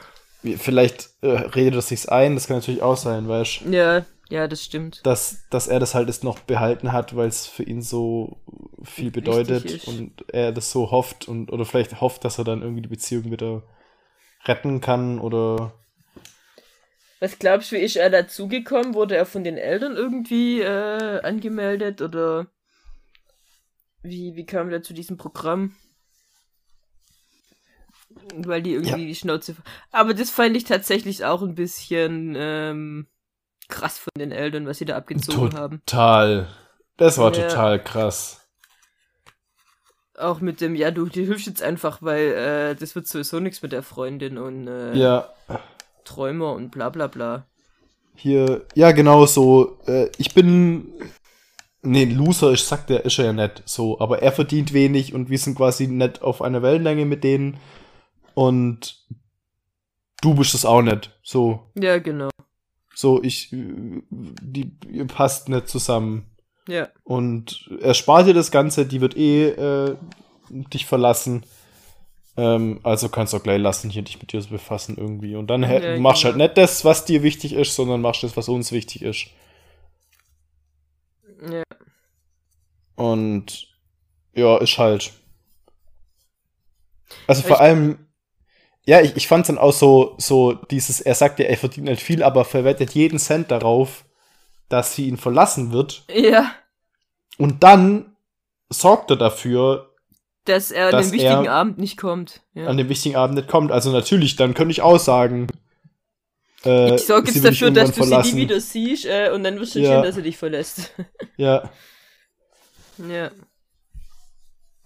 vielleicht 0.59 1.11
äh, 1.23 1.29
redet 1.29 1.75
er 1.75 1.83
sich's 1.83 2.07
ein, 2.07 2.35
das 2.35 2.47
kann 2.47 2.57
natürlich 2.57 2.83
auch 2.83 2.97
sein, 2.97 3.29
weißt 3.29 3.63
du. 3.65 3.71
Ja, 3.71 4.05
ja, 4.31 4.49
das 4.49 4.65
stimmt. 4.65 5.01
Dass, 5.05 5.45
dass 5.51 5.69
er 5.69 5.81
das 5.81 5.95
halt 5.95 6.09
jetzt 6.09 6.25
noch 6.25 6.39
behalten 6.41 6.93
hat, 6.93 7.15
weil 7.15 7.29
es 7.29 7.47
für 7.47 7.63
ihn 7.63 7.83
so 7.83 8.41
viel 8.83 9.11
bedeutet 9.11 9.87
und 9.87 10.25
er 10.29 10.53
das 10.53 10.71
so 10.71 10.91
hofft 10.91 11.29
und 11.29 11.53
oder 11.53 11.65
vielleicht 11.65 12.01
hofft, 12.01 12.25
dass 12.25 12.39
er 12.39 12.45
dann 12.45 12.63
irgendwie 12.63 12.83
die 12.83 12.89
Beziehung 12.89 13.31
wieder 13.31 13.63
retten 14.47 14.81
kann 14.81 15.19
oder. 15.19 15.75
Was 17.21 17.39
glaubst 17.39 17.71
du, 17.71 17.77
wie 17.77 17.81
ist 17.81 17.97
er 17.97 18.11
dazugekommen? 18.11 18.95
Wurde 18.95 19.17
er 19.17 19.25
von 19.27 19.45
den 19.45 19.57
Eltern 19.57 19.97
irgendwie 19.97 20.61
äh, 20.61 21.21
angemeldet 21.23 22.03
oder 22.03 22.47
wie, 24.03 24.37
wie 24.37 24.47
kam 24.47 24.71
er 24.71 24.83
zu 24.83 24.93
diesem 24.93 25.17
Programm? 25.17 25.75
Weil 28.37 28.62
die 28.62 28.73
irgendwie 28.73 28.91
ja. 28.91 28.97
die 28.97 29.15
Schnauze. 29.15 29.57
Aber 29.93 30.15
das 30.15 30.31
fand 30.31 30.57
ich 30.57 30.65
tatsächlich 30.65 31.25
auch 31.25 31.43
ein 31.43 31.55
bisschen 31.55 32.35
ähm, 32.37 33.07
krass 33.69 33.99
von 33.99 34.12
den 34.17 34.33
Eltern, 34.33 34.67
was 34.67 34.79
sie 34.79 34.85
da 34.85 34.97
abgezogen 34.97 35.51
total. 35.51 35.61
haben. 35.61 35.83
Total. 35.87 36.49
Das 36.97 37.19
war 37.19 37.35
ja. 37.35 37.49
total 37.49 37.83
krass. 37.83 38.41
Auch 40.17 40.41
mit 40.41 40.61
dem, 40.61 40.77
ja, 40.77 40.93
du, 40.93 41.07
du 41.07 41.21
hilfst 41.21 41.47
jetzt 41.47 41.62
einfach, 41.62 42.01
weil 42.01 42.33
äh, 42.33 42.75
das 42.77 42.95
wird 42.95 43.09
sowieso 43.09 43.41
nichts 43.41 43.62
mit 43.62 43.73
der 43.73 43.83
Freundin 43.83 44.39
und 44.39 44.69
äh, 44.69 44.95
Ja, 44.95 45.29
Träumer 46.05 46.53
und 46.53 46.71
bla 46.71 46.91
bla 46.91 47.09
bla. 47.09 47.47
hier, 48.15 48.65
ja, 48.75 48.93
genau 48.93 49.27
so. 49.27 49.79
Äh, 49.87 50.11
ich 50.19 50.33
bin. 50.35 50.93
Nee, 51.83 52.05
Loser, 52.05 52.53
ich 52.53 52.65
sag 52.65 52.87
der, 52.87 53.05
ist 53.05 53.19
er 53.19 53.27
ja 53.27 53.33
nicht 53.35 53.62
so, 53.67 54.01
aber 54.01 54.23
er 54.23 54.33
verdient 54.33 54.73
wenig 54.73 55.12
und 55.12 55.29
wir 55.29 55.39
sind 55.39 55.57
quasi 55.57 55.87
nicht 55.87 56.23
auf 56.23 56.41
einer 56.41 56.62
Wellenlänge 56.62 57.05
mit 57.05 57.25
denen. 57.25 57.59
Und 58.35 59.05
du 60.20 60.35
bist 60.35 60.55
es 60.55 60.64
auch 60.64 60.82
nicht. 60.82 61.16
So, 61.22 61.70
Ja, 61.74 61.99
genau. 61.99 62.28
so, 62.95 63.22
ich, 63.22 63.49
die, 63.53 64.72
ihr 64.91 65.07
passt 65.07 65.49
nicht 65.49 65.68
zusammen. 65.68 66.30
Ja. 66.66 66.89
Und 67.05 67.68
er 67.80 67.95
spart 67.95 68.26
dir 68.26 68.35
das 68.35 68.51
Ganze, 68.51 68.87
die 68.87 69.01
wird 69.01 69.16
eh 69.16 69.49
äh, 69.51 69.97
dich 70.51 70.87
verlassen. 70.87 71.45
Ähm, 72.37 72.80
also 72.82 73.09
kannst 73.09 73.32
du 73.32 73.37
auch 73.37 73.43
gleich 73.43 73.61
lassen, 73.61 73.91
hier 73.91 74.03
dich 74.03 74.18
mit 74.20 74.32
dir 74.32 74.41
zu 74.41 74.49
befassen 74.49 74.97
irgendwie. 74.97 75.37
Und 75.37 75.49
dann 75.49 75.62
Ja, 75.62 75.99
machst 76.01 76.22
genau. 76.22 76.32
halt 76.32 76.37
nicht 76.39 76.57
das, 76.57 76.85
was 76.85 77.05
dir 77.05 77.22
wichtig 77.22 77.53
ist, 77.53 77.74
sondern 77.76 78.01
machst 78.01 78.22
das, 78.22 78.37
was 78.37 78.49
uns 78.49 78.72
wichtig 78.72 79.03
ist. 79.03 79.26
Ja. 81.51 81.62
Und 82.97 83.68
ja, 84.35 84.57
ist 84.59 84.78
halt. 84.78 85.12
Also 87.26 87.41
Aber 87.43 87.49
vor 87.49 87.57
ich- 87.57 87.61
allem, 87.62 88.04
ja, 88.87 89.01
ich, 89.01 89.16
ich 89.16 89.28
fand 89.28 89.49
dann 89.49 89.59
auch 89.59 89.72
so, 89.72 90.14
so 90.18 90.53
dieses, 90.53 91.01
er 91.01 91.14
sagt 91.14 91.39
ja, 91.39 91.47
er 91.47 91.57
verdient 91.57 91.89
nicht 91.89 92.03
viel, 92.03 92.22
aber 92.22 92.45
verwettet 92.45 92.93
jeden 92.95 93.18
Cent 93.18 93.51
darauf, 93.51 94.05
dass 94.68 94.95
sie 94.95 95.09
ihn 95.09 95.16
verlassen 95.16 95.72
wird. 95.72 96.05
Ja. 96.12 96.51
Und 97.39 97.62
dann 97.62 98.16
sorgt 98.70 99.11
er 99.11 99.16
dafür, 99.16 99.91
Dass 100.45 100.70
er 100.70 100.95
an 100.95 101.03
den 101.03 101.12
wichtigen 101.12 101.49
Abend 101.49 101.78
nicht 101.78 101.97
kommt. 101.97 102.43
Ja. 102.55 102.66
an 102.66 102.76
dem 102.76 102.89
wichtigen 102.89 103.16
Abend 103.16 103.37
nicht 103.37 103.49
kommt. 103.49 103.72
Also 103.72 103.91
natürlich, 103.91 104.37
dann 104.37 104.55
könnte 104.55 104.72
ich 104.72 104.82
auch 104.82 104.99
sagen, 104.99 105.47
äh, 106.64 106.95
ich 106.95 107.03
sorge 107.03 107.30
jetzt 107.30 107.45
dafür, 107.45 107.70
dass 107.70 107.93
du 107.93 108.05
sie 108.05 108.32
nie 108.32 108.43
wieder 108.43 108.61
siehst 108.61 109.07
äh, 109.07 109.30
und 109.35 109.45
dann 109.45 109.59
wirst 109.59 109.74
du 109.74 109.80
Ja. 109.80 109.91
sehen, 109.91 110.03
dass 110.03 110.16
er 110.16 110.22
dich 110.22 110.37
verlässt. 110.37 110.93
Ja. 111.37 111.70
ja. 112.99 113.30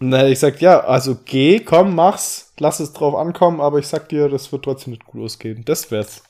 Und 0.01 0.11
dann 0.12 0.20
hätte 0.20 0.32
ich 0.32 0.36
gesagt, 0.36 0.61
ja, 0.61 0.80
also 0.80 1.16
geh, 1.24 1.61
komm, 1.61 1.94
mach's, 1.94 2.53
lass 2.59 2.78
es 2.80 2.92
drauf 2.92 3.14
ankommen, 3.16 3.61
aber 3.61 3.78
ich 3.78 3.88
sag 3.88 4.09
dir, 4.09 4.28
das 4.28 4.53
wird 4.53 4.64
trotzdem 4.64 4.92
nicht 4.92 5.05
gut 5.05 5.22
ausgehen. 5.24 5.64
Das 5.64 5.90
wär's. 5.90 6.22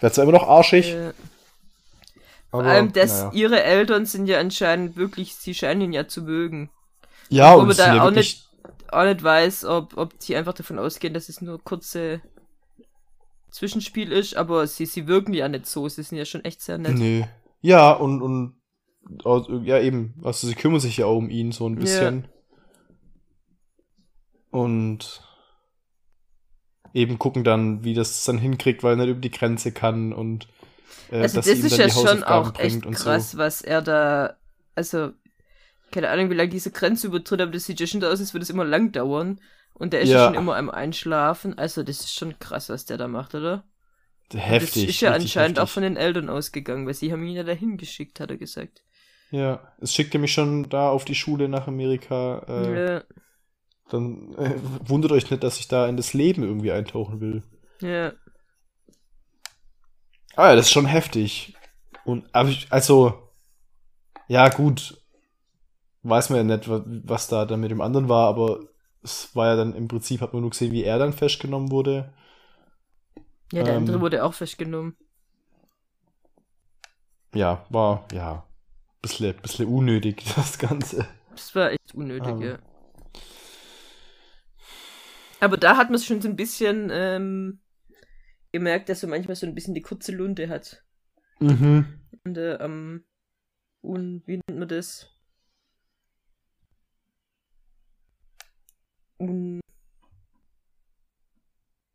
Wäre 0.00 0.12
zwar 0.12 0.24
immer 0.24 0.34
noch 0.34 0.48
arschig, 0.48 0.92
ja. 0.92 1.12
aber 2.52 2.62
Vor 2.62 2.64
allem, 2.64 2.92
dass 2.92 3.24
naja. 3.24 3.30
ihre 3.32 3.62
Eltern 3.64 4.06
sind 4.06 4.26
ja 4.28 4.38
anscheinend 4.38 4.96
wirklich, 4.96 5.34
sie 5.34 5.54
scheinen 5.54 5.80
ihn 5.80 5.92
ja 5.92 6.06
zu 6.06 6.22
mögen. 6.22 6.70
Ja, 7.28 7.54
und 7.54 7.72
sind 7.72 7.80
da 7.80 7.94
ja 7.96 8.02
auch 8.02 8.06
wirklich, 8.06 8.46
Auch 8.92 9.04
nicht 9.04 9.22
weiß, 9.22 9.64
ob, 9.64 9.96
ob 9.96 10.14
sie 10.18 10.36
einfach 10.36 10.54
davon 10.54 10.78
ausgehen, 10.78 11.14
dass 11.14 11.28
es 11.28 11.40
nur 11.40 11.62
kurze 11.62 12.20
Zwischenspiel 13.50 14.12
ist, 14.12 14.36
aber 14.36 14.66
sie, 14.68 14.86
sie 14.86 15.08
wirken 15.08 15.34
ja 15.34 15.48
nicht 15.48 15.66
so, 15.66 15.88
sie 15.88 16.04
sind 16.04 16.18
ja 16.18 16.24
schon 16.24 16.44
echt 16.44 16.62
sehr 16.62 16.78
nett. 16.78 16.94
nee. 16.94 17.26
Ja, 17.60 17.90
und, 17.90 18.22
und, 18.22 18.57
ja 19.64 19.80
eben, 19.80 20.14
also 20.22 20.46
sie 20.46 20.54
kümmern 20.54 20.80
sich 20.80 20.98
ja 20.98 21.06
auch 21.06 21.16
um 21.16 21.30
ihn 21.30 21.52
so 21.52 21.68
ein 21.68 21.76
bisschen. 21.76 22.28
Und 24.50 25.22
eben 26.94 27.18
gucken 27.18 27.44
dann, 27.44 27.84
wie 27.84 27.94
das 27.94 28.24
dann 28.24 28.38
hinkriegt, 28.38 28.82
weil 28.82 28.94
er 28.94 28.96
nicht 28.96 29.08
über 29.10 29.20
die 29.20 29.30
Grenze 29.30 29.72
kann 29.72 30.12
und 30.12 30.48
äh, 31.10 31.20
also 31.20 31.36
dass 31.36 31.46
das 31.46 31.58
ihm 31.58 31.64
ist 31.64 31.72
dann 31.72 31.80
ja 31.80 31.86
die 31.86 31.92
schon 31.92 32.24
auch 32.24 32.58
echt 32.58 32.82
krass, 32.92 33.32
so. 33.32 33.38
was 33.38 33.62
er 33.62 33.82
da, 33.82 34.36
also, 34.74 35.10
keine 35.90 36.08
Ahnung, 36.10 36.30
wie 36.30 36.34
lange 36.34 36.50
diese 36.50 36.70
Grenze 36.70 37.06
übertritt, 37.06 37.40
aber 37.40 37.52
das 37.52 37.64
sieht 37.64 37.80
ja 37.80 37.86
schon 37.86 38.00
so 38.00 38.06
aus, 38.06 38.20
als 38.20 38.34
würde 38.34 38.42
es 38.42 38.50
immer 38.50 38.64
lang 38.64 38.92
dauern. 38.92 39.40
Und 39.74 39.92
der 39.92 40.00
ist 40.00 40.08
ja, 40.08 40.18
Ja. 40.18 40.26
schon 40.26 40.34
immer 40.34 40.56
am 40.56 40.70
Einschlafen. 40.70 41.56
Also, 41.56 41.82
das 41.82 42.00
ist 42.00 42.14
schon 42.14 42.38
krass, 42.38 42.68
was 42.68 42.84
der 42.84 42.98
da 42.98 43.06
macht, 43.06 43.34
oder? 43.34 43.64
Heftig. 44.34 44.86
das 44.86 44.94
ist 44.94 45.00
ja 45.00 45.12
anscheinend 45.12 45.58
auch 45.58 45.62
heftig. 45.62 45.74
von 45.74 45.82
den 45.84 45.96
Eltern 45.96 46.28
ausgegangen, 46.28 46.86
weil 46.86 46.94
sie 46.94 47.12
haben 47.12 47.24
ihn 47.24 47.36
ja 47.36 47.44
dahin 47.44 47.78
geschickt, 47.78 48.20
hat 48.20 48.30
er 48.30 48.36
gesagt. 48.36 48.82
Ja, 49.30 49.60
es 49.80 49.94
schickte 49.94 50.18
mich 50.18 50.32
schon 50.32 50.68
da 50.70 50.90
auf 50.90 51.04
die 51.04 51.14
Schule 51.14 51.48
nach 51.48 51.66
Amerika. 51.68 52.38
Äh, 52.48 52.80
Ja, 52.80 53.04
Dann 53.90 54.34
äh, 54.38 54.54
wundert 54.88 55.12
euch 55.12 55.30
nicht, 55.30 55.42
dass 55.42 55.60
ich 55.60 55.68
da 55.68 55.86
in 55.88 55.96
das 55.98 56.14
Leben 56.14 56.42
irgendwie 56.42 56.72
eintauchen 56.72 57.20
will. 57.20 57.42
ja. 57.80 58.12
Ah 60.36 60.48
ja, 60.50 60.56
das 60.56 60.66
ist 60.66 60.72
schon 60.72 60.86
heftig. 60.86 61.54
Und 62.04 62.24
aber 62.34 62.48
ich, 62.48 62.66
also, 62.70 63.28
ja, 64.28 64.48
gut. 64.48 64.94
Weiß 66.02 66.30
man 66.30 66.48
ja 66.48 66.56
nicht, 66.56 66.68
wa- 66.68 66.82
was 66.86 67.28
da 67.28 67.44
dann 67.44 67.60
mit 67.60 67.70
dem 67.70 67.80
anderen 67.80 68.08
war, 68.08 68.28
aber 68.28 68.60
es 69.02 69.34
war 69.36 69.46
ja 69.48 69.56
dann 69.56 69.74
im 69.76 69.86
Prinzip, 69.88 70.20
hat 70.20 70.32
man 70.32 70.42
nur 70.42 70.50
gesehen, 70.50 70.72
wie 70.72 70.82
er 70.84 70.98
dann 70.98 71.12
festgenommen 71.12 71.70
wurde. 71.70 72.12
Ja, 73.52 73.62
der 73.62 73.76
Ähm. 73.76 73.76
andere 73.76 74.00
wurde 74.00 74.24
auch 74.24 74.34
festgenommen. 74.34 74.96
Ja, 77.34 77.64
war, 77.70 78.04
ja, 78.12 78.44
bisschen, 79.02 79.36
bisschen 79.36 79.66
unnötig, 79.66 80.24
das 80.36 80.58
Ganze. 80.58 81.06
Das 81.30 81.54
war 81.54 81.72
echt 81.72 81.94
unnötig, 81.94 82.28
Ähm. 82.28 82.42
ja. 82.42 82.58
Aber 85.40 85.56
da 85.56 85.76
hat 85.76 85.88
man 85.88 85.94
es 85.94 86.04
schon 86.04 86.20
so 86.20 86.28
ein 86.28 86.36
bisschen 86.36 86.90
ähm, 86.92 87.60
gemerkt, 88.52 88.88
dass 88.88 89.02
er 89.02 89.08
manchmal 89.08 89.36
so 89.36 89.46
ein 89.46 89.54
bisschen 89.54 89.74
die 89.74 89.82
kurze 89.82 90.10
Lunte 90.12 90.48
hat. 90.48 90.82
Mhm. 91.38 92.00
Und 92.24 92.36
äh, 92.36 92.56
am 92.58 93.04
un, 93.82 94.22
wie 94.26 94.40
nennt 94.48 94.58
man 94.58 94.68
das? 94.68 95.08
Un, 99.20 99.60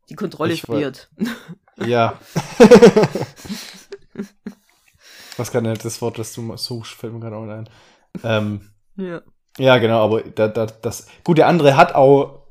die 0.08 0.14
Kontrolle 0.14 0.54
Ich 0.54 0.62
verliert. 0.62 1.10
Ja. 1.76 2.18
Was 5.36 5.50
kann 5.50 5.64
denn 5.64 5.74
das 5.82 6.00
Wort, 6.00 6.18
das 6.18 6.32
du 6.34 6.42
mal 6.42 6.58
suchst, 6.58 6.92
fällt 6.94 7.12
mir 7.12 7.20
gerade 7.20 7.36
auch 7.36 7.48
ein. 7.48 7.68
Ähm, 8.22 8.70
ja. 8.96 9.22
ja, 9.58 9.78
genau, 9.78 10.04
aber 10.04 10.22
da, 10.22 10.48
da, 10.48 10.66
das. 10.66 11.08
Gut, 11.24 11.38
der 11.38 11.48
andere 11.48 11.76
hat 11.76 11.94
auch 11.94 12.44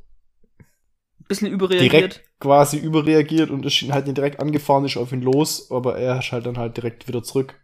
Bisschen 1.27 1.47
überreagiert. 1.47 1.91
direkt 1.93 2.21
quasi 2.39 2.77
überreagiert 2.77 3.49
und 3.49 3.65
ist 3.65 3.81
ihn 3.81 3.93
halt 3.93 4.05
nicht 4.05 4.17
direkt 4.17 4.41
angefahren, 4.41 4.83
ist 4.83 4.97
auf 4.97 5.13
ihn 5.13 5.21
los, 5.21 5.71
aber 5.71 5.97
er 5.97 6.19
ist 6.19 6.31
halt 6.33 6.45
dann 6.45 6.57
halt 6.57 6.75
direkt 6.75 7.07
wieder 7.07 7.23
zurück, 7.23 7.55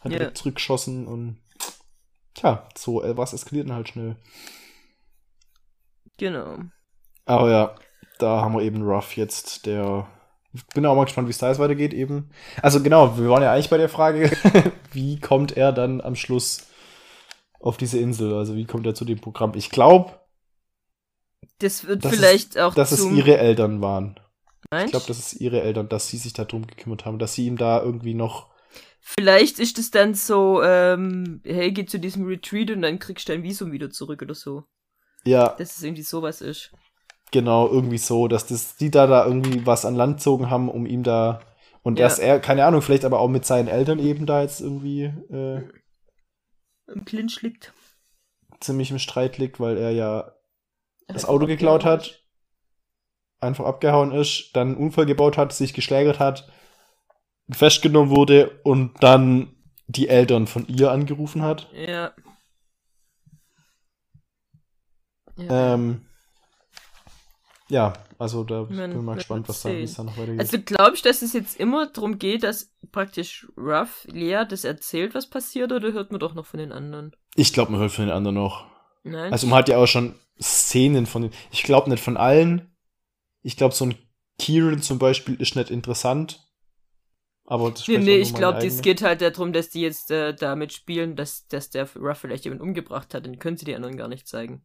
hat 0.00 0.12
Ja. 0.12 0.18
direkt 0.18 0.36
zurückgeschossen 0.36 1.06
und 1.06 1.38
tja, 2.34 2.68
so 2.76 3.02
äh, 3.02 3.16
was 3.16 3.32
eskaliert 3.32 3.68
dann 3.68 3.76
halt 3.76 3.88
schnell. 3.88 4.16
Genau. 6.18 6.58
Aber 7.24 7.50
ja, 7.50 7.74
da 8.18 8.40
haben 8.42 8.54
wir 8.54 8.62
eben 8.62 8.82
Ruff 8.82 9.16
jetzt, 9.16 9.66
der. 9.66 10.06
Ich 10.56 10.66
bin 10.74 10.86
auch 10.86 10.96
mal 10.96 11.04
gespannt, 11.04 11.28
wie 11.28 11.32
es 11.32 11.38
da 11.38 11.48
jetzt 11.48 11.58
weitergeht 11.58 11.92
eben. 11.92 12.30
Also 12.62 12.82
genau, 12.82 13.18
wir 13.18 13.28
waren 13.28 13.42
ja 13.42 13.52
eigentlich 13.52 13.70
bei 13.70 13.76
der 13.78 13.88
Frage, 13.88 14.30
wie 14.92 15.20
kommt 15.20 15.56
er 15.56 15.72
dann 15.72 16.00
am 16.00 16.16
Schluss 16.16 16.66
auf 17.60 17.76
diese 17.76 17.98
Insel? 17.98 18.34
Also 18.34 18.56
wie 18.56 18.64
kommt 18.64 18.86
er 18.86 18.94
zu 18.94 19.04
dem 19.04 19.20
Programm? 19.20 19.52
Ich 19.54 19.70
glaube, 19.70 20.12
Das 21.58 21.86
wird 21.86 22.04
vielleicht 22.06 22.58
auch 22.58 22.74
dass 22.74 22.92
es 22.92 23.04
ihre 23.04 23.38
Eltern 23.38 23.80
waren. 23.82 24.18
Ich 24.64 24.70
Meinst? 24.70 24.92
glaube, 24.92 25.06
das 25.06 25.18
ist 25.18 25.40
ihre 25.40 25.60
Eltern, 25.62 25.88
dass 25.88 26.08
sie 26.08 26.16
sich 26.16 26.32
darum 26.32 26.66
gekümmert 26.66 27.04
haben, 27.04 27.18
dass 27.18 27.34
sie 27.34 27.46
ihm 27.46 27.56
da 27.56 27.80
irgendwie 27.82 28.14
noch. 28.14 28.50
Vielleicht 29.00 29.60
ist 29.60 29.78
es 29.78 29.92
dann 29.92 30.14
so, 30.14 30.62
ähm, 30.62 31.40
hey, 31.44 31.70
geh 31.70 31.86
zu 31.86 32.00
diesem 32.00 32.26
Retreat 32.26 32.70
und 32.72 32.82
dann 32.82 32.98
kriegst 32.98 33.28
du 33.28 33.32
dein 33.32 33.44
Visum 33.44 33.70
wieder 33.70 33.90
zurück 33.90 34.22
oder 34.22 34.34
so. 34.34 34.64
Ja, 35.24 35.50
Dass 35.58 35.76
es 35.76 35.82
irgendwie 35.82 36.02
sowas 36.02 36.40
ist. 36.40 36.72
Genau, 37.32 37.68
irgendwie 37.68 37.98
so, 37.98 38.28
dass 38.28 38.46
das, 38.46 38.76
die 38.76 38.90
da 38.90 39.06
da 39.06 39.26
irgendwie 39.26 39.66
was 39.66 39.84
an 39.84 39.94
Land 39.96 40.18
gezogen 40.18 40.50
haben, 40.50 40.68
um 40.68 40.86
ihm 40.86 41.02
da. 41.02 41.40
Und 41.82 41.98
Ja. 41.98 42.06
dass 42.06 42.18
er, 42.18 42.40
keine 42.40 42.64
Ahnung, 42.64 42.82
vielleicht 42.82 43.04
aber 43.04 43.20
auch 43.20 43.28
mit 43.28 43.44
seinen 43.44 43.68
Eltern 43.68 43.98
eben 43.98 44.26
da 44.26 44.42
jetzt 44.42 44.60
irgendwie 44.60 45.04
äh, 45.04 45.62
Im 46.88 47.04
Clinch 47.04 47.42
liegt. 47.42 47.72
ziemlich 48.60 48.90
im 48.90 48.98
Streit 48.98 49.38
liegt, 49.38 49.60
weil 49.60 49.76
er 49.76 49.90
ja 49.90 50.32
das 51.08 51.24
Auto 51.24 51.46
geklaut 51.46 51.84
hat, 51.84 52.22
einfach 53.40 53.64
abgehauen 53.66 54.12
ist, 54.12 54.50
dann 54.54 54.68
einen 54.68 54.76
Unfall 54.76 55.06
gebaut 55.06 55.36
hat, 55.36 55.52
sich 55.52 55.74
geschlägert 55.74 56.18
hat, 56.18 56.50
festgenommen 57.50 58.10
wurde 58.10 58.60
und 58.64 59.02
dann 59.02 59.54
die 59.86 60.08
Eltern 60.08 60.46
von 60.46 60.66
ihr 60.66 60.90
angerufen 60.90 61.42
hat. 61.42 61.68
Ja. 61.72 62.12
ja. 65.36 65.74
Ähm, 65.74 66.05
ja, 67.68 67.92
also 68.18 68.44
da 68.44 68.62
Man- 68.62 68.90
bin 68.90 68.98
ich 69.00 69.04
mal 69.04 69.14
gespannt, 69.16 69.48
was 69.48 69.62
da, 69.62 69.70
wie 69.70 69.74
sehen. 69.74 69.84
es 69.84 69.94
da 69.94 70.04
noch 70.04 70.16
weitergeht. 70.16 70.40
Also 70.40 70.58
glaube 70.60 70.94
ich, 70.94 71.02
dass 71.02 71.22
es 71.22 71.32
jetzt 71.32 71.58
immer 71.58 71.86
darum 71.86 72.18
geht, 72.18 72.42
dass 72.42 72.72
praktisch 72.92 73.46
Ruff 73.56 74.06
Lea 74.10 74.44
das 74.48 74.64
erzählt, 74.64 75.14
was 75.14 75.28
passiert, 75.28 75.72
oder 75.72 75.92
hört 75.92 76.10
man 76.10 76.20
doch 76.20 76.34
noch 76.34 76.46
von 76.46 76.58
den 76.58 76.72
anderen? 76.72 77.14
ich 77.34 77.52
glaube, 77.52 77.72
man 77.72 77.80
hört 77.80 77.92
von 77.92 78.06
den 78.06 78.14
anderen 78.14 78.36
noch. 78.36 78.66
Nein? 79.04 79.32
Also 79.32 79.46
man 79.46 79.58
hat 79.58 79.68
ja 79.68 79.76
auch 79.78 79.86
schon 79.86 80.14
Szenen 80.40 81.06
von 81.06 81.22
den, 81.22 81.30
ich 81.50 81.62
glaube 81.62 81.90
nicht 81.90 82.02
von 82.02 82.16
allen. 82.16 82.74
Ich 83.42 83.56
glaube, 83.56 83.74
so 83.74 83.84
ein 83.86 83.94
Kieran 84.38 84.82
zum 84.82 84.98
Beispiel 84.98 85.34
ist 85.40 85.56
nicht 85.56 85.70
interessant. 85.70 86.42
Aber 87.44 87.70
das 87.70 87.86
nee, 87.86 87.98
nee, 87.98 88.16
ich 88.16 88.34
glaube, 88.34 88.66
es 88.66 88.82
geht 88.82 89.02
halt 89.02 89.20
darum, 89.20 89.52
dass 89.52 89.68
die 89.68 89.80
jetzt 89.80 90.10
äh, 90.10 90.34
damit 90.34 90.72
spielen, 90.72 91.14
dass, 91.14 91.46
dass 91.46 91.70
der 91.70 91.88
Ruff 91.94 92.18
vielleicht 92.18 92.44
jemanden 92.44 92.64
umgebracht 92.64 93.14
hat. 93.14 93.24
Dann 93.24 93.38
können 93.38 93.56
sie 93.56 93.64
die 93.64 93.76
anderen 93.76 93.96
gar 93.96 94.08
nicht 94.08 94.26
zeigen. 94.26 94.62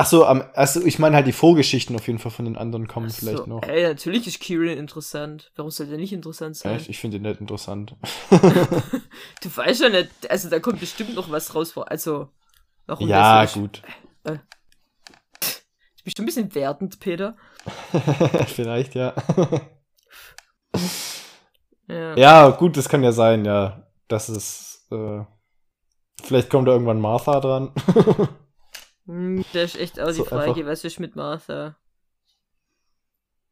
Ach 0.00 0.06
so, 0.06 0.24
also 0.24 0.84
ich 0.84 1.00
meine 1.00 1.16
halt 1.16 1.26
die 1.26 1.32
Vorgeschichten 1.32 1.96
auf 1.96 2.06
jeden 2.06 2.20
Fall 2.20 2.30
von 2.30 2.44
den 2.44 2.56
anderen 2.56 2.86
kommen 2.86 3.10
so, 3.10 3.16
vielleicht 3.18 3.48
noch. 3.48 3.64
Ey, 3.64 3.82
natürlich 3.82 4.28
ist 4.28 4.38
Kieran 4.38 4.78
interessant. 4.78 5.50
Warum 5.56 5.72
soll 5.72 5.88
der 5.88 5.98
nicht 5.98 6.12
interessant 6.12 6.54
sein? 6.54 6.76
Echt? 6.76 6.88
Ich 6.88 7.00
finde 7.00 7.16
ihn 7.16 7.24
nicht 7.24 7.40
interessant. 7.40 7.96
du 8.30 9.56
weißt 9.56 9.80
ja 9.80 9.88
nicht, 9.88 10.30
also 10.30 10.48
da 10.50 10.60
kommt 10.60 10.78
bestimmt 10.78 11.16
noch 11.16 11.32
was 11.32 11.52
raus 11.52 11.72
vor. 11.72 11.90
Also, 11.90 12.28
warum 12.86 13.08
Ja, 13.08 13.44
gut. 13.46 13.82
Äh, 14.22 14.34
du 15.40 16.04
bist 16.04 16.20
ein 16.20 16.26
bisschen 16.26 16.54
wertend, 16.54 17.00
Peter. 17.00 17.36
vielleicht, 18.46 18.94
ja. 18.94 19.14
ja. 21.88 22.16
Ja, 22.16 22.50
gut, 22.50 22.76
das 22.76 22.88
kann 22.88 23.02
ja 23.02 23.10
sein, 23.10 23.44
ja. 23.44 23.82
Das 24.06 24.28
ist, 24.28 24.86
äh, 24.92 25.24
vielleicht 26.22 26.50
kommt 26.50 26.68
da 26.68 26.72
irgendwann 26.72 27.00
Martha 27.00 27.40
dran. 27.40 27.72
Hm, 29.08 29.42
das 29.54 29.74
ist 29.74 29.80
echt 29.80 30.00
auch 30.00 30.10
so 30.10 30.22
die 30.22 30.28
Frage, 30.28 30.66
was 30.66 30.84
ist 30.84 31.00
mit 31.00 31.16
Martha? 31.16 31.76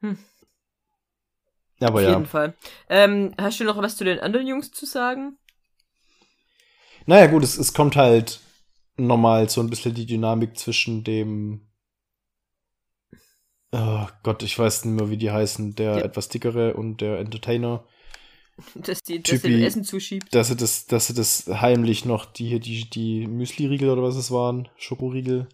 Hm. 0.01 0.19
Aber 1.81 1.95
Auf 1.95 2.03
ja. 2.03 2.11
jeden 2.11 2.27
Fall. 2.27 2.55
Ähm, 2.89 3.35
hast 3.39 3.59
du 3.59 3.65
noch 3.65 3.79
was 3.79 3.97
zu 3.97 4.05
den 4.05 4.21
anderen 4.21 4.47
Jungs 4.47 4.71
zu 4.71 4.85
sagen? 4.85 5.39
Naja, 7.07 7.27
gut, 7.27 7.43
es, 7.43 7.57
es 7.57 7.73
kommt 7.73 7.97
halt 7.97 8.41
normal 8.97 9.49
so 9.49 9.63
ein 9.63 9.71
bisschen 9.71 9.95
die 9.95 10.07
Dynamik 10.07 10.59
zwischen 10.59 11.05
dem. 11.05 11.67
Oh 13.73 14.07
Gott, 14.23 14.43
ich 14.43 14.59
weiß 14.59 14.85
nicht 14.85 14.95
mehr, 14.95 15.11
wie 15.11 15.17
die 15.17 15.31
heißen. 15.31 15.75
Der 15.75 15.99
ja. 15.99 16.05
etwas 16.05 16.29
dickere 16.29 16.75
und 16.75 17.01
der 17.01 17.19
Entertainer. 17.19 17.87
Dass 18.75 19.03
die 19.03 19.23
dass 19.23 19.43
Typi, 19.43 19.63
Essen 19.65 19.85
zuschiebt. 19.85 20.35
Dass 20.35 20.49
sie 20.49 20.57
das, 20.57 20.87
dass 20.87 21.09
sie 21.09 21.15
das 21.15 21.47
heimlich 21.47 22.05
noch, 22.05 22.25
die 22.25 22.49
hier, 22.49 22.61
die, 22.61 22.89
die 22.89 23.27
Müsli-Riegel 23.27 23.91
oder 23.91 24.03
was 24.03 24.17
es 24.17 24.31
waren, 24.31 24.69
Schokoriegel. 24.77 25.47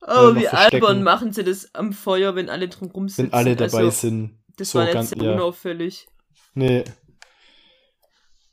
Oh, 0.00 0.34
wie 0.34 0.48
albern 0.48 1.02
machen 1.02 1.32
sie 1.32 1.44
das 1.44 1.74
am 1.74 1.92
Feuer, 1.92 2.34
wenn 2.34 2.48
alle 2.48 2.68
drum 2.68 2.90
rum 2.90 3.08
sitzen. 3.08 3.24
Wenn 3.24 3.32
alle 3.32 3.56
dabei 3.56 3.78
also, 3.78 3.90
sind. 3.90 4.38
Das 4.56 4.70
so 4.70 4.78
war 4.78 4.86
ganz, 4.86 5.10
sehr 5.10 5.22
ja. 5.22 5.34
unauffällig. 5.34 6.08
Nee. 6.54 6.84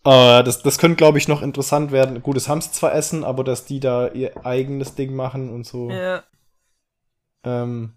Uh, 0.06 0.44
das, 0.44 0.62
das 0.62 0.78
könnte, 0.78 0.98
glaube 0.98 1.18
ich, 1.18 1.28
noch 1.28 1.42
interessant 1.42 1.92
werden. 1.92 2.22
Gut, 2.22 2.36
das 2.36 2.50
haben 2.50 2.62
sie 2.62 2.72
zwar 2.72 2.94
essen, 2.94 3.24
aber 3.24 3.44
dass 3.44 3.66
die 3.66 3.80
da 3.80 4.10
ihr 4.10 4.46
eigenes 4.46 4.96
Ding 4.96 5.16
machen 5.16 5.50
und 5.50 5.66
so. 5.66 5.90
Ja. 5.90 6.24
Ähm, 7.44 7.94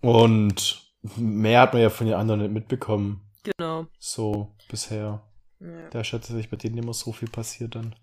und 0.00 0.92
mehr 1.16 1.60
hat 1.60 1.72
man 1.72 1.82
ja 1.82 1.90
von 1.90 2.06
den 2.06 2.16
anderen 2.16 2.40
nicht 2.42 2.52
mitbekommen. 2.52 3.27
Genau. 3.42 3.86
So 3.98 4.54
bisher. 4.68 5.22
Ja. 5.60 5.88
Da 5.90 6.04
schätze 6.04 6.34
sich 6.34 6.50
bei 6.50 6.56
denen 6.56 6.78
immer 6.78 6.94
so 6.94 7.12
viel 7.12 7.28
passiert 7.28 7.74
dann. 7.74 7.94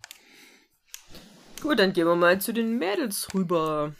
Gut, 1.61 1.79
dann 1.79 1.93
gehen 1.93 2.07
wir 2.07 2.15
mal 2.15 2.39
zu 2.39 2.53
den 2.53 2.77
Mädels 2.77 3.33
rüber. 3.33 3.95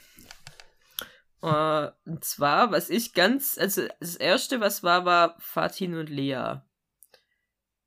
Uh, 1.42 1.90
und 2.04 2.24
zwar, 2.24 2.72
was 2.72 2.90
ich 2.90 3.12
ganz, 3.12 3.56
also 3.58 3.82
das 4.00 4.16
erste, 4.16 4.60
was 4.60 4.82
war, 4.82 5.04
war 5.04 5.36
Fatin 5.38 5.94
und 5.94 6.10
Lea. 6.10 6.60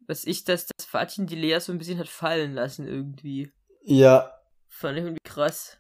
Was 0.08 0.24
ich, 0.24 0.44
dass 0.44 0.68
das 0.68 0.86
Fatin 0.86 1.28
die 1.28 1.36
Lea 1.36 1.60
so 1.60 1.72
ein 1.72 1.78
bisschen 1.78 2.00
hat 2.00 2.08
fallen 2.08 2.54
lassen 2.54 2.88
irgendwie. 2.88 3.52
Ja. 3.84 4.32
Fand 4.68 4.98
ich 4.98 5.04
irgendwie 5.04 5.20
krass. 5.24 5.78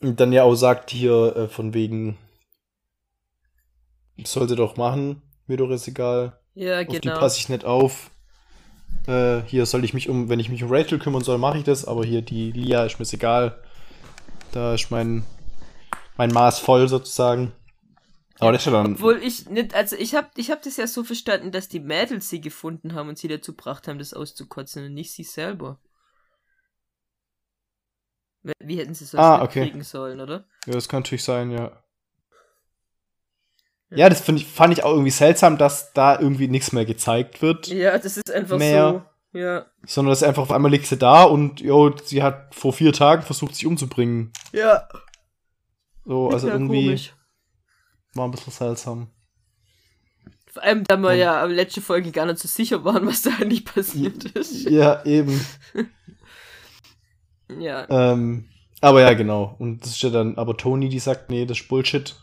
Und 0.00 0.20
dann 0.20 0.32
ja 0.32 0.44
auch 0.44 0.54
sagt 0.54 0.90
hier 0.90 1.36
äh, 1.36 1.48
von 1.48 1.74
wegen, 1.74 2.16
sollte 4.24 4.56
doch 4.56 4.76
machen, 4.76 5.22
mir 5.48 5.56
doch 5.56 5.70
ist 5.70 5.88
egal. 5.88 6.38
Ja, 6.54 6.82
genau. 6.82 6.96
Auf 6.96 7.00
die 7.00 7.08
passe 7.08 7.38
ich 7.38 7.48
nicht 7.48 7.64
auf. 7.64 8.10
Äh, 9.06 9.42
hier 9.46 9.64
soll 9.66 9.84
ich 9.84 9.94
mich 9.94 10.08
um, 10.08 10.28
wenn 10.28 10.40
ich 10.40 10.48
mich 10.48 10.62
um 10.62 10.70
Rachel 10.70 10.98
kümmern 10.98 11.22
soll, 11.22 11.38
mache 11.38 11.58
ich 11.58 11.64
das, 11.64 11.86
aber 11.86 12.04
hier 12.04 12.22
die 12.22 12.52
Lia 12.52 12.84
ist 12.84 12.98
mir 12.98 13.06
egal. 13.10 13.62
Da 14.52 14.74
ist 14.74 14.90
mein, 14.90 15.24
mein 16.16 16.30
Maß 16.30 16.58
voll 16.58 16.88
sozusagen. 16.88 17.52
Aber 18.40 18.52
das 18.52 18.62
ist 18.62 18.66
ja 18.66 18.72
dann. 18.72 18.94
Obwohl 18.94 19.16
ich 19.22 19.48
nicht, 19.48 19.74
also 19.74 19.96
ich 19.96 20.14
habe 20.14 20.28
ich 20.36 20.50
hab 20.50 20.62
das 20.62 20.76
ja 20.76 20.86
so 20.86 21.04
verstanden, 21.04 21.50
dass 21.50 21.68
die 21.68 21.80
Mädels 21.80 22.28
sie 22.28 22.40
gefunden 22.40 22.94
haben 22.94 23.08
und 23.08 23.18
sie 23.18 23.28
dazu 23.28 23.52
gebracht 23.52 23.88
haben, 23.88 23.98
das 23.98 24.14
auszukotzen 24.14 24.84
und 24.84 24.94
nicht 24.94 25.12
sie 25.12 25.24
selber. 25.24 25.80
Wie 28.60 28.78
hätten 28.78 28.94
sie 28.94 29.04
es 29.04 29.10
sonst 29.10 29.24
ah, 29.24 29.42
okay. 29.42 29.68
kriegen 29.68 29.82
sollen, 29.82 30.20
oder? 30.20 30.46
Ja, 30.66 30.72
das 30.72 30.88
kann 30.88 31.02
natürlich 31.02 31.24
sein, 31.24 31.50
ja. 31.50 31.82
Ja, 33.90 34.08
das 34.08 34.28
ich, 34.28 34.46
fand 34.46 34.72
ich 34.72 34.84
auch 34.84 34.90
irgendwie 34.92 35.10
seltsam, 35.10 35.56
dass 35.56 35.92
da 35.94 36.18
irgendwie 36.18 36.48
nichts 36.48 36.72
mehr 36.72 36.84
gezeigt 36.84 37.40
wird. 37.40 37.68
Ja, 37.68 37.96
das 37.96 38.18
ist 38.18 38.30
einfach 38.30 38.58
mehr, 38.58 39.04
so. 39.32 39.38
Ja. 39.38 39.66
Sondern 39.86 40.10
dass 40.10 40.22
einfach 40.22 40.42
auf 40.42 40.52
einmal 40.52 40.70
liegt 40.70 40.86
sie 40.86 40.98
da 40.98 41.24
und 41.24 41.60
jo, 41.60 41.94
sie 42.04 42.22
hat 42.22 42.54
vor 42.54 42.72
vier 42.72 42.92
Tagen 42.92 43.22
versucht, 43.22 43.54
sich 43.54 43.66
umzubringen. 43.66 44.32
Ja. 44.52 44.88
So, 46.04 46.28
also 46.28 46.48
ja, 46.48 46.54
irgendwie 46.54 46.86
komisch. 46.86 47.14
war 48.14 48.26
ein 48.26 48.30
bisschen 48.30 48.52
seltsam. 48.52 49.10
Vor 50.52 50.62
allem, 50.62 50.84
da 50.84 50.96
wir 50.96 51.10
und, 51.10 51.18
ja 51.18 51.42
am 51.42 51.50
letzten 51.50 51.82
Folge 51.82 52.10
gar 52.10 52.26
nicht 52.26 52.38
so 52.38 52.48
sicher 52.48 52.84
waren, 52.84 53.06
was 53.06 53.22
da 53.22 53.30
eigentlich 53.40 53.64
passiert 53.64 54.24
ist. 54.24 54.68
Ja, 54.68 55.04
eben. 55.04 55.40
ja. 57.58 57.86
Ähm, 57.88 58.48
aber 58.80 59.00
ja, 59.00 59.14
genau. 59.14 59.56
Und 59.58 59.82
das 59.82 59.90
ist 59.90 60.02
ja 60.02 60.10
dann, 60.10 60.36
aber 60.36 60.56
Toni, 60.56 60.88
die 60.88 60.98
sagt, 60.98 61.30
nee, 61.30 61.46
das 61.46 61.60
ist 61.60 61.68
Bullshit. 61.68 62.16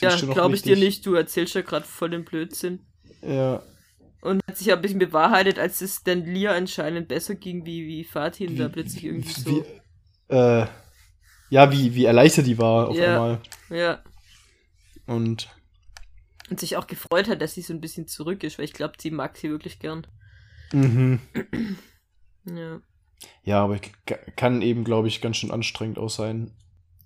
Ja, 0.00 0.16
glaube 0.16 0.54
ich 0.54 0.62
dir 0.62 0.76
nicht. 0.76 1.04
Du 1.06 1.14
erzählst 1.14 1.54
ja 1.54 1.62
gerade 1.62 1.86
voll 1.86 2.10
den 2.10 2.24
Blödsinn. 2.24 2.80
Ja. 3.22 3.62
Und 4.20 4.40
hat 4.46 4.56
sich 4.56 4.68
ja 4.68 4.76
ein 4.76 4.82
bisschen 4.82 5.00
bewahrheitet, 5.00 5.58
als 5.58 5.80
es 5.80 6.02
dann 6.04 6.24
Lia 6.24 6.52
anscheinend 6.52 7.08
besser 7.08 7.34
ging, 7.34 7.66
wie, 7.66 7.86
wie 7.86 8.04
Fatin 8.04 8.56
da 8.56 8.68
plötzlich 8.68 9.04
irgendwie 9.04 9.32
so. 9.32 9.50
Wie, 9.50 10.34
äh, 10.34 10.66
ja, 11.50 11.72
wie, 11.72 11.94
wie 11.94 12.04
erleichtert 12.04 12.46
die 12.46 12.56
war 12.56 12.88
auf 12.88 12.96
ja, 12.96 13.14
einmal. 13.14 13.40
Ja. 13.68 14.02
Und. 15.06 15.48
Und 16.48 16.60
sich 16.60 16.76
auch 16.76 16.86
gefreut 16.86 17.28
hat, 17.28 17.42
dass 17.42 17.54
sie 17.54 17.62
so 17.62 17.72
ein 17.72 17.80
bisschen 17.80 18.06
zurück 18.06 18.44
ist, 18.44 18.58
weil 18.58 18.64
ich 18.64 18.72
glaube, 18.72 18.94
sie 18.98 19.10
mag 19.10 19.36
sie 19.36 19.50
wirklich 19.50 19.78
gern. 19.78 20.06
Mhm. 20.72 21.20
ja. 22.44 22.80
Ja, 23.44 23.64
aber 23.64 23.78
kann 24.36 24.62
eben, 24.62 24.84
glaube 24.84 25.08
ich, 25.08 25.20
ganz 25.20 25.36
schön 25.36 25.50
anstrengend 25.50 25.98
auch 25.98 26.10
sein. 26.10 26.52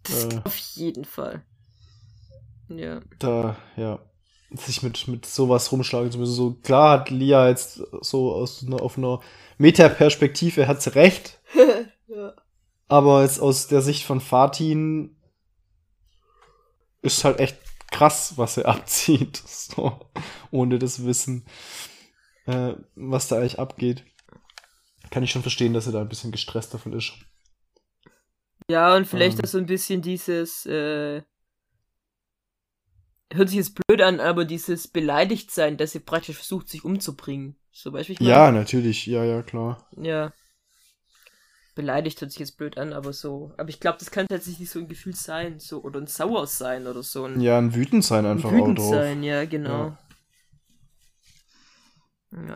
Äh, 0.08 0.40
auf 0.44 0.56
jeden 0.56 1.04
Fall. 1.04 1.44
Ja. 2.68 3.00
Da, 3.18 3.56
ja. 3.76 4.00
Sich 4.52 4.82
mit, 4.82 5.08
mit 5.08 5.26
sowas 5.26 5.72
rumschlagen 5.72 6.10
zu 6.10 6.18
müssen. 6.18 6.34
So, 6.34 6.54
klar 6.54 7.00
hat 7.00 7.10
Lia 7.10 7.48
jetzt 7.48 7.82
so 8.00 8.32
aus 8.32 8.64
einer, 8.64 8.80
auf 8.80 8.96
einer 8.96 9.20
Metaperspektive 9.58 10.68
hat 10.68 10.82
sie 10.82 10.94
recht. 10.94 11.40
ja. 12.06 12.32
Aber 12.88 13.22
jetzt 13.22 13.40
aus 13.40 13.66
der 13.66 13.82
Sicht 13.82 14.04
von 14.04 14.20
Fatin 14.20 15.16
ist 17.02 17.24
halt 17.24 17.40
echt 17.40 17.56
krass, 17.90 18.34
was 18.36 18.56
er 18.56 18.68
abzieht. 18.68 19.36
So, 19.36 19.98
ohne 20.50 20.78
das 20.78 21.04
Wissen, 21.04 21.46
äh, 22.46 22.74
was 22.94 23.28
da 23.28 23.36
eigentlich 23.36 23.58
abgeht. 23.58 24.04
Kann 25.10 25.22
ich 25.22 25.30
schon 25.30 25.42
verstehen, 25.42 25.72
dass 25.72 25.86
er 25.86 25.92
da 25.92 26.00
ein 26.00 26.08
bisschen 26.08 26.32
gestresst 26.32 26.74
davon 26.74 26.92
ist. 26.92 27.12
Ja, 28.68 28.96
und 28.96 29.06
vielleicht 29.06 29.38
ähm. 29.38 29.44
auch 29.44 29.48
so 29.48 29.58
ein 29.58 29.66
bisschen 29.66 30.02
dieses, 30.02 30.66
äh, 30.66 31.22
hört 33.32 33.48
sich 33.48 33.58
jetzt 33.58 33.74
blöd 33.74 34.00
an, 34.00 34.20
aber 34.20 34.44
dieses 34.44 34.88
Beleidigtsein, 34.88 35.76
dass 35.76 35.92
sie 35.92 36.00
praktisch 36.00 36.36
versucht, 36.36 36.68
sich 36.68 36.84
umzubringen. 36.84 37.56
So 37.72 37.92
Beispiel. 37.92 38.16
Ja, 38.20 38.50
natürlich, 38.50 39.06
ja, 39.06 39.24
ja, 39.24 39.42
klar. 39.42 39.88
Ja. 39.96 40.32
Beleidigt 41.74 42.20
hört 42.20 42.30
sich 42.30 42.40
jetzt 42.40 42.56
blöd 42.56 42.78
an, 42.78 42.94
aber 42.94 43.12
so. 43.12 43.52
Aber 43.58 43.68
ich 43.68 43.80
glaube, 43.80 43.98
das 43.98 44.10
kann 44.10 44.26
tatsächlich 44.28 44.70
so 44.70 44.78
ein 44.78 44.88
Gefühl 44.88 45.14
sein, 45.14 45.60
so, 45.60 45.82
oder 45.82 46.00
ein 46.00 46.06
Sauer 46.06 46.46
sein 46.46 46.86
oder 46.86 47.02
so. 47.02 47.24
Ein, 47.24 47.40
ja, 47.40 47.58
ein 47.58 47.74
wütend 47.74 48.02
sein 48.04 48.24
einfach 48.24 48.50
ein 48.50 48.56
wütend 48.56 48.78
auch 48.78 48.84
drauf. 48.84 48.94
sein, 48.94 49.22
ja, 49.22 49.44
genau. 49.44 49.96
Ja. 52.32 52.46
ja. 52.48 52.54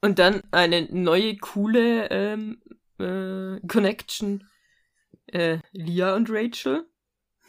Und 0.00 0.18
dann 0.18 0.42
eine 0.52 0.88
neue, 0.90 1.36
coole 1.36 2.08
ähm, 2.10 2.62
äh, 2.98 3.60
Connection. 3.66 4.48
Äh, 5.26 5.58
Lia 5.72 6.14
und 6.14 6.28
Rachel. 6.30 6.86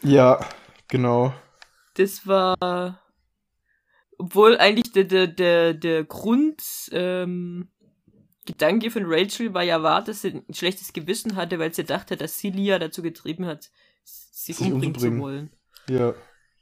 Ja, 0.02 0.40
genau 0.88 1.32
das 1.98 2.26
war. 2.26 3.02
Obwohl 4.18 4.56
eigentlich 4.56 4.92
der, 4.92 5.04
der, 5.04 5.26
der, 5.26 5.74
der 5.74 6.04
Grund, 6.04 6.62
ähm, 6.92 7.68
Gedanke 8.46 8.90
von 8.90 9.02
Rachel 9.04 9.52
war 9.52 9.62
ja 9.62 9.82
wahr, 9.82 10.02
dass 10.02 10.22
sie 10.22 10.42
ein 10.48 10.54
schlechtes 10.54 10.92
Gewissen 10.92 11.36
hatte, 11.36 11.58
weil 11.58 11.74
sie 11.74 11.84
dachte, 11.84 12.16
dass 12.16 12.38
sie 12.38 12.50
Lia 12.50 12.78
dazu 12.78 13.02
getrieben 13.02 13.44
hat, 13.44 13.70
sich, 14.04 14.56
sich 14.56 14.72
umbringen 14.72 14.98
zu 14.98 15.18
wollen. 15.18 15.50
Ja. 15.88 16.14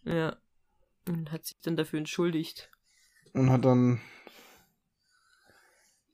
Ja. 0.04 0.36
Und 1.06 1.30
hat 1.30 1.44
sich 1.44 1.60
dann 1.62 1.76
dafür 1.76 1.98
entschuldigt. 1.98 2.70
Und 3.34 3.50
hat 3.50 3.64
dann. 3.64 4.00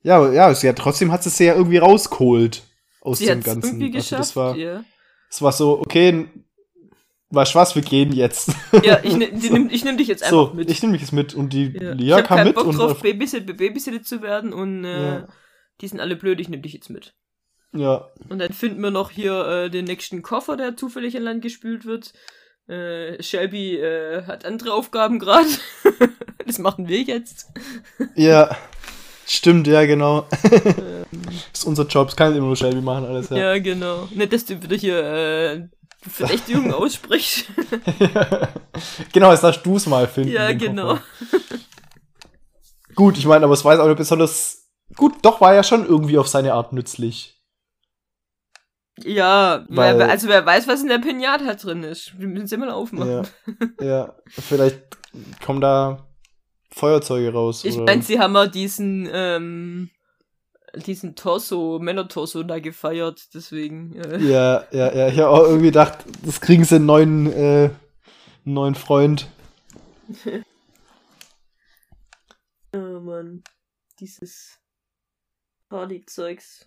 Ja, 0.03 0.31
ja, 0.33 0.55
sie 0.55 0.69
hat 0.69 0.77
trotzdem 0.77 1.13
hat 1.13 1.23
sie 1.23 1.45
ja 1.45 1.55
irgendwie 1.55 1.77
rausgeholt 1.77 2.65
aus 3.01 3.19
sie 3.19 3.27
dem 3.27 3.43
Ganzen. 3.43 3.69
Irgendwie 3.69 3.91
geschafft, 3.91 4.13
also 4.13 4.23
das 4.23 4.37
war, 4.37 4.57
ja. 4.57 4.85
das 5.29 5.43
war 5.43 5.53
so, 5.53 5.79
okay, 5.79 6.29
weißt 7.31 7.55
du 7.55 7.59
was, 7.59 7.75
wir 7.75 7.83
gehen 7.83 8.13
jetzt. 8.13 8.53
Ja, 8.85 9.01
ich, 9.03 9.17
ne, 9.17 9.29
nehm, 9.33 9.69
ich 9.71 9.85
nehme 9.85 9.97
dich 9.97 10.09
jetzt 10.09 10.23
einfach 10.23 10.51
so, 10.51 10.55
mit. 10.55 10.71
Ich 10.71 10.83
nehme 10.83 10.93
dich 10.93 11.03
jetzt 11.03 11.13
mit 11.13 11.35
und 11.35 11.53
die 11.53 11.73
ja. 11.73 11.93
Lia 11.93 12.23
kam 12.23 12.45
mit. 12.45 12.49
Ich 12.53 12.57
hab 12.57 12.65
Bock 12.65 12.75
drauf, 12.75 13.03
Babysit, 13.03 13.47
Babysitted 13.57 14.07
zu 14.07 14.23
werden 14.23 14.53
und 14.53 14.85
äh, 14.85 15.03
ja. 15.03 15.29
die 15.81 15.89
sind 15.89 16.01
alle 16.01 16.17
blöd, 16.17 16.41
ich 16.41 16.49
nehme 16.49 16.63
dich 16.63 16.73
jetzt 16.73 16.91
mit. 16.91 17.15
Ja. 17.73 18.09
Und 18.29 18.39
dann 18.39 18.53
finden 18.53 18.83
wir 18.83 18.91
noch 18.91 19.11
hier 19.11 19.47
äh, 19.47 19.71
den 19.71 19.85
nächsten 19.85 20.23
Koffer, 20.23 20.57
der 20.57 20.77
zufällig 20.77 21.15
in 21.15 21.23
Land 21.23 21.43
gespült 21.43 21.85
wird. 21.85 22.13
Äh, 22.69 23.23
Shelby 23.23 23.77
äh, 23.77 24.25
hat 24.27 24.45
andere 24.45 24.73
Aufgaben 24.73 25.19
gerade. 25.19 25.49
das 26.47 26.59
machen 26.59 26.89
wir 26.89 27.03
jetzt. 27.03 27.49
Ja. 28.15 28.57
Stimmt, 29.27 29.69
ja, 29.69 29.87
genau. 29.87 30.27
Ähm. 30.51 31.05
ist 31.53 31.65
unser 31.65 31.87
Job, 31.87 32.09
das 32.09 32.17
kann 32.17 32.35
immer 32.35 32.47
nur 32.47 32.57
Shelby 32.57 32.81
machen, 32.81 33.05
alles, 33.05 33.31
ja. 33.31 33.37
Ja, 33.37 33.59
genau. 33.59 34.09
Nicht, 34.13 34.33
dass 34.33 34.45
du 34.45 34.61
wieder 34.61 34.77
hier 34.77 35.71
äh, 36.05 36.09
Verdächtigungen 36.09 36.73
aussprichst. 36.73 37.47
genau, 39.13 39.31
jetzt 39.31 39.45
darfst 39.45 39.65
du 39.65 39.77
es 39.77 39.87
mal 39.87 40.07
finden. 40.07 40.33
Ja, 40.33 40.53
genau. 40.53 40.99
Gut, 42.95 43.19
ich 43.19 43.27
meine, 43.27 43.45
aber 43.45 43.55
es 43.55 43.65
war 43.65 43.73
jetzt 43.73 43.81
auch 43.81 43.89
nicht 43.89 43.99
besonders. 43.99 44.69
Gut, 44.97 45.15
doch 45.23 45.41
war 45.41 45.55
ja 45.55 45.63
schon 45.63 45.87
irgendwie 45.87 46.19
auf 46.19 46.29
seine 46.29 46.55
Art 46.55 46.73
nützlich. 46.73 47.41
Ja, 49.05 49.65
Weil, 49.69 49.99
wer, 49.99 50.11
also 50.11 50.29
wer 50.29 50.45
weiß, 50.45 50.69
was 50.69 50.83
in 50.83 50.89
der 50.89 50.99
Pinata 50.99 51.55
drin 51.55 51.83
ist. 51.83 52.19
Wir 52.19 52.29
müssen 52.29 52.45
es 52.45 52.53
immer 52.53 52.75
aufmachen. 52.75 53.27
Ja, 53.81 53.85
ja, 53.85 54.15
vielleicht 54.29 54.83
kommen 55.45 55.61
da 55.61 56.07
Feuerzeuge 56.71 57.33
raus. 57.33 57.65
Ich 57.65 57.77
meine, 57.79 58.03
sie 58.03 58.19
haben 58.19 58.37
auch 58.37 58.47
diesen, 58.47 59.09
ähm, 59.13 59.91
diesen 60.75 61.17
Torso, 61.17 61.79
Männertorso 61.81 62.43
da 62.43 62.59
gefeiert, 62.59 63.35
deswegen. 63.35 63.95
Äh. 63.97 64.19
Ja, 64.19 64.65
ja, 64.71 64.95
ja. 64.95 65.09
Ich 65.09 65.19
habe 65.19 65.29
auch 65.31 65.45
irgendwie 65.45 65.67
gedacht, 65.67 66.05
das 66.23 66.41
kriegen 66.41 66.65
sie 66.65 66.77
einen 66.77 66.87
neuen, 66.87 67.33
äh, 67.33 67.71
einen 68.45 68.55
neuen 68.55 68.75
Freund. 68.75 69.29
oh 72.73 73.01
Mann. 73.01 73.43
Dieses 73.99 74.59
Partyzeugs. 75.69 76.67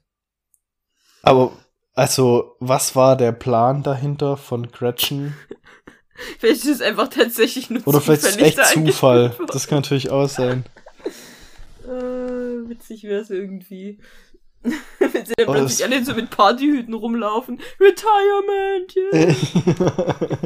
Aber, 1.23 1.51
also, 1.93 2.55
was 2.59 2.95
war 2.95 3.15
der 3.17 3.31
Plan 3.31 3.83
dahinter 3.83 4.37
von 4.37 4.71
Gretchen? 4.71 5.35
vielleicht 6.39 6.65
ist 6.65 6.75
es 6.75 6.81
einfach 6.81 7.07
tatsächlich 7.07 7.69
nur 7.69 7.85
Oder 7.87 8.01
vielleicht 8.01 8.23
ist 8.23 8.37
es 8.37 8.37
echt 8.37 8.65
Zufall. 8.65 9.35
Das 9.47 9.67
kann 9.67 9.79
natürlich 9.79 10.09
auch 10.11 10.27
sein. 10.27 10.65
Äh, 11.83 12.69
witzig 12.69 13.03
wäre 13.03 13.21
es 13.21 13.29
irgendwie. 13.29 13.99
Wenn 14.63 15.25
sie 15.25 15.33
dann 15.37 15.47
oh, 15.47 15.51
plötzlich 15.53 15.83
alle 15.83 16.03
so 16.05 16.13
mit 16.13 16.29
Partyhüten 16.29 16.93
rumlaufen. 16.93 17.59
Retirement! 17.79 18.95
Yeah. 19.13 20.37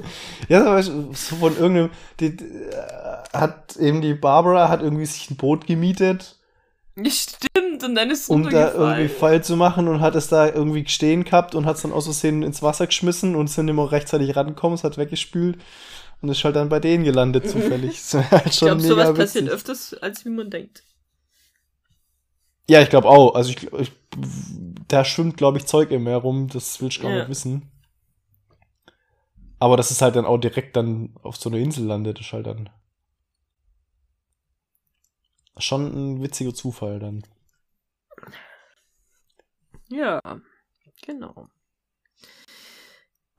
ja, 0.49 0.81
so 0.81 1.13
von 1.13 1.55
irgendeinem. 1.55 1.91
Die, 2.19 2.35
die, 2.35 2.45
äh, 2.45 3.17
hat 3.33 3.75
eben 3.77 4.01
die 4.01 4.13
Barbara 4.13 4.69
hat 4.69 4.81
irgendwie 4.81 5.05
sich 5.05 5.29
ein 5.29 5.38
Boot 5.38 5.67
gemietet. 5.67 6.38
Stimmt, 7.05 7.83
und 7.83 7.93
dann 7.93 8.09
ist 8.09 8.23
es 8.23 8.29
Um 8.29 8.49
da 8.49 8.73
irgendwie 8.73 9.07
Fall 9.07 9.43
zu 9.43 9.55
machen 9.55 9.88
und 9.88 10.01
hat 10.01 10.15
es 10.15 10.29
da 10.29 10.47
irgendwie 10.47 10.88
stehen 10.88 11.23
gehabt 11.25 11.53
und 11.53 11.67
hat 11.67 11.75
es 11.75 11.83
dann 11.83 11.91
aus 11.91 12.05
Versehen 12.05 12.41
ins 12.41 12.63
Wasser 12.63 12.88
geschmissen 12.88 13.35
und 13.35 13.51
sind 13.51 13.67
immer 13.67 13.91
rechtzeitig 13.91 14.35
rangekommen, 14.35 14.75
es 14.75 14.83
hat 14.83 14.97
weggespült 14.97 15.59
und 16.21 16.29
ist 16.29 16.43
halt 16.43 16.55
dann 16.55 16.69
bei 16.69 16.79
denen 16.79 17.03
gelandet, 17.03 17.47
zufällig. 17.47 18.01
halt 18.13 18.47
ich 18.47 18.57
glaube, 18.57 18.81
sowas 18.81 19.13
passiert 19.13 19.49
öfters, 19.49 19.93
als 20.01 20.25
wie 20.25 20.29
man 20.29 20.49
denkt. 20.49 20.83
Ja, 22.70 22.82
ich 22.82 22.89
glaube 22.89 23.07
auch. 23.07 23.36
Also 23.36 23.51
ich, 23.51 23.72
ich 23.74 23.91
da 24.88 25.03
schwimmt, 25.03 25.38
glaube 25.38 25.57
ich, 25.57 25.65
Zeug 25.65 25.91
im 25.91 26.03
Meer 26.03 26.18
rum, 26.18 26.47
das 26.47 26.82
will 26.82 26.89
ich 26.89 27.01
gar 27.01 27.11
ja. 27.11 27.20
nicht 27.20 27.30
wissen. 27.30 27.72
Aber 29.59 29.76
dass 29.76 29.91
es 29.91 30.01
halt 30.01 30.15
dann 30.15 30.26
auch 30.26 30.38
direkt 30.38 30.76
dann 30.76 31.15
auf 31.24 31.38
so 31.38 31.49
einer 31.49 31.57
Insel 31.57 31.86
landet, 31.86 32.20
ist 32.20 32.32
halt 32.32 32.47
dann 32.47 32.70
schon 35.57 36.15
ein 36.18 36.22
witziger 36.22 36.53
Zufall 36.53 36.99
dann. 36.99 37.24
Ja, 39.89 40.22
genau. 41.01 41.49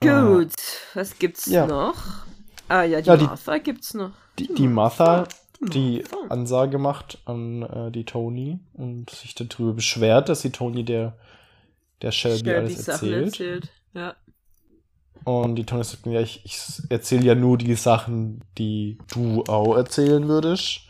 Ah. 0.00 0.22
Gut, 0.22 0.54
was 0.94 1.18
gibt's 1.18 1.46
ja. 1.46 1.66
noch? 1.66 2.26
Ah 2.68 2.82
ja, 2.82 3.00
die, 3.00 3.08
ja, 3.08 3.16
die 3.16 3.24
Martha 3.24 3.58
gibt's 3.58 3.94
noch. 3.94 4.12
Die, 4.38 4.52
die 4.52 4.68
Martha, 4.68 5.26
die 5.60 6.04
Ansage 6.28 6.78
macht 6.78 7.18
an 7.24 7.62
äh, 7.62 7.90
die 7.90 8.04
Tony 8.04 8.60
und 8.74 9.10
sich 9.10 9.34
darüber 9.34 9.72
beschwert, 9.72 10.28
dass 10.28 10.42
die 10.42 10.50
Tony 10.50 10.84
der, 10.84 11.16
der 12.02 12.12
Shelby, 12.12 12.38
Shelby 12.38 12.54
alles 12.54 12.88
erzählt. 12.88 13.26
erzählt. 13.26 13.68
Ja. 13.94 14.14
Und 15.24 15.56
die 15.56 15.64
Tony 15.64 15.82
sagt, 15.84 16.06
ja, 16.06 16.20
ich, 16.20 16.42
ich 16.44 16.58
erzähle 16.90 17.24
ja 17.24 17.34
nur 17.34 17.58
die 17.58 17.74
Sachen, 17.74 18.44
die 18.56 18.98
du 19.12 19.42
auch 19.48 19.76
erzählen 19.76 20.28
würdest. 20.28 20.82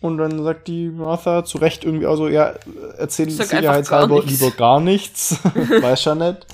Und 0.00 0.18
dann 0.18 0.42
sagt 0.42 0.68
die 0.68 0.88
Martha 0.88 1.44
zu 1.44 1.58
Recht 1.58 1.84
irgendwie 1.84 2.06
auch 2.06 2.16
so, 2.16 2.28
ja, 2.28 2.54
erzähl 2.96 3.30
sicherheitshalber 3.30 4.22
lieber 4.24 4.50
gar 4.50 4.80
nichts. 4.80 5.38
Weiß 5.44 6.04
ja 6.04 6.14
nicht, 6.14 6.46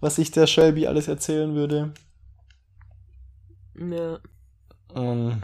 was 0.00 0.18
ich 0.18 0.30
der 0.30 0.46
Shelby 0.46 0.86
alles 0.86 1.08
erzählen 1.08 1.54
würde. 1.54 1.92
Ja. 3.76 4.18
Ähm, 4.94 5.42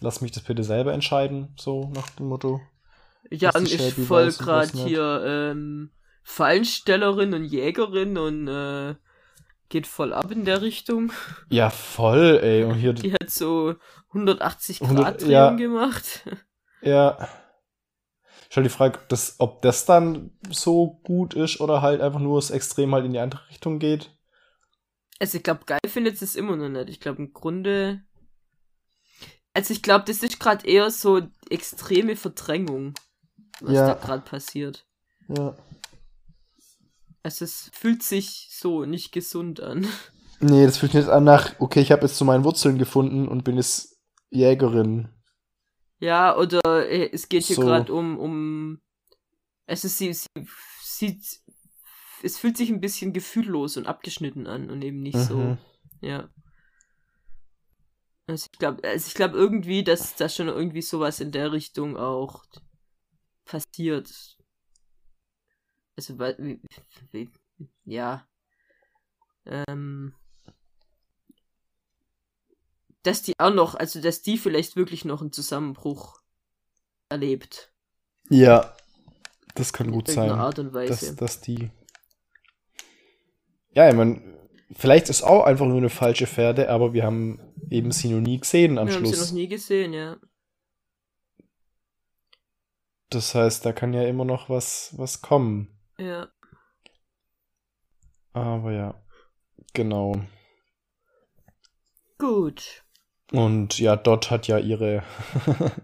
lass 0.00 0.20
mich 0.20 0.32
das 0.32 0.42
bitte 0.42 0.64
selber 0.64 0.92
entscheiden, 0.92 1.54
so 1.56 1.90
nach 1.94 2.10
dem 2.10 2.26
Motto. 2.26 2.60
Ja, 3.30 3.54
und 3.54 3.70
ich 3.70 3.94
voll 3.94 4.30
gerade 4.32 4.70
hier 4.72 5.22
ähm, 5.26 5.90
Fallenstellerin 6.22 7.34
und 7.34 7.44
Jägerin 7.44 8.18
und 8.18 8.48
äh, 8.48 8.94
geht 9.68 9.86
voll 9.86 10.12
ab 10.12 10.30
in 10.30 10.44
der 10.44 10.62
Richtung. 10.62 11.12
Ja, 11.48 11.70
voll, 11.70 12.40
ey. 12.42 12.64
Und 12.64 12.74
hier 12.74 12.92
die 12.92 13.12
hat 13.12 13.30
so 13.30 13.74
180 14.08 14.80
Grad 14.80 15.22
Drehung 15.22 15.30
ja, 15.30 15.50
gemacht. 15.50 16.24
Ja. 16.82 17.28
Schon 18.48 18.62
die 18.62 18.70
Frage, 18.70 18.98
ob 18.98 19.08
das, 19.08 19.36
ob 19.38 19.62
das 19.62 19.86
dann 19.86 20.30
so 20.50 21.00
gut 21.02 21.34
ist 21.34 21.60
oder 21.60 21.82
halt 21.82 22.00
einfach 22.00 22.20
nur 22.20 22.38
das 22.38 22.50
Extrem 22.50 22.94
halt 22.94 23.04
in 23.04 23.12
die 23.12 23.18
andere 23.18 23.48
Richtung 23.48 23.78
geht. 23.78 24.16
Also 25.18 25.38
ich 25.38 25.42
glaube, 25.42 25.64
geil 25.66 25.80
findet 25.88 26.20
es 26.22 26.36
immer 26.36 26.56
noch 26.56 26.68
nicht. 26.68 26.88
Ich 26.88 27.00
glaube 27.00 27.22
im 27.22 27.32
Grunde. 27.32 28.02
Also 29.56 29.72
ich 29.72 29.80
glaube, 29.80 30.04
das 30.04 30.22
ist 30.22 30.38
gerade 30.38 30.66
eher 30.66 30.90
so 30.90 31.22
extreme 31.48 32.14
Verdrängung, 32.14 32.92
was 33.60 33.72
ja. 33.72 33.86
da 33.86 33.94
gerade 33.94 34.22
passiert. 34.22 34.86
Ja. 35.28 35.56
Also 37.22 37.46
es 37.46 37.70
fühlt 37.72 38.02
sich 38.02 38.50
so 38.50 38.84
nicht 38.84 39.12
gesund 39.12 39.62
an. 39.62 39.88
Nee, 40.40 40.66
das 40.66 40.76
fühlt 40.76 40.92
sich 40.92 41.00
nicht 41.00 41.10
an 41.10 41.24
nach, 41.24 41.58
okay, 41.58 41.80
ich 41.80 41.90
habe 41.90 42.02
jetzt 42.02 42.18
zu 42.18 42.26
meinen 42.26 42.44
Wurzeln 42.44 42.76
gefunden 42.76 43.26
und 43.26 43.44
bin 43.44 43.56
jetzt 43.56 43.96
Jägerin. 44.28 45.08
Ja, 46.00 46.36
oder 46.36 46.60
äh, 46.86 47.08
es 47.10 47.30
geht 47.30 47.44
hier 47.44 47.56
so. 47.56 47.62
gerade 47.62 47.90
um, 47.94 48.18
um. 48.18 48.82
Also 49.66 49.88
sie, 49.88 50.12
sie 50.12 50.28
sieht. 50.82 51.40
Es 52.22 52.36
fühlt 52.36 52.58
sich 52.58 52.68
ein 52.68 52.82
bisschen 52.82 53.14
gefühllos 53.14 53.78
und 53.78 53.86
abgeschnitten 53.86 54.46
an 54.46 54.68
und 54.68 54.82
eben 54.82 55.00
nicht 55.00 55.16
mhm. 55.16 55.22
so. 55.22 55.58
Ja. 56.02 56.28
Also 58.26 58.48
ich 58.52 58.58
glaube, 58.58 58.82
also 58.82 59.06
ich 59.06 59.14
glaube 59.14 59.36
irgendwie, 59.36 59.84
dass 59.84 60.16
da 60.16 60.28
schon 60.28 60.48
irgendwie 60.48 60.82
sowas 60.82 61.20
in 61.20 61.30
der 61.30 61.52
Richtung 61.52 61.96
auch 61.96 62.44
passiert. 63.44 64.36
Also, 65.96 66.18
wie, 66.18 66.60
wie, 67.12 67.30
ja. 67.84 68.28
Ähm, 69.46 70.14
dass 73.04 73.22
die 73.22 73.32
auch 73.38 73.54
noch, 73.54 73.76
also 73.76 74.00
dass 74.00 74.22
die 74.22 74.36
vielleicht 74.36 74.74
wirklich 74.74 75.04
noch 75.04 75.20
einen 75.20 75.32
Zusammenbruch 75.32 76.20
erlebt. 77.08 77.72
Ja, 78.28 78.76
das 79.54 79.72
kann 79.72 79.92
gut 79.92 80.08
sein. 80.08 80.30
Art 80.30 80.58
und 80.58 80.72
Weise. 80.72 81.06
Dass, 81.06 81.16
dass 81.16 81.40
die. 81.40 81.70
Ja, 83.70 83.88
ich 83.88 83.94
meine, 83.94 84.35
vielleicht 84.72 85.08
ist 85.08 85.22
auch 85.22 85.44
einfach 85.44 85.66
nur 85.66 85.78
eine 85.78 85.90
falsche 85.90 86.26
Pferde, 86.26 86.68
aber 86.68 86.92
wir 86.92 87.04
haben 87.04 87.40
eben 87.70 87.92
sie 87.92 88.08
noch 88.08 88.20
nie 88.20 88.38
gesehen 88.38 88.78
am 88.78 88.88
wir 88.88 88.94
Schluss. 88.94 89.12
Wir 89.12 89.18
haben 89.18 89.24
sie 89.24 89.32
noch 89.32 89.40
nie 89.40 89.48
gesehen, 89.48 89.92
ja. 89.92 90.16
Das 93.10 93.34
heißt, 93.34 93.64
da 93.64 93.72
kann 93.72 93.92
ja 93.92 94.02
immer 94.02 94.24
noch 94.24 94.48
was, 94.48 94.92
was 94.96 95.22
kommen. 95.22 95.78
Ja. 95.98 96.28
Aber 98.32 98.72
ja, 98.72 99.02
genau. 99.72 100.20
Gut. 102.18 102.84
Und 103.32 103.78
ja, 103.78 103.96
Dot 103.96 104.30
hat 104.30 104.46
ja 104.46 104.58
ihre. 104.58 105.02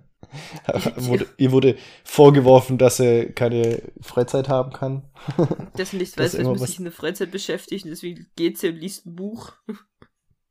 wurde, 0.97 1.26
ihr 1.37 1.53
wurde 1.53 1.76
vorgeworfen, 2.05 2.78
dass 2.78 2.99
sie 2.99 3.33
keine 3.35 3.83
Freizeit 4.01 4.49
haben 4.49 4.72
kann. 4.72 5.11
dass 5.76 5.91
sie 5.91 5.99
nicht 5.99 6.16
weiß, 6.18 6.39
was 6.39 6.45
muss 6.45 6.61
sich 6.61 6.78
in 6.78 6.85
der 6.85 6.93
Freizeit 6.93 7.30
beschäftigen, 7.30 7.91
deswegen 7.91 8.26
geht 8.37 8.59
sie 8.59 8.68
und 8.68 8.76
liest 8.76 9.07
ein 9.07 9.16
Buch. 9.16 9.53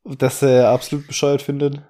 dass 0.04 0.40
sie 0.40 0.66
absolut 0.66 1.06
bescheuert 1.06 1.42
findet. 1.42 1.82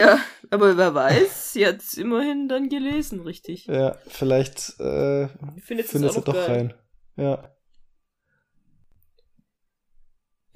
Ja, 0.00 0.18
aber 0.50 0.76
wer 0.76 0.94
weiß, 0.94 1.54
sie 1.54 1.66
hat 1.66 1.78
es 1.78 1.94
immerhin 1.94 2.48
dann 2.48 2.68
gelesen, 2.68 3.20
richtig. 3.22 3.66
Ja, 3.66 3.96
vielleicht 4.06 4.78
äh, 4.78 5.28
findet 5.60 5.88
sie 5.88 6.20
doch 6.20 6.34
geil. 6.34 6.46
rein. 6.46 6.74
Ja. 7.16 7.50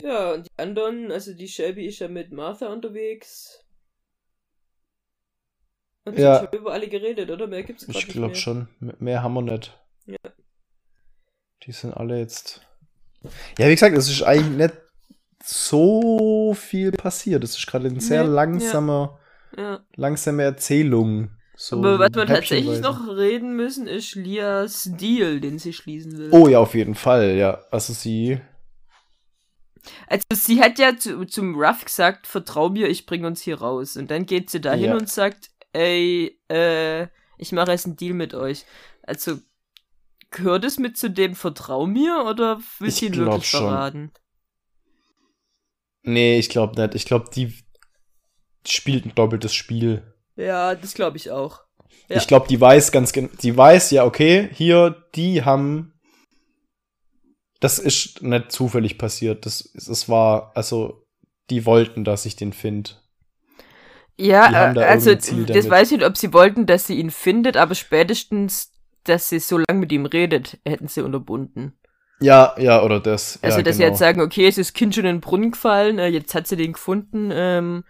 Ja, 0.01 0.35
und 0.35 0.47
die 0.47 0.63
anderen, 0.63 1.11
also 1.11 1.35
die 1.35 1.49
Shelby 1.49 1.87
ist 1.87 1.99
ja 1.99 2.09
mit 2.09 2.33
Martha 2.33 2.69
unterwegs. 2.69 3.65
Und 6.09 6.19
ja. 6.19 6.39
schon 6.41 6.59
über 6.61 6.73
alle 6.73 6.89
geredet, 6.89 7.31
oder? 7.31 7.47
Mehr 7.47 7.63
gibt's 7.63 7.87
Ich 7.89 8.09
glaube 8.09 8.35
schon. 8.35 8.69
Mehr 8.99 9.23
haben 9.23 9.35
wir 9.35 9.43
nicht. 9.43 9.79
Ja. 10.07 10.17
Die 11.65 11.73
sind 11.73 11.93
alle 11.93 12.19
jetzt 12.19 12.63
Ja, 13.59 13.67
wie 13.67 13.75
gesagt, 13.75 13.97
es 13.97 14.09
ist 14.09 14.23
eigentlich 14.23 14.57
nicht 14.57 14.75
so 15.45 16.55
viel 16.55 16.93
passiert. 16.93 17.45
Es 17.45 17.57
ist 17.57 17.67
gerade 17.67 17.89
eine 17.89 18.01
sehr 18.01 18.25
Nee, 18.25 18.31
langsame, 18.31 19.19
Ja. 19.57 19.81
langsame 19.97 20.43
Erzählung. 20.45 21.31
So 21.57 21.79
Aber 21.79 21.99
was 21.99 22.11
wir 22.15 22.27
tatsächlich 22.27 22.81
noch 22.81 23.09
reden 23.09 23.57
müssen, 23.57 23.89
ist 23.89 24.15
Lias 24.15 24.91
Deal, 24.93 25.41
den 25.41 25.59
sie 25.59 25.73
schließen 25.73 26.17
will. 26.17 26.31
Oh 26.33 26.47
ja, 26.47 26.61
auf 26.61 26.75
jeden 26.75 26.95
Fall, 26.95 27.35
ja. 27.35 27.61
Also 27.73 27.93
sie. 27.93 28.41
Also 30.07 30.25
sie 30.35 30.61
hat 30.61 30.79
ja 30.79 30.97
zu, 30.97 31.25
zum 31.25 31.57
Ruff 31.61 31.85
gesagt, 31.85 32.27
vertrau 32.29 32.69
mir, 32.69 32.89
ich 32.89 33.07
bring 33.07 33.25
uns 33.25 33.41
hier 33.41 33.59
raus. 33.61 33.97
Und 33.97 34.11
dann 34.11 34.27
geht 34.27 34.51
sie 34.51 34.61
dahin 34.61 34.91
Ja. 34.91 34.97
und 34.97 35.09
sagt, 35.09 35.51
ey, 35.73 36.41
äh, 36.49 37.09
ich 37.39 37.53
mache 37.53 37.71
jetzt 37.71 37.87
einen 37.87 37.97
Deal 37.97 38.15
mit 38.15 38.35
euch. 38.35 38.65
Also 39.03 39.39
gehört 40.31 40.65
es 40.65 40.79
mit 40.79 40.97
zu 40.97 41.11
dem 41.11 41.35
Vertrau 41.35 41.87
mir 41.87 42.25
oder 42.29 42.61
will 42.79 42.89
Ich 42.89 43.03
ihn 43.03 43.15
wirklich 43.17 43.49
schon. 43.49 43.61
verraten? 43.61 44.13
Nee, 46.03 46.39
ich 46.39 46.49
glaube 46.49 46.81
nicht. 46.81 46.95
Ich 46.95 47.05
glaube, 47.05 47.31
die 47.35 47.55
spielt 48.67 49.07
ein 49.07 49.15
doppeltes 49.15 49.55
Spiel. 49.55 50.15
Ja, 50.37 50.75
das 50.75 50.95
glaube 50.95 51.17
ich 51.17 51.31
auch. 51.31 51.65
Ja. 52.09 52.17
Ich 52.17 52.27
glaube, 52.27 52.49
die 52.49 52.61
weiß 52.61 52.93
ganz 52.93 53.13
genau. 53.13 53.29
Die 53.43 53.57
weiß 53.57 53.91
ja, 53.91 54.05
okay, 54.05 54.49
hier, 54.53 55.05
die 55.15 55.45
haben. 55.45 55.93
Das 57.61 57.79
ist 57.79 58.23
nicht 58.23 58.53
zufällig 58.53 58.99
passiert. 58.99 59.45
Das, 59.45 59.73
das 59.75 60.09
war, 60.09 60.53
also, 60.57 61.05
die 61.51 61.67
wollten, 61.67 62.05
dass 62.05 62.25
ich 62.25 62.37
den 62.37 62.53
finde. 62.53 62.91
Ja, 64.19 64.73
da 64.75 64.83
äh, 64.83 64.85
also 64.87 65.15
das 65.15 65.27
damit. 65.29 65.71
weiß 65.71 65.93
ich 65.93 65.99
nicht, 65.99 66.07
ob 66.07 66.17
sie 66.17 66.33
wollten, 66.33 66.67
dass 66.67 66.87
sie 66.87 66.97
ihn 66.99 67.11
findet, 67.11 67.57
aber 67.57 67.75
spätestens, 67.75 68.73
dass 69.05 69.29
sie 69.29 69.39
so 69.39 69.59
lange 69.59 69.81
mit 69.81 69.93
ihm 69.93 70.07
redet, 70.07 70.59
hätten 70.67 70.89
sie 70.89 71.03
unterbunden. 71.03 71.79
Ja, 72.21 72.55
ja, 72.59 72.83
oder 72.83 72.99
das. 73.01 73.39
Also, 73.43 73.59
ja, 73.59 73.63
dass 73.63 73.77
sie 73.77 73.83
genau. 73.83 73.91
jetzt 73.93 73.99
sagen, 74.01 74.21
okay, 74.21 74.49
es 74.49 74.59
ist 74.59 74.75
Kind 74.75 74.95
schon 74.95 75.05
in 75.05 75.17
den 75.17 75.21
Brunnen 75.21 75.53
gefallen, 75.53 75.99
äh, 76.01 76.09
jetzt 76.09 76.35
hat 76.35 76.49
sie 76.49 76.57
den 76.57 76.73
gefunden, 76.73 77.31
ähm, 77.33 77.85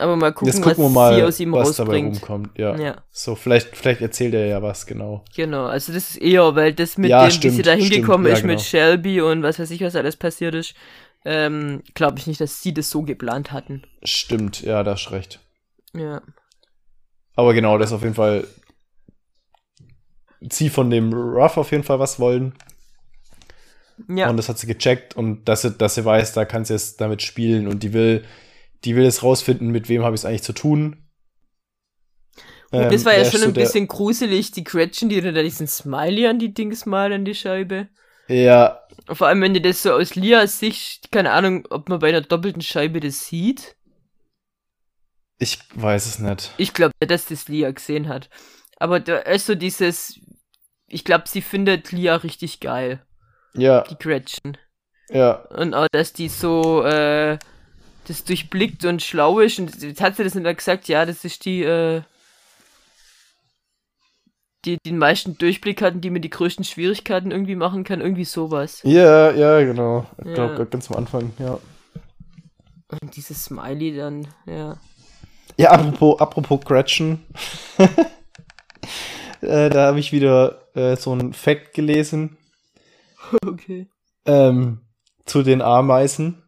aber 0.00 0.16
mal 0.16 0.32
gucken, 0.32 0.60
gucken 0.60 0.84
was 0.84 0.92
mal, 0.92 1.14
sie 1.14 1.22
aus 1.22 1.40
ihm 1.40 1.52
was 1.52 1.76
dabei 1.76 1.92
rausbringt. 1.92 2.16
rumkommt. 2.16 2.58
Ja. 2.58 2.76
Ja, 2.76 3.02
So, 3.10 3.34
vielleicht, 3.36 3.76
vielleicht 3.76 4.00
erzählt 4.00 4.34
er 4.34 4.46
ja 4.46 4.62
was, 4.62 4.86
genau. 4.86 5.24
genau. 5.34 5.66
Also 5.66 5.92
das 5.92 6.10
ist 6.10 6.16
eher, 6.16 6.54
weil 6.56 6.72
das 6.72 6.98
mit 6.98 7.10
Ja, 7.10 7.28
dem, 7.28 7.32
wie 7.32 7.32
stimmt, 7.32 7.54
sie 7.54 7.62
da 7.62 7.72
hingekommen 7.72 8.26
ist 8.32 8.42
mit 8.44 8.58
genau. 8.58 8.62
Shelby 8.62 9.20
und 9.20 9.42
was 9.42 9.58
weiß 9.58 9.70
ich, 9.70 9.80
was 9.82 9.96
alles 9.96 10.16
passiert 10.16 10.54
ist, 10.54 10.74
ähm, 11.24 11.82
glaube 11.94 12.18
ich 12.18 12.26
nicht, 12.26 12.40
dass 12.40 12.62
sie 12.62 12.74
das 12.74 12.90
so 12.90 13.02
geplant 13.02 13.52
hatten. 13.52 13.82
Stimmt, 14.02 14.62
ja, 14.62 14.82
da 14.84 14.92
hast 14.92 15.10
recht. 15.12 15.40
Ja. 15.94 16.22
Aber 17.36 17.54
genau, 17.54 17.78
das 17.78 17.90
ist 17.90 17.94
auf 17.94 18.02
jeden 18.02 18.14
Fall. 18.14 18.46
Sie 20.40 20.68
von 20.68 20.90
dem 20.90 21.12
Ruff 21.12 21.56
auf 21.56 21.70
jeden 21.70 21.84
Fall 21.84 21.98
was 22.00 22.18
wollen. 22.20 22.54
Ja. 24.08 24.28
Und 24.30 24.36
das 24.36 24.48
hat 24.48 24.58
sie 24.58 24.66
gecheckt 24.66 25.16
und 25.16 25.44
dass 25.48 25.62
sie, 25.62 25.72
dass 25.72 25.94
sie 25.96 26.04
weiß, 26.04 26.32
da 26.32 26.44
kann 26.44 26.64
sie 26.64 26.74
jetzt 26.74 27.00
damit 27.00 27.22
spielen 27.22 27.66
und 27.66 27.82
die 27.82 27.92
will, 27.92 28.24
die 28.84 28.94
will 28.96 29.04
es 29.04 29.22
rausfinden, 29.22 29.70
mit 29.70 29.88
wem 29.88 30.04
habe 30.04 30.14
ich 30.14 30.20
es 30.20 30.24
eigentlich 30.24 30.42
zu 30.44 30.52
tun. 30.52 31.08
Und 32.70 32.84
Ähm, 32.84 32.90
das 32.90 33.04
war 33.04 33.16
ja 33.16 33.24
schon 33.24 33.40
so 33.40 33.46
ein 33.46 33.54
bisschen 33.54 33.88
gruselig, 33.88 34.50
die 34.52 34.64
Gretchen, 34.64 35.08
die 35.08 35.20
da 35.20 35.32
diesen 35.42 35.66
Smiley 35.66 36.26
an 36.26 36.38
die 36.38 36.52
Dings 36.54 36.86
malen, 36.86 37.12
an 37.12 37.24
die 37.24 37.34
Scheibe. 37.34 37.88
Ja, 38.28 38.86
Vor 39.10 39.26
allem, 39.28 39.40
wenn 39.40 39.54
du 39.54 39.60
das 39.60 39.82
so 39.82 39.92
aus 39.92 40.14
Lias 40.14 40.58
Sicht, 40.60 41.10
keine 41.12 41.32
Ahnung, 41.32 41.66
ob 41.70 41.88
man 41.88 41.98
bei 42.00 42.08
einer 42.10 42.20
doppelten 42.20 42.62
Scheibe 42.62 43.00
das 43.00 43.26
sieht. 43.26 43.76
Ich 45.38 45.58
weiß 45.74 46.06
es 46.06 46.18
nicht. 46.18 46.52
Ich 46.58 46.74
glaube 46.74 46.92
dass 47.00 47.26
das 47.26 47.48
Lia 47.48 47.70
gesehen 47.70 48.08
hat. 48.08 48.28
Aber 48.78 49.00
da 49.00 49.18
ist 49.18 49.46
so 49.46 49.54
dieses, 49.54 50.20
ich 50.86 51.04
glaube, 51.04 51.24
sie 51.28 51.42
findet 51.42 51.90
Lia 51.92 52.16
richtig 52.16 52.60
geil, 52.60 53.04
Ja, 53.54 53.82
die 53.82 53.96
Gretchen. 53.98 54.56
ja, 55.10 55.32
Und 55.50 55.74
auch, 55.74 55.88
dass 55.92 56.12
die 56.12 56.28
so, 56.28 56.82
äh, 56.84 57.38
das 58.06 58.24
durchblickt 58.24 58.84
und 58.84 59.02
schlau 59.02 59.38
ist. 59.40 59.58
Und 59.58 59.82
jetzt 59.82 60.00
hat 60.00 60.16
sie 60.16 60.24
das 60.24 60.34
nicht 60.34 60.44
mehr 60.44 60.54
gesagt, 60.54 60.88
ja, 60.88 61.04
das 61.04 61.24
ist 61.24 61.44
die, 61.44 61.62
äh, 61.62 62.02
die 64.64 64.78
den 64.84 64.98
meisten 64.98 65.38
Durchblick 65.38 65.82
hatten, 65.82 66.00
die 66.00 66.10
mir 66.10 66.20
die 66.20 66.30
größten 66.30 66.64
Schwierigkeiten 66.64 67.30
irgendwie 67.30 67.54
machen 67.54 67.84
kann, 67.84 68.00
irgendwie 68.00 68.24
sowas. 68.24 68.80
ja, 68.82 69.30
ja, 69.32 69.60
genau. 69.62 70.06
Ich 70.18 70.26
Ja. 70.26 70.34
glaube, 70.34 70.66
ganz 70.66 70.90
am 70.90 70.96
Anfang, 70.96 71.32
ja. 71.38 71.58
Und 72.90 73.16
dieses 73.16 73.44
Smiley 73.44 73.96
dann, 73.96 74.26
ja. 74.46 74.78
Ja, 75.58 75.72
apropos, 75.72 76.20
apropos 76.20 76.60
Gretchen. 76.64 77.24
äh, 79.40 79.68
da 79.70 79.88
habe 79.88 79.98
ich 80.00 80.12
wieder 80.12 80.68
äh, 80.74 80.96
so 80.96 81.12
ein 81.12 81.32
Fact 81.32 81.74
gelesen 81.74 82.36
Okay. 83.44 83.88
ähm, 84.24 84.80
zu 85.26 85.42
den 85.42 85.60
Ameisen. 85.60 86.42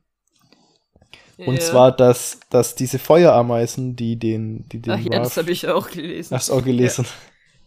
Und 1.38 1.54
ja. 1.54 1.60
zwar, 1.60 1.92
dass, 1.92 2.38
dass 2.50 2.74
diese 2.74 2.98
Feuerameisen, 2.98 3.96
die 3.96 4.16
den, 4.18 4.68
die 4.68 4.80
den 4.80 4.92
Ach 4.92 4.98
ja, 5.00 5.18
das 5.18 5.36
Ralph- 5.36 5.36
habe 5.38 5.50
ich 5.52 5.66
auch 5.68 5.90
gelesen. 5.90 6.34
Hast 6.36 6.50
du 6.50 6.54
auch 6.54 6.64
gelesen, 6.64 7.06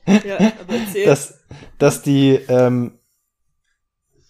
Ja, 0.07 0.37
aber 0.37 0.73
erzähl. 0.85 1.05
dass, 1.05 1.39
dass 1.79 2.01
die, 2.03 2.35
ähm, 2.47 2.99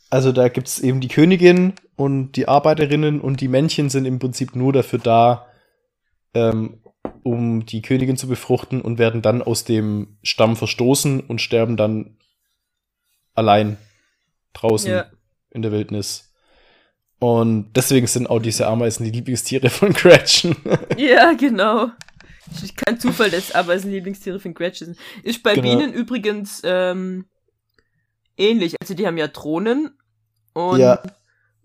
also 0.09 0.32
da 0.32 0.47
gibt's 0.47 0.80
eben 0.80 1.01
die 1.01 1.09
Königin 1.09 1.74
und 1.95 2.34
die 2.34 2.47
Arbeiterinnen 2.47 3.20
und 3.20 3.41
die 3.41 3.47
Männchen 3.49 3.89
sind 3.89 4.05
im 4.05 4.20
Prinzip 4.20 4.55
nur 4.55 4.72
dafür 4.72 4.99
da, 4.99 5.45
ähm, 6.34 6.80
um 7.24 7.66
die 7.66 7.82
Königin 7.82 8.18
zu 8.18 8.28
befruchten 8.28 8.82
und 8.82 8.98
werden 8.98 9.22
dann 9.22 9.42
aus 9.42 9.64
dem 9.64 10.18
Stamm 10.24 10.56
verstoßen 10.56 11.22
und 11.22 11.42
sterben 11.42 11.78
dann 11.78 12.18
allein 13.34 13.78
draußen 14.54 14.92
ja. 14.92 15.06
in 15.50 15.62
der 15.62 15.72
Wildnis. 15.72 16.32
Und 17.20 17.72
deswegen 17.74 18.08
sind 18.08 18.30
auch 18.30 18.40
diese 18.40 18.68
Ameisen 18.68 19.06
die 19.06 19.12
Lieblingstiere 19.12 19.70
von 19.70 19.94
Gretchen. 19.94 20.56
ja, 20.98 21.34
genau. 21.34 21.90
Kein 22.76 23.00
Zufall, 23.00 23.32
dass 23.32 23.54
Ameisen 23.54 23.92
Lieblingstiere 23.92 24.40
von 24.40 24.54
Gretchen 24.54 24.88
sind. 24.88 25.00
Ist 25.24 25.42
bei 25.42 25.56
Genau. 25.56 25.70
Bienen 25.70 25.94
übrigens 25.94 26.62
ähm, 26.66 27.26
ähnlich. 28.38 28.76
Also 28.82 28.94
die 28.94 29.08
haben 29.08 29.18
ja 29.18 29.28
Drohnen 29.28 29.98
und, 30.54 30.80
ja, 30.80 31.02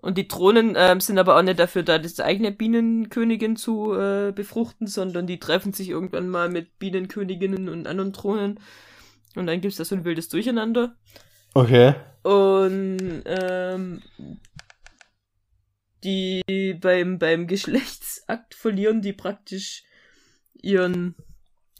und 0.00 0.16
die 0.16 0.28
Drohnen 0.28 0.74
ähm, 0.76 1.00
sind 1.00 1.18
aber 1.18 1.36
auch 1.36 1.42
nicht 1.42 1.58
dafür 1.58 1.82
da, 1.82 1.98
das 1.98 2.20
eigene 2.20 2.52
Bienenkönigin 2.52 3.56
zu 3.56 3.94
äh, 3.94 4.32
befruchten, 4.32 4.86
sondern 4.86 5.26
die 5.26 5.40
treffen 5.40 5.72
sich 5.72 5.88
irgendwann 5.88 6.28
mal 6.28 6.48
mit 6.48 6.78
Bienenköniginnen 6.78 7.68
und 7.68 7.86
anderen 7.88 8.12
Drohnen. 8.12 8.60
Und 9.34 9.46
dann 9.46 9.60
gibt's 9.60 9.76
da 9.76 9.84
so 9.84 9.96
ein 9.96 10.04
wildes 10.04 10.28
Durcheinander. 10.28 10.96
okay. 11.54 11.94
Und 12.22 13.22
ähm, 13.24 14.02
die 16.04 16.78
beim, 16.80 17.18
beim 17.18 17.46
Geschlechtsakt 17.46 18.54
verlieren 18.54 19.02
die 19.02 19.12
praktisch 19.12 19.84
ihren 20.54 21.14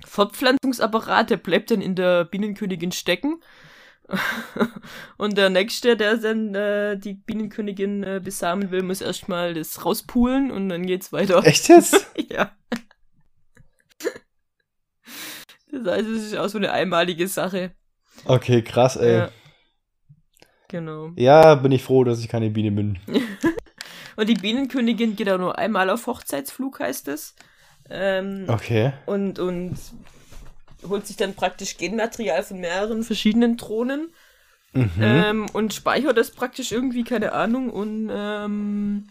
Fortpflanzungsapparat, 0.05 1.31
der 1.31 1.37
bleibt 1.37 1.71
dann 1.71 1.83
in 1.83 1.95
der 1.95 2.25
Bienenkönigin 2.25 2.93
stecken. 2.93 3.41
Und 5.19 5.37
der 5.37 5.51
nächste, 5.51 5.97
der 5.97 6.17
dann 6.17 6.55
äh, 6.55 6.97
die 6.99 7.15
Bienenkönigin 7.15 8.03
äh, 8.03 8.21
besamen 8.23 8.71
will, 8.71 8.83
muss 8.83 9.01
erstmal 9.01 9.55
das 9.55 9.85
rauspulen 9.85 10.51
und 10.51 10.69
dann 10.69 10.87
geht's 10.87 11.13
weiter. 11.13 11.45
Echt 11.45 11.69
jetzt? 11.69 12.07
ja. 12.31 12.53
Das 15.71 15.87
heißt, 15.87 16.09
es 16.09 16.25
ist 16.25 16.37
auch 16.37 16.49
so 16.49 16.57
eine 16.57 16.73
einmalige 16.73 17.29
Sache. 17.29 17.73
Okay, 18.25 18.63
krass, 18.63 18.97
ey. 18.97 19.19
Ja. 19.19 19.29
Genau. 20.69 21.11
Ja, 21.17 21.55
bin 21.57 21.73
ich 21.73 21.83
froh, 21.83 22.05
dass 22.05 22.21
ich 22.21 22.29
keine 22.29 22.49
Biene 22.49 22.71
bin. 22.73 22.99
Und 24.17 24.29
die 24.29 24.35
Bienenkönigin 24.35 25.15
geht 25.15 25.29
auch 25.29 25.39
nur 25.39 25.59
einmal 25.59 25.91
auf 25.91 26.07
Hochzeitsflug, 26.07 26.81
heißt 26.81 27.09
es. 27.09 27.35
Ähm, 27.91 28.47
Okay. 28.49 28.93
und, 29.07 29.39
und 29.39 29.77
holt 30.87 31.07
sich 31.07 31.17
dann 31.17 31.35
praktisch 31.35 31.77
Genmaterial 31.77 32.43
von 32.43 32.61
mehreren 32.61 33.03
verschiedenen 33.03 33.57
Drohnen 33.57 34.13
Mhm. 34.75 34.91
ähm, 35.01 35.47
und 35.55 35.73
speichert 35.73 36.19
das 36.19 36.31
praktisch 36.31 36.73
irgendwie, 36.73 37.03
keine 37.03 37.33
Ahnung, 37.33 37.71
und 37.71 38.11
ähm, 38.13 39.07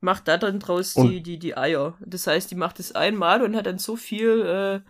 macht 0.00 0.28
da 0.28 0.36
dann 0.36 0.58
draus 0.60 0.96
Und- 0.96 1.10
die, 1.10 1.22
die, 1.22 1.38
die 1.38 1.56
Eier. 1.56 1.96
Das 2.04 2.26
heißt, 2.26 2.50
die 2.50 2.56
macht 2.56 2.78
es 2.78 2.92
einmal 2.94 3.40
und 3.42 3.56
hat 3.56 3.64
dann 3.64 3.78
so 3.78 3.96
viel 3.96 4.42
äh, 4.42 4.80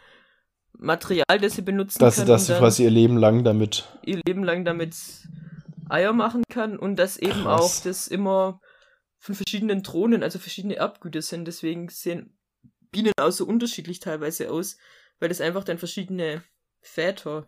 Material, 0.77 1.39
das 1.41 1.55
sie 1.55 1.63
benutzen 1.63 2.01
dass 2.01 2.17
kann, 2.17 2.27
sie, 2.27 2.33
dass 2.33 2.47
sie 2.49 2.55
quasi 2.55 2.83
ihr 2.83 2.91
Leben 2.91 3.17
lang 3.17 3.45
damit. 3.45 3.87
ihr 4.05 4.21
Leben 4.27 4.43
lang 4.43 4.65
damit 4.65 4.97
Eier 5.89 6.13
machen 6.13 6.43
kann 6.51 6.79
und 6.79 6.97
dass 6.97 7.17
eben 7.19 7.43
Krass. 7.45 7.61
auch 7.61 7.85
das 7.85 8.09
immer 8.09 8.61
von 9.19 9.35
verschiedenen 9.37 9.83
Drohnen, 9.85 10.23
also 10.25 10.41
verschiedene 10.41 10.75
Erbgüter 10.77 11.23
sind. 11.23 11.47
Deswegen 11.47 11.89
sehen 11.91 12.37
Bienen 12.91 13.13
auch 13.21 13.31
so 13.31 13.47
unterschiedlich 13.47 14.01
teilweise 14.01 14.51
aus, 14.51 14.77
weil 15.23 15.29
das 15.29 15.41
einfach 15.41 15.63
dann 15.63 15.79
verschiedene 15.79 16.43
Väter 16.81 17.47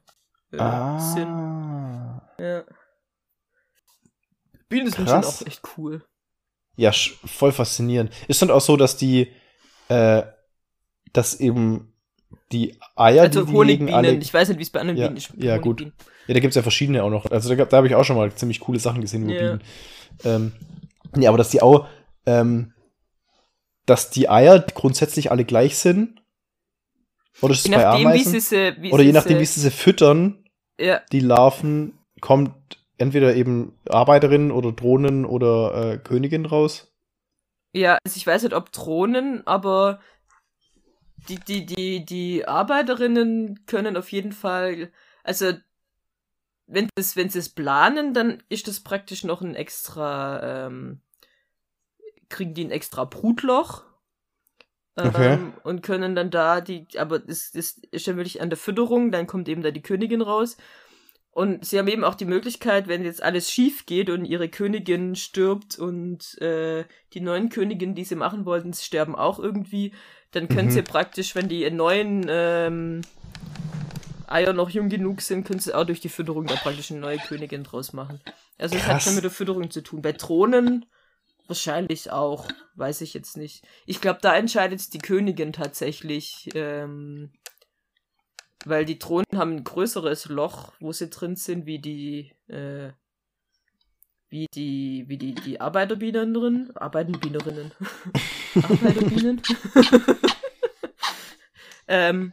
äh, 0.52 0.56
sind. 1.00 1.26
Ah. 1.28 2.22
Ja. 2.38 2.64
Bienen 4.68 4.90
sind 4.92 5.10
auch 5.10 5.46
echt 5.46 5.60
cool. 5.76 6.04
Ja, 6.76 6.92
voll 6.92 7.50
faszinierend. 7.52 8.12
Ist 8.28 8.40
dann 8.42 8.50
auch 8.52 8.60
so, 8.60 8.76
dass 8.76 8.96
die, 8.96 9.32
äh, 9.88 10.22
dass 11.12 11.40
eben 11.40 11.92
die 12.52 12.78
Eier, 12.94 13.22
Also 13.24 13.40
die 13.40 13.46
die 13.46 13.52
legen, 13.52 13.58
Honigbienen. 13.58 13.94
alle. 13.94 14.14
Ich 14.14 14.32
weiß 14.32 14.48
nicht, 14.48 14.58
wie 14.58 14.62
es 14.62 14.70
bei 14.70 14.80
anderen 14.80 14.98
Ja, 14.98 15.06
Bienen 15.08 15.16
ist. 15.16 15.32
ja, 15.36 15.58
gut. 15.58 15.80
Ja, 16.26 16.34
da 16.34 16.40
gibt's 16.40 16.56
ja 16.56 16.62
verschiedene 16.62 17.02
auch 17.02 17.10
noch. 17.10 17.28
Also 17.30 17.54
da, 17.54 17.64
da 17.64 17.76
habe 17.76 17.88
ich 17.88 17.94
auch 17.96 18.04
schon 18.04 18.16
mal 18.16 18.32
ziemlich 18.34 18.60
coole 18.60 18.78
Sachen 18.78 19.00
gesehen 19.00 19.24
über 19.24 19.32
Ja. 19.32 19.40
Bienen. 19.56 19.62
Ähm, 20.24 20.52
nee, 21.16 21.26
aber 21.26 21.38
dass 21.38 21.50
die 21.50 21.60
auch, 21.60 21.88
ähm, 22.26 22.72
dass 23.86 24.10
die 24.10 24.28
Eier 24.28 24.60
grundsätzlich 24.60 25.30
alle 25.32 25.44
gleich 25.44 25.76
sind. 25.76 26.20
Oder 27.40 27.52
ist 27.52 27.60
es 27.60 27.68
Je 27.68 27.72
bei 27.72 27.82
nachdem, 27.82 28.12
wie 28.12 28.24
Ameisen? 28.24 28.32
sie 28.40 28.40
sie, 28.40 28.72
Oder 28.90 29.02
je 29.02 29.12
sie 29.12 29.12
nachdem, 29.12 29.38
sie, 29.38 29.40
wie 29.40 29.44
sie 29.46 29.60
sie 29.60 29.70
füttern, 29.70 30.44
Ja, 30.78 31.02
die 31.12 31.20
Larven, 31.20 31.98
kommt 32.20 32.54
entweder 32.98 33.34
eben 33.34 33.78
Arbeiterinnen 33.88 34.50
oder 34.52 34.72
Drohnen 34.72 35.24
oder 35.26 35.92
äh, 35.94 35.98
Königin 35.98 36.46
raus. 36.46 36.92
ja, 37.72 37.98
also 38.04 38.16
ich 38.16 38.26
weiß 38.26 38.44
nicht, 38.44 38.54
ob 38.54 38.72
Drohnen, 38.72 39.46
aber 39.46 40.00
die, 41.28 41.38
die, 41.40 41.64
die, 41.66 42.04
die 42.04 42.46
Arbeiterinnen 42.46 43.66
können 43.66 43.96
auf 43.96 44.12
jeden 44.12 44.32
Fall, 44.32 44.92
also 45.22 45.52
wenn 46.66 46.88
das, 46.94 47.16
wenn 47.16 47.28
sie 47.28 47.38
es 47.40 47.48
planen, 47.50 48.14
dann 48.14 48.42
ist 48.48 48.68
das 48.68 48.80
praktisch 48.80 49.24
noch 49.24 49.42
ein 49.42 49.54
extra, 49.54 50.66
ähm, 50.66 51.00
kriegen 52.28 52.54
die 52.54 52.64
ein 52.64 52.70
extra 52.70 53.04
Brutloch. 53.04 53.84
Ähm, 54.96 55.08
Okay. 55.08 55.38
Und 55.64 55.82
können 55.82 56.14
dann 56.14 56.30
da 56.30 56.60
die, 56.60 56.86
aber 56.98 57.18
das, 57.18 57.50
das 57.52 57.80
ist 57.90 58.06
ja 58.06 58.16
wirklich 58.16 58.40
an 58.40 58.50
der 58.50 58.56
Fütterung, 58.56 59.10
dann 59.10 59.26
kommt 59.26 59.48
eben 59.48 59.62
da 59.62 59.70
die 59.70 59.82
Königin 59.82 60.22
raus. 60.22 60.56
Und 61.32 61.64
sie 61.64 61.80
haben 61.80 61.88
eben 61.88 62.04
auch 62.04 62.14
die 62.14 62.26
Möglichkeit, 62.26 62.86
wenn 62.86 63.04
jetzt 63.04 63.20
alles 63.20 63.50
schief 63.50 63.86
geht 63.86 64.08
und 64.08 64.24
ihre 64.24 64.48
Königin 64.48 65.16
stirbt 65.16 65.76
und 65.80 66.40
äh, 66.40 66.84
die 67.12 67.20
neuen 67.20 67.48
Königinnen, 67.48 67.96
die 67.96 68.04
sie 68.04 68.14
machen 68.14 68.44
wollten, 68.44 68.72
sterben 68.72 69.16
auch 69.16 69.40
irgendwie, 69.40 69.92
dann 70.30 70.46
können 70.46 70.68
Mhm. 70.68 70.72
sie 70.72 70.82
praktisch, 70.82 71.34
wenn 71.34 71.48
die 71.48 71.68
neuen 71.72 72.26
ähm, 72.28 73.00
Eier 74.28 74.52
noch 74.52 74.70
jung 74.70 74.88
genug 74.88 75.22
sind, 75.22 75.44
können 75.44 75.58
sie 75.58 75.74
auch 75.74 75.84
durch 75.84 76.00
die 76.00 76.08
Fütterung 76.08 76.46
da 76.46 76.54
praktisch 76.54 76.92
eine 76.92 77.00
neue 77.00 77.18
Königin 77.18 77.64
draus 77.64 77.92
machen. 77.92 78.20
Also 78.56 78.76
es 78.76 78.86
hat 78.86 79.02
schon 79.02 79.16
mit 79.16 79.24
der 79.24 79.30
Fütterung 79.32 79.70
zu 79.72 79.82
tun. 79.82 80.02
Bei 80.02 80.12
Drohnen 80.12 80.86
wahrscheinlich 81.46 82.10
auch, 82.10 82.48
weiß 82.74 83.00
ich 83.00 83.14
jetzt 83.14 83.36
nicht. 83.36 83.64
Ich 83.86 84.00
glaube, 84.00 84.20
da 84.22 84.36
entscheidet 84.36 84.92
die 84.92 84.98
Königin 84.98 85.52
tatsächlich, 85.52 86.48
ähm, 86.54 87.32
weil 88.64 88.84
die 88.84 88.98
Drohnen 88.98 89.26
haben 89.34 89.56
ein 89.56 89.64
größeres 89.64 90.26
Loch, 90.26 90.72
wo 90.80 90.92
sie 90.92 91.10
drin 91.10 91.36
sind, 91.36 91.66
wie 91.66 91.78
die, 91.78 92.32
äh, 92.48 92.92
wie 94.30 94.46
die, 94.54 95.04
wie 95.06 95.18
die, 95.18 95.34
die 95.34 95.60
Arbeiterbienen 95.60 96.34
drin. 96.34 96.72
Arbeiterbienerinnen. 96.74 97.72
Arbeiterbienen. 98.54 99.42
ähm, 101.88 102.32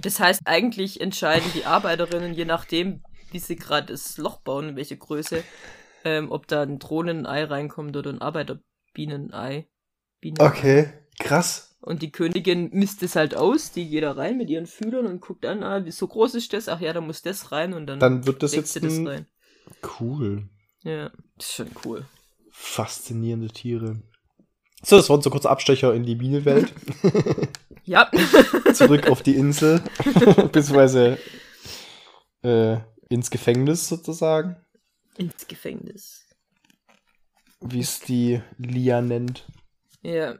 das 0.00 0.20
heißt, 0.20 0.42
eigentlich 0.44 1.00
entscheiden 1.00 1.50
die 1.54 1.64
Arbeiterinnen, 1.64 2.34
je 2.34 2.44
nachdem, 2.44 3.02
wie 3.32 3.38
sie 3.38 3.56
gerade 3.56 3.88
das 3.88 4.18
Loch 4.18 4.40
bauen, 4.40 4.70
in 4.70 4.76
welche 4.76 4.96
Größe, 4.96 5.42
ähm, 6.06 6.30
ob 6.30 6.46
da 6.46 6.62
ein 6.62 6.78
Drohnenei 6.78 7.44
reinkommt 7.44 7.96
oder 7.96 8.10
ein 8.10 8.20
Arbeiterbienenei. 8.20 9.68
Bienen. 10.20 10.40
Okay, 10.40 10.88
krass. 11.18 11.76
Und 11.80 12.02
die 12.02 12.10
Königin 12.10 12.70
misst 12.72 13.02
es 13.02 13.16
halt 13.16 13.36
aus, 13.36 13.72
die 13.72 13.88
geht 13.88 14.02
da 14.02 14.12
rein 14.12 14.38
mit 14.38 14.48
ihren 14.48 14.66
Fühlern 14.66 15.06
und 15.06 15.20
guckt 15.20 15.44
an, 15.44 15.62
ah, 15.62 15.84
wie 15.84 15.90
so 15.90 16.08
groß 16.08 16.34
ist 16.36 16.52
das? 16.52 16.68
Ach 16.68 16.80
ja, 16.80 16.92
da 16.92 17.00
muss 17.00 17.22
das 17.22 17.52
rein 17.52 17.74
und 17.74 17.86
dann, 17.86 17.98
Dann 18.00 18.26
wird 18.26 18.42
das 18.42 18.54
jetzt 18.54 18.76
das 18.76 18.82
ein, 18.84 19.06
rein. 19.06 19.26
cool. 20.00 20.48
Ja, 20.82 21.10
das 21.36 21.48
ist 21.48 21.54
schon 21.54 21.70
cool. 21.84 22.06
Faszinierende 22.50 23.48
Tiere. 23.48 24.00
So, 24.82 24.96
das 24.96 25.08
war 25.08 25.16
unser 25.16 25.30
kurzer 25.30 25.50
Abstecher 25.50 25.92
in 25.94 26.04
die 26.04 26.14
Bienenwelt. 26.14 26.72
Ja. 27.86 28.10
Zurück 28.74 29.08
auf 29.08 29.22
die 29.22 29.36
Insel. 29.36 29.80
Beziehungsweise 30.52 31.18
äh, 32.42 32.78
ins 33.08 33.30
Gefängnis 33.30 33.88
sozusagen. 33.88 34.56
Ins 35.18 35.46
Gefängnis. 35.46 36.26
Wie 37.60 37.80
es 37.80 38.00
die 38.00 38.42
Lia 38.58 39.00
nennt. 39.00 39.46
Ja. 40.02 40.38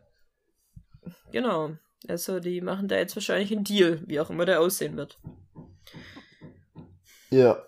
Genau. 1.33 1.77
Also 2.09 2.41
die 2.41 2.61
machen 2.61 2.89
da 2.89 2.97
jetzt 2.97 3.17
wahrscheinlich 3.17 3.53
einen 3.53 3.65
Deal, 3.65 4.03
wie 4.07 4.21
auch 4.21 4.31
immer 4.31 4.45
der 4.45 4.61
aussehen 4.61 4.97
wird. 4.97 5.19
Ja. 7.31 7.63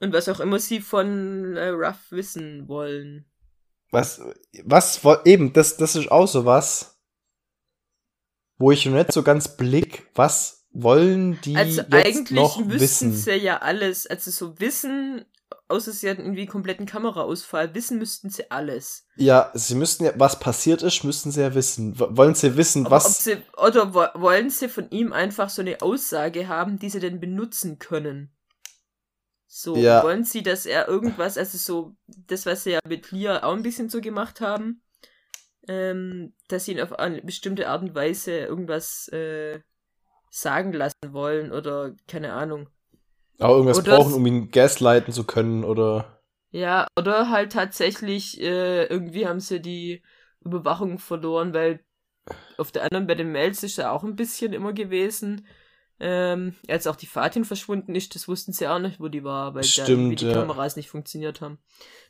Und 0.00 0.12
was 0.12 0.28
auch 0.28 0.40
immer 0.40 0.58
sie 0.58 0.80
von 0.80 1.56
äh, 1.56 1.68
Ruff 1.68 2.10
wissen 2.10 2.68
wollen. 2.68 3.26
Was, 3.90 4.20
was, 4.64 5.00
eben, 5.24 5.52
das, 5.52 5.76
das 5.76 5.94
ist 5.96 6.10
auch 6.10 6.26
so 6.26 6.44
was, 6.44 7.00
wo 8.58 8.70
ich 8.72 8.84
noch 8.86 8.94
nicht 8.94 9.12
so 9.12 9.22
ganz 9.22 9.56
blick, 9.56 10.10
was 10.14 10.66
wollen 10.72 11.40
die 11.42 11.56
Also 11.56 11.82
jetzt 11.82 11.92
eigentlich 11.94 12.30
noch 12.30 12.58
müssten 12.58 13.12
wissen? 13.12 13.12
sie 13.12 13.36
ja 13.36 13.58
alles, 13.58 14.06
also 14.06 14.30
so 14.30 14.58
wissen, 14.58 15.24
außer 15.68 15.92
sie 15.92 16.08
hatten 16.08 16.22
irgendwie 16.22 16.46
kompletten 16.46 16.86
Kameraausfall, 16.86 17.74
wissen 17.74 17.98
müssten 17.98 18.30
sie 18.30 18.50
alles. 18.50 19.06
Ja, 19.16 19.50
sie 19.54 19.74
müssten 19.74 20.04
ja, 20.04 20.12
was 20.16 20.38
passiert 20.38 20.82
ist, 20.82 21.04
müssten 21.04 21.30
sie 21.30 21.40
ja 21.40 21.54
wissen. 21.54 21.98
Wollen 21.98 22.34
sie 22.34 22.56
wissen, 22.56 22.86
Aber 22.86 22.96
was, 22.96 23.24
sie, 23.24 23.38
oder 23.56 23.94
wo, 23.94 24.06
wollen 24.20 24.50
sie 24.50 24.68
von 24.68 24.90
ihm 24.90 25.12
einfach 25.12 25.48
so 25.48 25.62
eine 25.62 25.80
Aussage 25.82 26.48
haben, 26.48 26.78
die 26.78 26.90
sie 26.90 27.00
denn 27.00 27.20
benutzen 27.20 27.78
können? 27.78 28.32
So, 29.46 29.76
Ja. 29.76 30.02
wollen 30.02 30.24
sie, 30.24 30.42
dass 30.42 30.66
er 30.66 30.88
irgendwas, 30.88 31.38
also 31.38 31.56
so, 31.56 31.96
das, 32.26 32.44
was 32.44 32.64
sie 32.64 32.72
ja 32.72 32.80
mit 32.86 33.10
Lia 33.10 33.42
auch 33.42 33.54
ein 33.54 33.62
bisschen 33.62 33.88
so 33.88 34.00
gemacht 34.00 34.40
haben, 34.40 34.82
ähm, 35.68 36.34
dass 36.48 36.66
sie 36.66 36.72
ihn 36.72 36.80
auf 36.80 36.92
eine 36.92 37.22
bestimmte 37.22 37.68
Art 37.68 37.82
und 37.82 37.94
Weise 37.94 38.32
irgendwas 38.32 39.08
äh, 39.08 39.60
sagen 40.30 40.72
lassen 40.72 41.12
wollen 41.12 41.52
oder 41.52 41.94
keine 42.06 42.34
Ahnung. 42.34 42.68
Auch 43.40 43.50
irgendwas 43.56 43.78
oder 43.78 43.84
brauchen, 43.84 44.14
um 44.14 44.26
ihn 44.26 44.50
gaslighten 44.50 45.12
zu 45.12 45.24
können 45.24 45.64
oder, 45.64 46.20
Ja, 46.50 46.86
oder 46.98 47.30
halt 47.30 47.52
tatsächlich, 47.52 48.40
äh, 48.40 48.84
irgendwie 48.86 49.26
haben 49.26 49.40
sie 49.40 49.60
die 49.60 50.02
Überwachung 50.40 50.98
verloren, 50.98 51.52
weil 51.54 51.80
auf 52.58 52.72
der 52.72 52.84
anderen 52.84 53.06
bei 53.06 53.14
den 53.14 53.32
Mails 53.32 53.62
ist 53.62 53.78
ja 53.78 53.92
auch 53.92 54.04
ein 54.04 54.16
bisschen 54.16 54.52
immer 54.52 54.72
gewesen. 54.72 55.46
Ähm, 56.00 56.56
als 56.68 56.86
auch 56.86 56.96
die 56.96 57.06
Fatin 57.06 57.44
verschwunden 57.44 57.94
ist, 57.94 58.14
das 58.14 58.28
wussten 58.28 58.52
sie 58.52 58.68
auch 58.68 58.78
nicht, 58.80 59.00
wo 59.00 59.08
die 59.08 59.24
war, 59.24 59.54
weil 59.54 59.64
Stimmt, 59.64 60.20
die 60.20 60.26
ja. 60.26 60.32
Kameras 60.32 60.76
nicht 60.76 60.90
funktioniert 60.90 61.40
haben. 61.40 61.58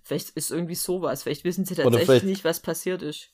Vielleicht 0.03 0.31
ist 0.31 0.51
irgendwie 0.51 0.75
sowas, 0.75 1.23
vielleicht 1.25 1.45
wissen 1.45 1.65
sie 1.65 1.75
tatsächlich 1.77 2.23
nicht, 2.25 2.45
was 2.45 2.61
passiert 2.61 3.03
ist. 3.03 3.33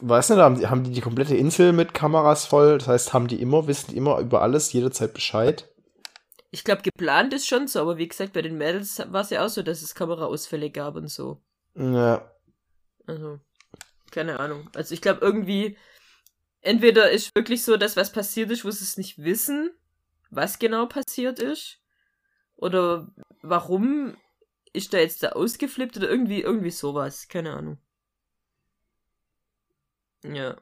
weiß 0.00 0.30
nicht, 0.30 0.38
haben 0.38 0.58
die, 0.58 0.66
haben 0.68 0.84
die 0.84 0.92
die 0.92 1.00
komplette 1.00 1.36
Insel 1.36 1.72
mit 1.72 1.94
Kameras 1.94 2.46
voll? 2.46 2.78
Das 2.78 2.88
heißt, 2.88 3.12
haben 3.12 3.26
die 3.28 3.40
immer, 3.40 3.66
wissen 3.66 3.90
die 3.90 3.96
immer 3.96 4.18
über 4.20 4.42
alles, 4.42 4.72
jederzeit 4.72 5.14
Bescheid? 5.14 5.68
Ich 6.54 6.62
glaube, 6.62 6.82
geplant 6.82 7.34
ist 7.34 7.48
schon 7.48 7.66
so, 7.66 7.80
aber 7.80 7.98
wie 7.98 8.06
gesagt, 8.06 8.32
bei 8.32 8.40
den 8.40 8.56
Mädels 8.56 9.00
war 9.08 9.22
es 9.22 9.30
ja 9.30 9.44
auch 9.44 9.48
so, 9.48 9.60
dass 9.62 9.82
es 9.82 9.96
Kameraausfälle 9.96 10.70
gab 10.70 10.94
und 10.94 11.08
so. 11.08 11.42
Ja, 11.74 12.30
Also, 13.08 13.40
keine 14.12 14.38
Ahnung. 14.38 14.70
Also 14.72 14.94
ich 14.94 15.00
glaube 15.02 15.20
irgendwie, 15.20 15.76
entweder 16.60 17.10
ist 17.10 17.34
wirklich 17.34 17.64
so, 17.64 17.76
dass 17.76 17.96
was 17.96 18.12
passiert 18.12 18.52
ist, 18.52 18.64
wo 18.64 18.70
sie 18.70 18.84
es 18.84 18.96
nicht 18.96 19.18
wissen, 19.18 19.72
was 20.30 20.60
genau 20.60 20.86
passiert 20.86 21.40
ist. 21.40 21.80
Oder 22.54 23.12
warum 23.42 24.16
ist 24.72 24.94
da 24.94 24.98
jetzt 24.98 25.24
da 25.24 25.30
ausgeflippt 25.30 25.96
oder 25.96 26.08
irgendwie, 26.08 26.42
irgendwie 26.42 26.70
sowas. 26.70 27.26
Keine 27.26 27.54
Ahnung. 27.54 27.78
Ja. 30.22 30.56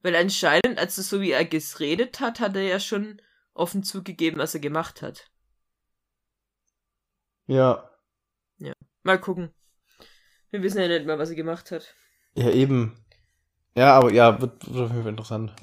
Weil 0.00 0.16
anscheinend, 0.16 0.78
also 0.78 1.02
so 1.02 1.20
wie 1.20 1.32
er 1.32 1.44
geredet 1.44 2.18
hat, 2.20 2.40
hat 2.40 2.56
er 2.56 2.62
ja 2.62 2.80
schon 2.80 3.20
offen 3.56 3.82
zugegeben, 3.82 4.38
was 4.38 4.54
er 4.54 4.60
gemacht 4.60 5.02
hat. 5.02 5.30
ja, 7.46 7.90
Mal 9.06 9.20
gucken. 9.20 9.54
Wir 10.50 10.64
wissen 10.64 10.80
ja 10.80 10.88
nicht 10.88 11.06
mal, 11.06 11.16
was 11.16 11.30
er 11.30 11.36
gemacht 11.36 11.70
hat. 11.70 11.94
ja, 12.34 12.50
eben. 12.50 12.98
Ja, 13.76 13.94
aber 13.94 14.12
ja, 14.12 14.40
wird, 14.40 14.66
wird 14.66 14.84
auf 14.84 14.90
jeden 14.90 15.02
Fall 15.02 15.10
interessant. 15.10 15.54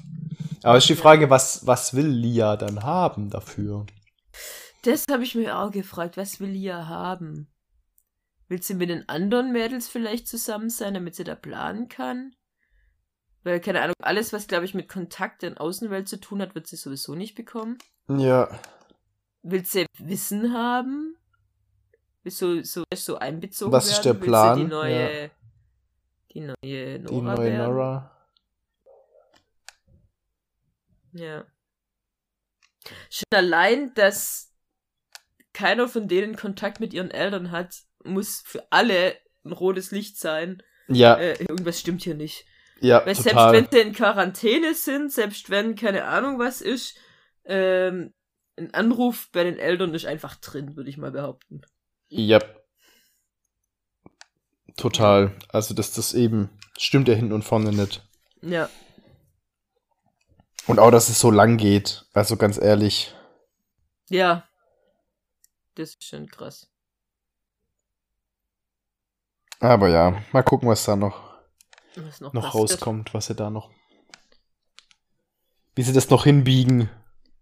Aber 0.62 0.78
ist 0.78 0.88
die 0.88 0.94
Frage, 0.94 1.28
was, 1.28 1.66
was 1.66 1.92
will 1.92 2.06
Lia 2.06 2.56
dann 2.56 2.84
haben 2.84 3.28
dafür? 3.28 3.84
Das 4.82 5.04
habe 5.10 5.24
ich 5.24 5.34
mir 5.34 5.58
auch 5.58 5.70
gefragt. 5.70 6.16
Was 6.16 6.40
will 6.40 6.48
Lia 6.50 6.86
haben? 6.86 7.52
Will 8.48 8.62
sie 8.62 8.72
mit 8.72 8.88
den 8.88 9.06
anderen 9.10 9.52
Mädels 9.52 9.88
vielleicht 9.88 10.26
zusammen 10.26 10.70
sein, 10.70 10.94
damit 10.94 11.14
sie 11.14 11.24
da 11.24 11.34
planen 11.34 11.88
kann? 11.88 12.34
Weil, 13.44 13.60
keine 13.60 13.82
Ahnung, 13.82 13.94
alles, 14.00 14.32
was, 14.32 14.46
glaube 14.46 14.64
ich, 14.64 14.74
mit 14.74 14.88
Kontakt 14.88 15.42
in 15.42 15.56
Außenwelt 15.58 16.08
zu 16.08 16.18
tun 16.18 16.40
hat, 16.42 16.54
wird 16.54 16.66
sie 16.66 16.76
sowieso 16.76 17.14
nicht 17.14 17.34
bekommen. 17.34 17.78
Ja, 18.08 18.48
Will 19.42 19.64
sie 19.64 19.84
Wissen 19.98 20.54
haben? 20.54 21.16
Will 22.22 22.32
so, 22.32 22.62
so, 22.62 22.84
so 22.94 23.18
einbezogen 23.18 23.72
Was 23.72 23.86
werden? 23.88 23.96
ist 23.96 24.04
der 24.06 24.14
Plan? 24.14 24.58
Die 24.58 24.64
neue, 24.64 25.30
die 26.32 26.40
neue 26.40 26.98
Nora 27.00 27.34
die 27.34 27.40
neue 27.40 27.50
werden? 27.52 27.72
Nora. 27.74 28.10
Ja. 31.12 31.44
Schon 33.10 33.24
allein, 33.34 33.92
dass 33.94 34.52
keiner 35.52 35.88
von 35.88 36.08
denen 36.08 36.36
Kontakt 36.36 36.80
mit 36.80 36.92
ihren 36.94 37.10
Eltern 37.10 37.50
hat, 37.50 37.82
muss 38.02 38.42
für 38.44 38.66
alle 38.72 39.16
ein 39.44 39.52
rotes 39.52 39.90
Licht 39.90 40.18
sein. 40.18 40.62
Ja, 40.88 41.16
Äh, 41.16 41.34
irgendwas 41.40 41.80
stimmt 41.80 42.02
hier 42.02 42.14
nicht. 42.14 42.46
Ja, 42.84 43.04
Weil 43.06 43.14
total. 43.14 43.52
selbst 43.52 43.72
wenn 43.72 43.80
sie 43.80 43.88
in 43.88 43.94
Quarantäne 43.94 44.74
sind, 44.74 45.10
selbst 45.10 45.48
wenn 45.48 45.74
keine 45.74 46.04
Ahnung 46.04 46.38
was 46.38 46.60
ist, 46.60 46.96
ähm, 47.46 48.12
ein 48.56 48.74
Anruf 48.74 49.30
bei 49.32 49.42
den 49.42 49.58
Eltern 49.58 49.94
ist 49.94 50.04
einfach 50.04 50.36
drin, 50.36 50.76
würde 50.76 50.90
ich 50.90 50.98
mal 50.98 51.10
behaupten. 51.10 51.62
Ja. 52.08 52.40
Total. 54.76 55.34
Also, 55.48 55.72
dass 55.72 55.92
das 55.92 56.12
eben 56.12 56.50
stimmt 56.76 57.08
ja 57.08 57.14
hinten 57.14 57.32
und 57.32 57.42
vorne 57.42 57.72
nicht. 57.72 58.06
Ja. 58.42 58.68
Und 60.66 60.78
auch, 60.78 60.90
dass 60.90 61.08
es 61.08 61.18
so 61.18 61.30
lang 61.30 61.56
geht. 61.56 62.04
Also, 62.12 62.36
ganz 62.36 62.58
ehrlich. 62.58 63.14
Ja. 64.10 64.46
Das 65.74 65.90
ist 65.90 66.04
schon 66.04 66.28
krass. 66.28 66.70
Aber 69.60 69.88
ja, 69.88 70.22
mal 70.32 70.42
gucken, 70.42 70.68
was 70.68 70.84
da 70.84 70.94
noch, 70.94 71.23
Was 71.96 72.20
noch, 72.20 72.32
noch 72.32 72.54
rauskommt, 72.54 73.14
was 73.14 73.26
sie 73.26 73.34
da 73.34 73.50
noch. 73.50 73.70
Wie 75.74 75.82
sie 75.82 75.92
das 75.92 76.10
noch 76.10 76.24
hinbiegen 76.24 76.88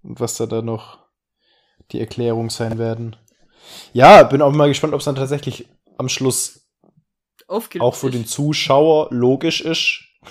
und 0.03 0.21
was 0.21 0.37
da, 0.37 0.47
da 0.47 0.63
noch 0.63 0.99
die 1.91 2.01
Erklärung 2.01 2.51
sein 2.51 2.79
werden. 2.79 3.17
Ja, 3.93 4.23
bin 4.25 4.43
auch 4.43 4.53
mal 4.53 4.69
gespannt, 4.69 4.95
ob 4.95 5.01
es 5.01 5.05
dann 5.05 5.15
tatsächlich 5.15 5.69
am 5.99 6.09
Schluss 6.09 6.67
Aufgelöst 7.47 7.85
auch 7.87 7.95
für 7.95 8.11
den. 8.11 8.27
Zuschauer 8.27 9.09
logisch 9.11 9.61
ist, 9.61 10.03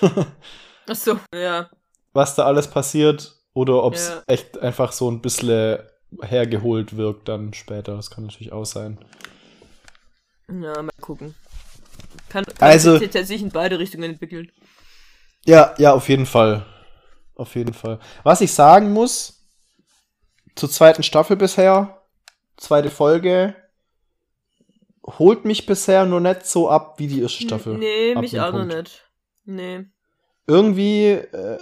Ach 0.88 0.94
so, 0.96 1.18
ja. 1.34 1.70
was 2.12 2.34
da 2.34 2.44
alles 2.44 2.68
passiert, 2.68 3.36
oder 3.54 3.82
ob 3.84 3.94
es 3.94 4.08
Ja. 4.08 4.22
echt 4.26 4.58
einfach 4.58 4.92
so 4.92 5.10
ein 5.10 5.20
bisschen 5.22 5.78
hergeholt 6.22 6.96
wirkt 6.96 7.28
dann 7.28 7.54
später. 7.54 7.94
Das 7.96 8.10
kann 8.10 8.24
natürlich 8.24 8.52
auch 8.52 8.64
sein. 8.64 8.98
Ja, 10.48 10.82
mal 10.82 10.90
gucken. 11.00 11.34
Kann, 12.28 12.44
kann 12.44 12.54
Also- 12.58 12.98
sich 12.98 13.10
tatsächlich 13.10 13.42
in 13.42 13.50
beide 13.50 13.78
Richtungen 13.78 14.04
entwickeln. 14.10 14.50
Ja, 15.44 15.74
ja, 15.78 15.92
auf 15.92 16.08
jeden 16.08 16.26
Fall. 16.26 16.64
Auf 17.34 17.54
jeden 17.56 17.74
Fall. 17.74 17.98
Was 18.22 18.40
ich 18.40 18.52
sagen 18.52 18.92
muss, 18.92 19.44
zur 20.54 20.70
zweiten 20.70 21.02
Staffel 21.02 21.36
bisher, 21.36 22.02
zweite 22.56 22.90
Folge, 22.90 23.56
holt 25.18 25.44
mich 25.44 25.66
bisher 25.66 26.04
nur 26.06 26.20
nicht 26.20 26.46
so 26.46 26.68
ab 26.70 26.98
wie 26.98 27.08
die 27.08 27.22
erste 27.22 27.42
Staffel. 27.42 27.76
Nee, 27.78 28.14
mich 28.14 28.38
auch 28.40 28.52
noch 28.52 28.60
Punkt. 28.60 28.74
nicht. 28.76 29.04
Nee. 29.44 29.84
Irgendwie, 30.46 31.06
äh, 31.10 31.58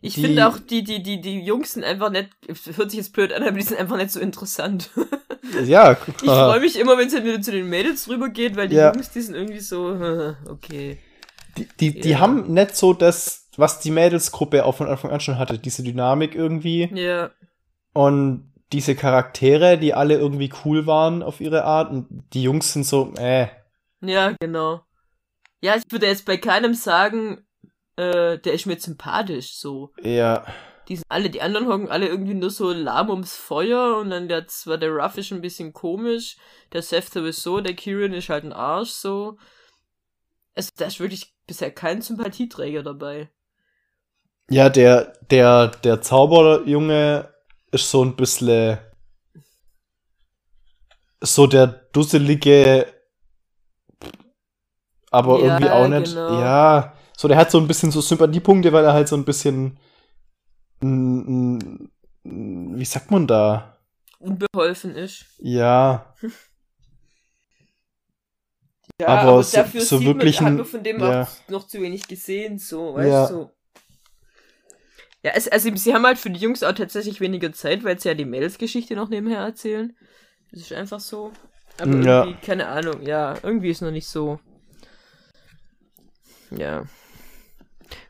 Ich 0.00 0.14
Die- 0.14 0.20
finde 0.22 0.46
auch, 0.48 0.58
die, 0.58 0.84
die, 0.84 1.02
die, 1.02 1.20
die 1.20 1.40
Jungs 1.40 1.72
sind 1.72 1.84
einfach 1.84 2.10
nicht, 2.10 2.30
hört 2.76 2.90
sich 2.90 2.98
jetzt 2.98 3.12
blöd 3.12 3.32
an, 3.32 3.42
aber 3.42 3.52
die 3.52 3.62
sind 3.62 3.78
einfach 3.80 3.96
nicht 3.96 4.10
so 4.12 4.20
interessant. 4.20 4.90
ja, 5.64 5.96
Ich 6.22 6.24
freue 6.24 6.60
mich 6.60 6.78
immer, 6.78 6.96
wenn 6.98 7.08
es 7.08 7.14
halt 7.14 7.24
wieder 7.24 7.40
zu 7.40 7.50
den 7.50 7.68
Mädels 7.68 8.08
rübergeht, 8.08 8.56
weil 8.56 8.68
die 8.68 8.76
Ja. 8.76 8.92
Jungs, 8.92 9.10
die 9.10 9.20
sind 9.20 9.34
irgendwie 9.34 9.60
so, 9.60 10.34
okay. 10.48 10.98
die, 11.56 11.66
die, 11.80 12.00
die 12.00 12.10
Ja. 12.10 12.20
haben 12.20 12.52
nicht 12.54 12.76
so 12.76 12.92
das, 12.92 13.48
was 13.56 13.80
die 13.80 13.90
Mädelsgruppe 13.90 14.64
auch 14.64 14.76
von 14.76 14.86
Anfang 14.88 15.10
an 15.10 15.20
schon 15.20 15.38
hatte, 15.38 15.58
diese 15.58 15.82
Dynamik 15.82 16.34
irgendwie 16.36 16.88
Ja, 16.94 17.30
und 17.92 18.52
diese 18.72 18.94
Charaktere, 18.94 19.78
die 19.78 19.94
alle 19.94 20.16
irgendwie 20.16 20.52
cool 20.64 20.86
waren 20.86 21.22
auf 21.24 21.40
ihre 21.40 21.64
Art 21.64 21.90
und 21.90 22.06
die 22.34 22.42
Jungs 22.42 22.72
sind 22.72 22.84
so, 22.84 23.12
äh, 23.18 23.48
ja, 24.00 24.32
genau. 24.38 24.82
Ja, 25.60 25.74
ich 25.74 25.82
würde 25.90 26.06
jetzt 26.06 26.24
bei 26.24 26.36
keinem 26.36 26.74
sagen, 26.74 27.44
äh, 27.98 28.38
der 28.38 28.52
ist 28.54 28.66
mir 28.66 28.78
sympathisch, 28.80 29.56
so. 29.58 29.92
ja, 30.02 30.44
Die 30.88 30.96
sind 30.96 31.04
alle, 31.10 31.28
die 31.30 31.42
anderen 31.42 31.68
hocken 31.68 31.90
alle 31.90 32.08
irgendwie 32.08 32.34
nur 32.34 32.50
so 32.50 32.72
lahm 32.72 33.10
ums 33.10 33.36
Feuer 33.36 33.98
und 33.98 34.10
dann 34.10 34.28
der 34.28 34.46
zwar 34.48 34.78
der 34.78 34.90
Ruff 34.90 35.18
ist 35.18 35.32
ein 35.32 35.42
bisschen 35.42 35.72
komisch, 35.72 36.36
der 36.72 36.82
Seth 36.82 37.12
sowieso, 37.12 37.60
der 37.60 37.74
Kieran 37.74 38.14
ist 38.14 38.30
halt 38.30 38.44
ein 38.44 38.52
Arsch, 38.54 38.90
so. 38.90 39.36
Also, 40.54 40.70
da 40.76 40.86
ist 40.86 40.98
wirklich 41.00 41.34
bisher 41.46 41.70
kein 41.70 42.02
Sympathieträger 42.02 42.82
dabei. 42.82 43.30
Ja, 44.50 44.70
der, 44.70 45.12
der, 45.30 45.68
der 45.68 46.00
Zauberjunge 46.00 47.32
ist 47.70 47.90
so 47.90 48.02
ein 48.04 48.16
bisschen 48.16 48.78
so 51.20 51.46
der 51.46 51.66
dusselige, 51.66 52.86
aber 55.10 55.38
Ja, 55.40 55.44
irgendwie 55.44 55.70
auch 55.70 55.88
nicht. 55.88 56.12
genau. 56.12 56.40
Ja, 56.40 56.97
so 57.18 57.26
der 57.26 57.36
hat 57.36 57.50
so 57.50 57.58
ein 57.58 57.66
bisschen 57.66 57.90
so 57.90 58.00
Sympathiepunkte, 58.00 58.72
weil 58.72 58.84
er 58.84 58.92
halt 58.92 59.08
so 59.08 59.16
ein 59.16 59.24
bisschen, 59.24 59.76
mm, 60.80 61.58
mm, 62.22 62.78
wie 62.78 62.84
sagt 62.84 63.10
man 63.10 63.26
da? 63.26 63.76
Unbeholfen 64.20 64.94
ist. 64.94 65.24
Ja, 65.38 66.14
Ja, 69.00 69.08
Aber 69.08 69.42
so- 69.42 69.62
so 69.64 69.98
sieht 69.98 70.06
wirklich 70.06 70.40
man, 70.40 70.50
hat 70.52 70.56
man 70.58 70.66
von 70.66 70.82
dem 70.82 71.00
ja. 71.00 71.22
auch 71.22 71.28
noch 71.50 71.66
zu 71.66 71.80
wenig 71.80 72.06
gesehen, 72.08 72.58
so, 72.58 72.94
weißt 72.94 73.08
Ja. 73.08 73.26
du. 73.28 73.50
Ja, 75.24 75.32
es, 75.34 75.48
also 75.48 75.74
sie 75.74 75.94
haben 75.94 76.04
halt 76.06 76.18
für 76.18 76.30
die 76.30 76.40
Jungs 76.40 76.62
auch 76.62 76.72
tatsächlich 76.72 77.20
weniger 77.20 77.52
Zeit, 77.52 77.82
weil 77.84 77.98
sie 77.98 78.08
ja 78.08 78.14
die 78.14 78.24
Mädelsgeschichte 78.24 78.94
noch 78.94 79.08
nebenher 79.08 79.40
erzählen. 79.40 79.96
Das 80.52 80.60
ist 80.62 80.72
einfach 80.72 81.00
so. 81.00 81.32
Aber 81.80 81.94
Ja. 82.02 82.24
irgendwie, 82.24 82.46
keine 82.46 82.68
Ahnung, 82.68 83.02
ja, 83.02 83.34
irgendwie 83.42 83.70
ist 83.70 83.82
noch 83.82 83.90
nicht 83.92 84.08
so. 84.08 84.38
Ja. 86.50 86.84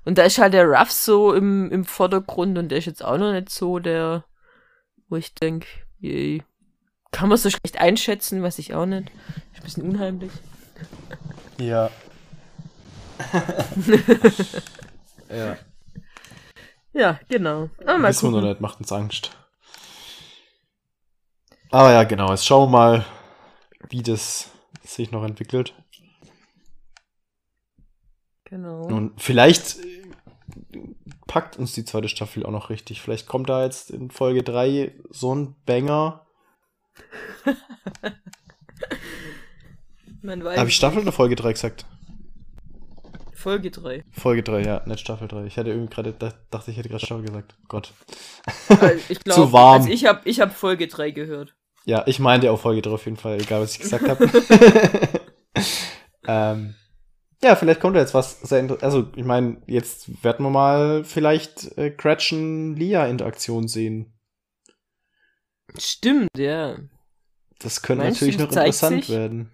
Und 0.04 0.18
da 0.18 0.22
ist 0.24 0.38
halt 0.38 0.54
der 0.54 0.66
Ruff 0.66 0.90
so 0.90 1.32
im, 1.34 1.70
im 1.70 1.84
Vordergrund 1.84 2.58
und 2.58 2.68
der 2.70 2.78
ist 2.78 2.86
jetzt 2.86 3.04
auch 3.04 3.18
noch 3.18 3.32
nicht 3.32 3.50
so 3.50 3.78
der, 3.78 4.24
wo 5.08 5.16
ich 5.16 5.34
denke. 5.34 5.66
Kann 7.10 7.28
man 7.28 7.38
so 7.38 7.50
schlecht 7.50 7.80
einschätzen, 7.80 8.42
weiß 8.42 8.58
ich 8.58 8.74
auch 8.74 8.86
nicht. 8.86 9.10
Ist 9.52 9.60
ein 9.60 9.62
bisschen 9.64 9.88
unheimlich. 9.88 10.32
ja. 11.58 11.90
ja. 15.30 15.56
Ja, 16.92 17.20
genau. 17.28 17.70
Aber 17.84 17.98
mal 17.98 18.08
Wissen 18.08 18.26
wir 18.26 18.30
noch 18.30 18.36
gucken. 18.38 18.48
nicht, 18.50 18.60
macht 18.60 18.80
uns 18.80 18.92
Angst. 18.92 19.30
Aber 21.70 21.92
ja, 21.92 22.04
genau. 22.04 22.30
Jetzt 22.30 22.46
schauen 22.46 22.70
wir 22.70 22.78
mal, 22.78 23.04
wie 23.90 24.02
das 24.02 24.50
sich 24.82 25.10
noch 25.10 25.24
entwickelt. 25.24 25.74
Genau. 28.50 28.82
Und 28.86 29.20
vielleicht 29.20 29.78
äh, 29.80 29.84
packt 31.26 31.58
uns 31.58 31.72
die 31.74 31.84
zweite 31.84 32.08
Staffel 32.08 32.44
auch 32.46 32.50
noch 32.50 32.70
richtig. 32.70 33.00
Vielleicht 33.02 33.26
kommt 33.26 33.48
da 33.48 33.64
jetzt 33.64 33.90
in 33.90 34.10
Folge 34.10 34.42
3 34.42 34.94
so 35.10 35.34
ein 35.34 35.54
Banger. 35.66 36.24
Man 40.22 40.42
weiß 40.44 40.58
Habe 40.58 40.68
ich 40.68 40.76
Staffel 40.76 41.02
oder 41.02 41.12
Folge 41.12 41.36
3 41.36 41.52
gesagt? 41.52 41.84
Folge 43.34 43.70
3. 43.70 44.02
Folge 44.10 44.42
3, 44.42 44.62
ja, 44.62 44.82
nicht 44.86 44.98
Staffel 45.00 45.28
3. 45.28 45.44
Ich 45.44 45.56
hatte 45.58 45.70
irgendwie 45.70 45.90
gerade, 45.94 46.12
da- 46.12 46.34
dachte 46.50 46.70
ich 46.72 46.76
hätte 46.76 46.88
gerade 46.88 47.04
Staffel 47.06 47.24
gesagt. 47.24 47.56
Gott. 47.68 47.92
Also 48.68 49.00
ich 49.08 49.20
glaube, 49.24 49.40
Zu 49.42 49.52
warm. 49.52 49.82
Also 49.82 49.90
ich 49.92 50.06
habe 50.06 50.20
ich 50.24 50.40
hab 50.40 50.52
Folge 50.56 50.88
3 50.88 51.12
gehört. 51.12 51.54
Ja, 51.84 52.02
ich 52.06 52.18
meinte 52.18 52.50
auch 52.50 52.58
Folge 52.60 52.82
3 52.82 52.90
auf 52.90 53.04
jeden 53.04 53.16
Fall, 53.16 53.40
egal 53.40 53.60
was 53.62 53.74
ich 53.74 53.78
gesagt 53.80 54.08
habe. 54.08 54.28
ähm, 56.26 56.74
ja, 57.42 57.56
vielleicht 57.56 57.80
kommt 57.80 57.96
da 57.96 58.00
jetzt 58.00 58.14
was 58.14 58.40
sehr 58.40 58.82
Also, 58.82 59.10
ich 59.14 59.24
meine, 59.24 59.62
jetzt 59.66 60.24
werden 60.24 60.44
wir 60.44 60.50
mal 60.50 61.04
vielleicht 61.04 61.76
äh, 61.78 61.90
Gretchen-Lia-Interaktion 61.90 63.68
sehen. 63.68 64.18
Stimmt, 65.76 66.30
ja. 66.36 66.78
Das 67.58 67.82
könnte 67.82 68.04
Meinst 68.04 68.20
natürlich 68.20 68.38
noch 68.38 68.48
interessant 68.48 69.04
sich? 69.04 69.14
werden. 69.14 69.52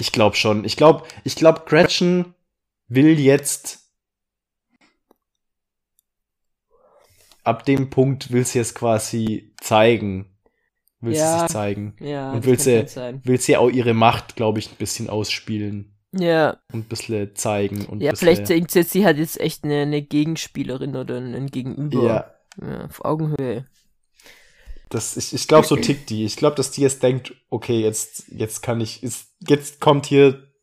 Ich 0.00 0.12
glaube 0.12 0.36
schon. 0.36 0.64
Ich 0.64 0.76
glaube, 0.76 1.06
ich 1.24 1.36
glaube, 1.36 1.62
Gretchen 1.66 2.34
will 2.88 3.18
jetzt 3.18 3.84
ab 7.42 7.64
dem 7.64 7.90
Punkt 7.90 8.32
will 8.32 8.44
sie 8.44 8.58
es 8.58 8.74
quasi 8.74 9.54
zeigen. 9.60 10.33
Will 11.04 11.14
sie 11.14 11.20
Ja. 11.20 11.40
sich 11.40 11.48
zeigen. 11.48 11.94
Ja, 12.00 12.32
Und 12.32 12.44
will 12.46 12.58
sie-. 12.58 12.84
Will 13.24 13.40
sie 13.40 13.56
auch 13.56 13.70
ihre 13.70 13.94
Macht, 13.94 14.36
glaube 14.36 14.58
ich, 14.58 14.70
ein 14.70 14.76
bisschen 14.76 15.08
ausspielen 15.10 15.94
Ja, 16.12 16.58
und 16.72 16.80
ein 16.80 16.88
bisschen 16.88 17.34
zeigen. 17.34 17.84
Und 17.86 18.00
ja 18.02 18.10
bisschen, 18.12 18.26
vielleicht 18.26 18.48
denkt 18.48 18.70
sie 18.70 18.80
jetzt, 18.80 18.92
sie 18.92 19.04
hat 19.04 19.16
jetzt 19.16 19.40
echt 19.40 19.64
eine, 19.64 19.82
eine 19.82 20.02
Gegenspielerin 20.02 20.96
oder 20.96 21.16
ein 21.18 21.46
Gegenüber. 21.48 22.02
Ja, 22.60 22.66
ja. 22.68 22.84
Auf 22.84 23.04
Augenhöhe. 23.04 23.64
das, 24.90 25.16
ich, 25.16 25.34
ich 25.34 25.48
glaube, 25.48 25.66
so 25.66 25.74
tickt 25.76 26.08
die. 26.10 26.24
Ich 26.24 26.36
glaube, 26.36 26.54
dass 26.56 26.70
die 26.70 26.82
jetzt 26.82 27.02
denkt, 27.02 27.34
okay, 27.50 27.80
jetzt, 27.80 28.24
jetzt 28.28 28.62
kann 28.62 28.80
ich, 28.80 29.02
ist, 29.02 29.26
jetzt 29.48 29.80
kommt 29.80 30.06
hier 30.06 30.53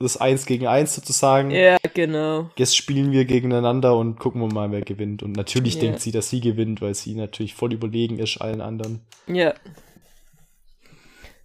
das 0.00 0.16
Eins 0.16 0.46
gegen 0.46 0.66
Eins 0.66 0.94
sozusagen. 0.94 1.50
Ja, 1.50 1.76
genau. 1.94 2.50
Jetzt 2.56 2.76
spielen 2.76 3.12
wir 3.12 3.24
gegeneinander 3.24 3.96
und 3.96 4.18
gucken 4.18 4.40
wir 4.40 4.52
mal, 4.52 4.70
wer 4.70 4.82
gewinnt. 4.82 5.22
Und 5.22 5.32
natürlich 5.32 5.74
Ja. 5.76 5.82
denkt 5.82 6.00
sie, 6.00 6.12
dass 6.12 6.30
sie 6.30 6.40
gewinnt, 6.40 6.80
weil 6.82 6.94
sie 6.94 7.14
natürlich 7.14 7.54
voll 7.54 7.72
überlegen 7.72 8.18
ist 8.18 8.38
allen 8.40 8.60
anderen. 8.60 9.00
Ja. 9.26 9.54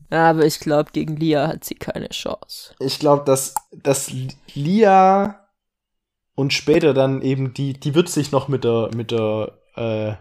Aber 0.09 0.45
ich 0.45 0.59
glaube, 0.59 0.89
gegen 0.91 1.15
Lia 1.17 1.47
hat 1.47 1.63
sie 1.63 1.75
keine 1.75 2.09
Chance. 2.09 2.73
Ich 2.79 2.97
glaube, 2.99 3.25
dass, 3.25 3.53
dass 3.71 4.11
Lia 4.55 5.47
und 6.35 6.51
später 6.53 6.93
dann 6.93 7.21
eben 7.21 7.53
die, 7.53 7.73
die 7.73 7.93
wird 7.93 8.09
sich 8.09 8.31
noch 8.31 8.47
mit 8.47 8.63
der, 8.63 8.89
mit 8.95 9.11
der, 9.11 9.51
äh, 9.75 10.13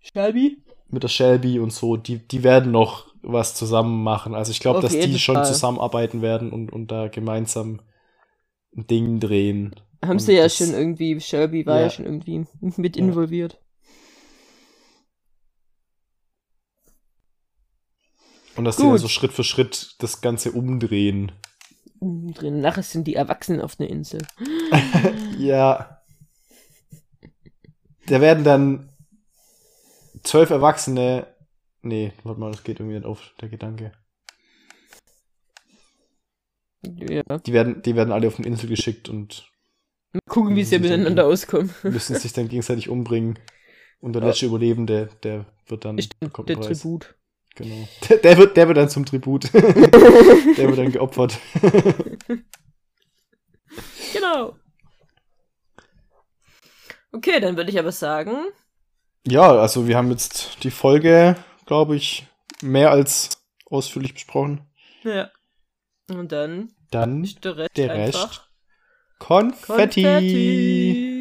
Shelby? 0.00 0.62
mit 0.88 1.02
der 1.02 1.08
Shelby 1.08 1.58
und 1.58 1.72
so, 1.72 1.96
die, 1.96 2.18
die 2.18 2.42
werden 2.44 2.70
noch 2.72 3.13
was 3.26 3.54
zusammen 3.54 4.02
machen. 4.02 4.34
Also 4.34 4.50
ich 4.52 4.60
glaube, 4.60 4.80
dass 4.80 4.92
die 4.92 5.18
schon 5.18 5.36
Fall. 5.36 5.44
zusammenarbeiten 5.46 6.22
werden 6.22 6.52
und, 6.52 6.72
und 6.72 6.90
da 6.90 7.08
gemeinsam 7.08 7.80
ein 8.76 8.86
Ding 8.86 9.20
drehen. 9.20 9.74
Haben 10.02 10.12
Und 10.12 10.18
sie 10.20 10.34
ja 10.34 10.42
das- 10.44 10.56
schon 10.56 10.72
irgendwie, 10.74 11.20
Shelby 11.20 11.64
war 11.66 11.76
ja, 11.78 11.82
Ja. 11.84 11.90
schon 11.90 12.04
irgendwie 12.04 12.44
mit 12.76 12.96
Ja. 12.96 13.04
involviert. 13.04 13.58
Und 18.56 18.64
dass 18.64 18.76
die 18.76 18.82
dann 18.82 18.92
Gut. 18.92 19.00
so 19.00 19.08
Schritt 19.08 19.32
für 19.32 19.44
Schritt 19.44 19.96
das 19.98 20.20
Ganze 20.20 20.52
umdrehen. 20.52 21.32
Drin. 22.00 22.60
Nachher 22.60 22.82
sind 22.82 23.06
die 23.06 23.14
Erwachsenen 23.14 23.60
auf 23.60 23.78
einer 23.80 23.88
Insel. 23.90 24.20
Ja. 25.38 25.98
Da 28.06 28.20
werden 28.20 28.44
dann 28.44 28.90
zwölf 30.22 30.50
Erwachsene. 30.50 31.26
Nee, 31.84 32.12
warte 32.22 32.40
mal, 32.40 32.50
das 32.50 32.64
geht 32.64 32.80
irgendwie 32.80 32.96
nicht 32.96 33.06
auf, 33.06 33.34
der 33.40 33.48
Gedanke. 33.48 33.92
Ja. 36.82 37.22
Die 37.38 37.52
werden, 37.52 37.82
die 37.82 37.96
werden 37.96 38.12
alle 38.12 38.28
auf 38.28 38.38
eine 38.38 38.46
Insel 38.46 38.68
geschickt 38.68 39.08
und 39.08 39.50
Mal 40.12 40.20
gucken, 40.28 40.54
wie 40.54 40.62
sie 40.62 40.78
miteinander 40.78 41.26
auskommen. 41.26 41.74
müssen 41.82 42.16
sich 42.16 42.32
dann 42.32 42.48
gegenseitig 42.48 42.88
umbringen. 42.88 43.38
Und 44.00 44.12
der 44.12 44.22
letzte 44.22 44.46
Überlebende, 44.46 45.08
der 45.24 45.46
wird 45.66 45.84
dann 45.84 46.00
Stimmt, 46.00 46.48
der 46.48 46.56
Preis. 46.56 46.80
Tribut. 46.80 47.16
Genau. 47.56 47.88
Der, 48.08 48.16
der, 48.18 48.38
wird, 48.38 48.56
der 48.56 48.68
wird 48.68 48.76
dann 48.76 48.88
zum 48.88 49.04
Tribut. 49.06 49.52
der 49.54 49.62
wird 49.62 50.78
dann 50.78 50.92
geopfert. 50.92 51.38
Genau. 54.12 54.54
Okay, 57.10 57.40
dann 57.40 57.56
würde 57.56 57.70
ich 57.70 57.78
aber 57.80 57.90
sagen, 57.90 58.36
Ja, 59.26 59.50
also 59.52 59.88
wir 59.88 59.96
haben 59.96 60.10
jetzt 60.10 60.62
die 60.62 60.70
Folge, 60.70 61.34
glaube 61.66 61.96
ich, 61.96 62.26
mehr 62.62 62.90
als 62.90 63.42
ausführlich 63.66 64.14
besprochen. 64.14 64.60
ja. 65.02 65.30
Und 66.10 66.32
dann 66.32 66.70
Dann 66.90 67.22
der 67.42 67.56
Rest 67.56 67.76
der 67.76 67.88
Rest 67.88 68.50
Konfetti. 69.18 70.02
Konfetti. 70.02 71.13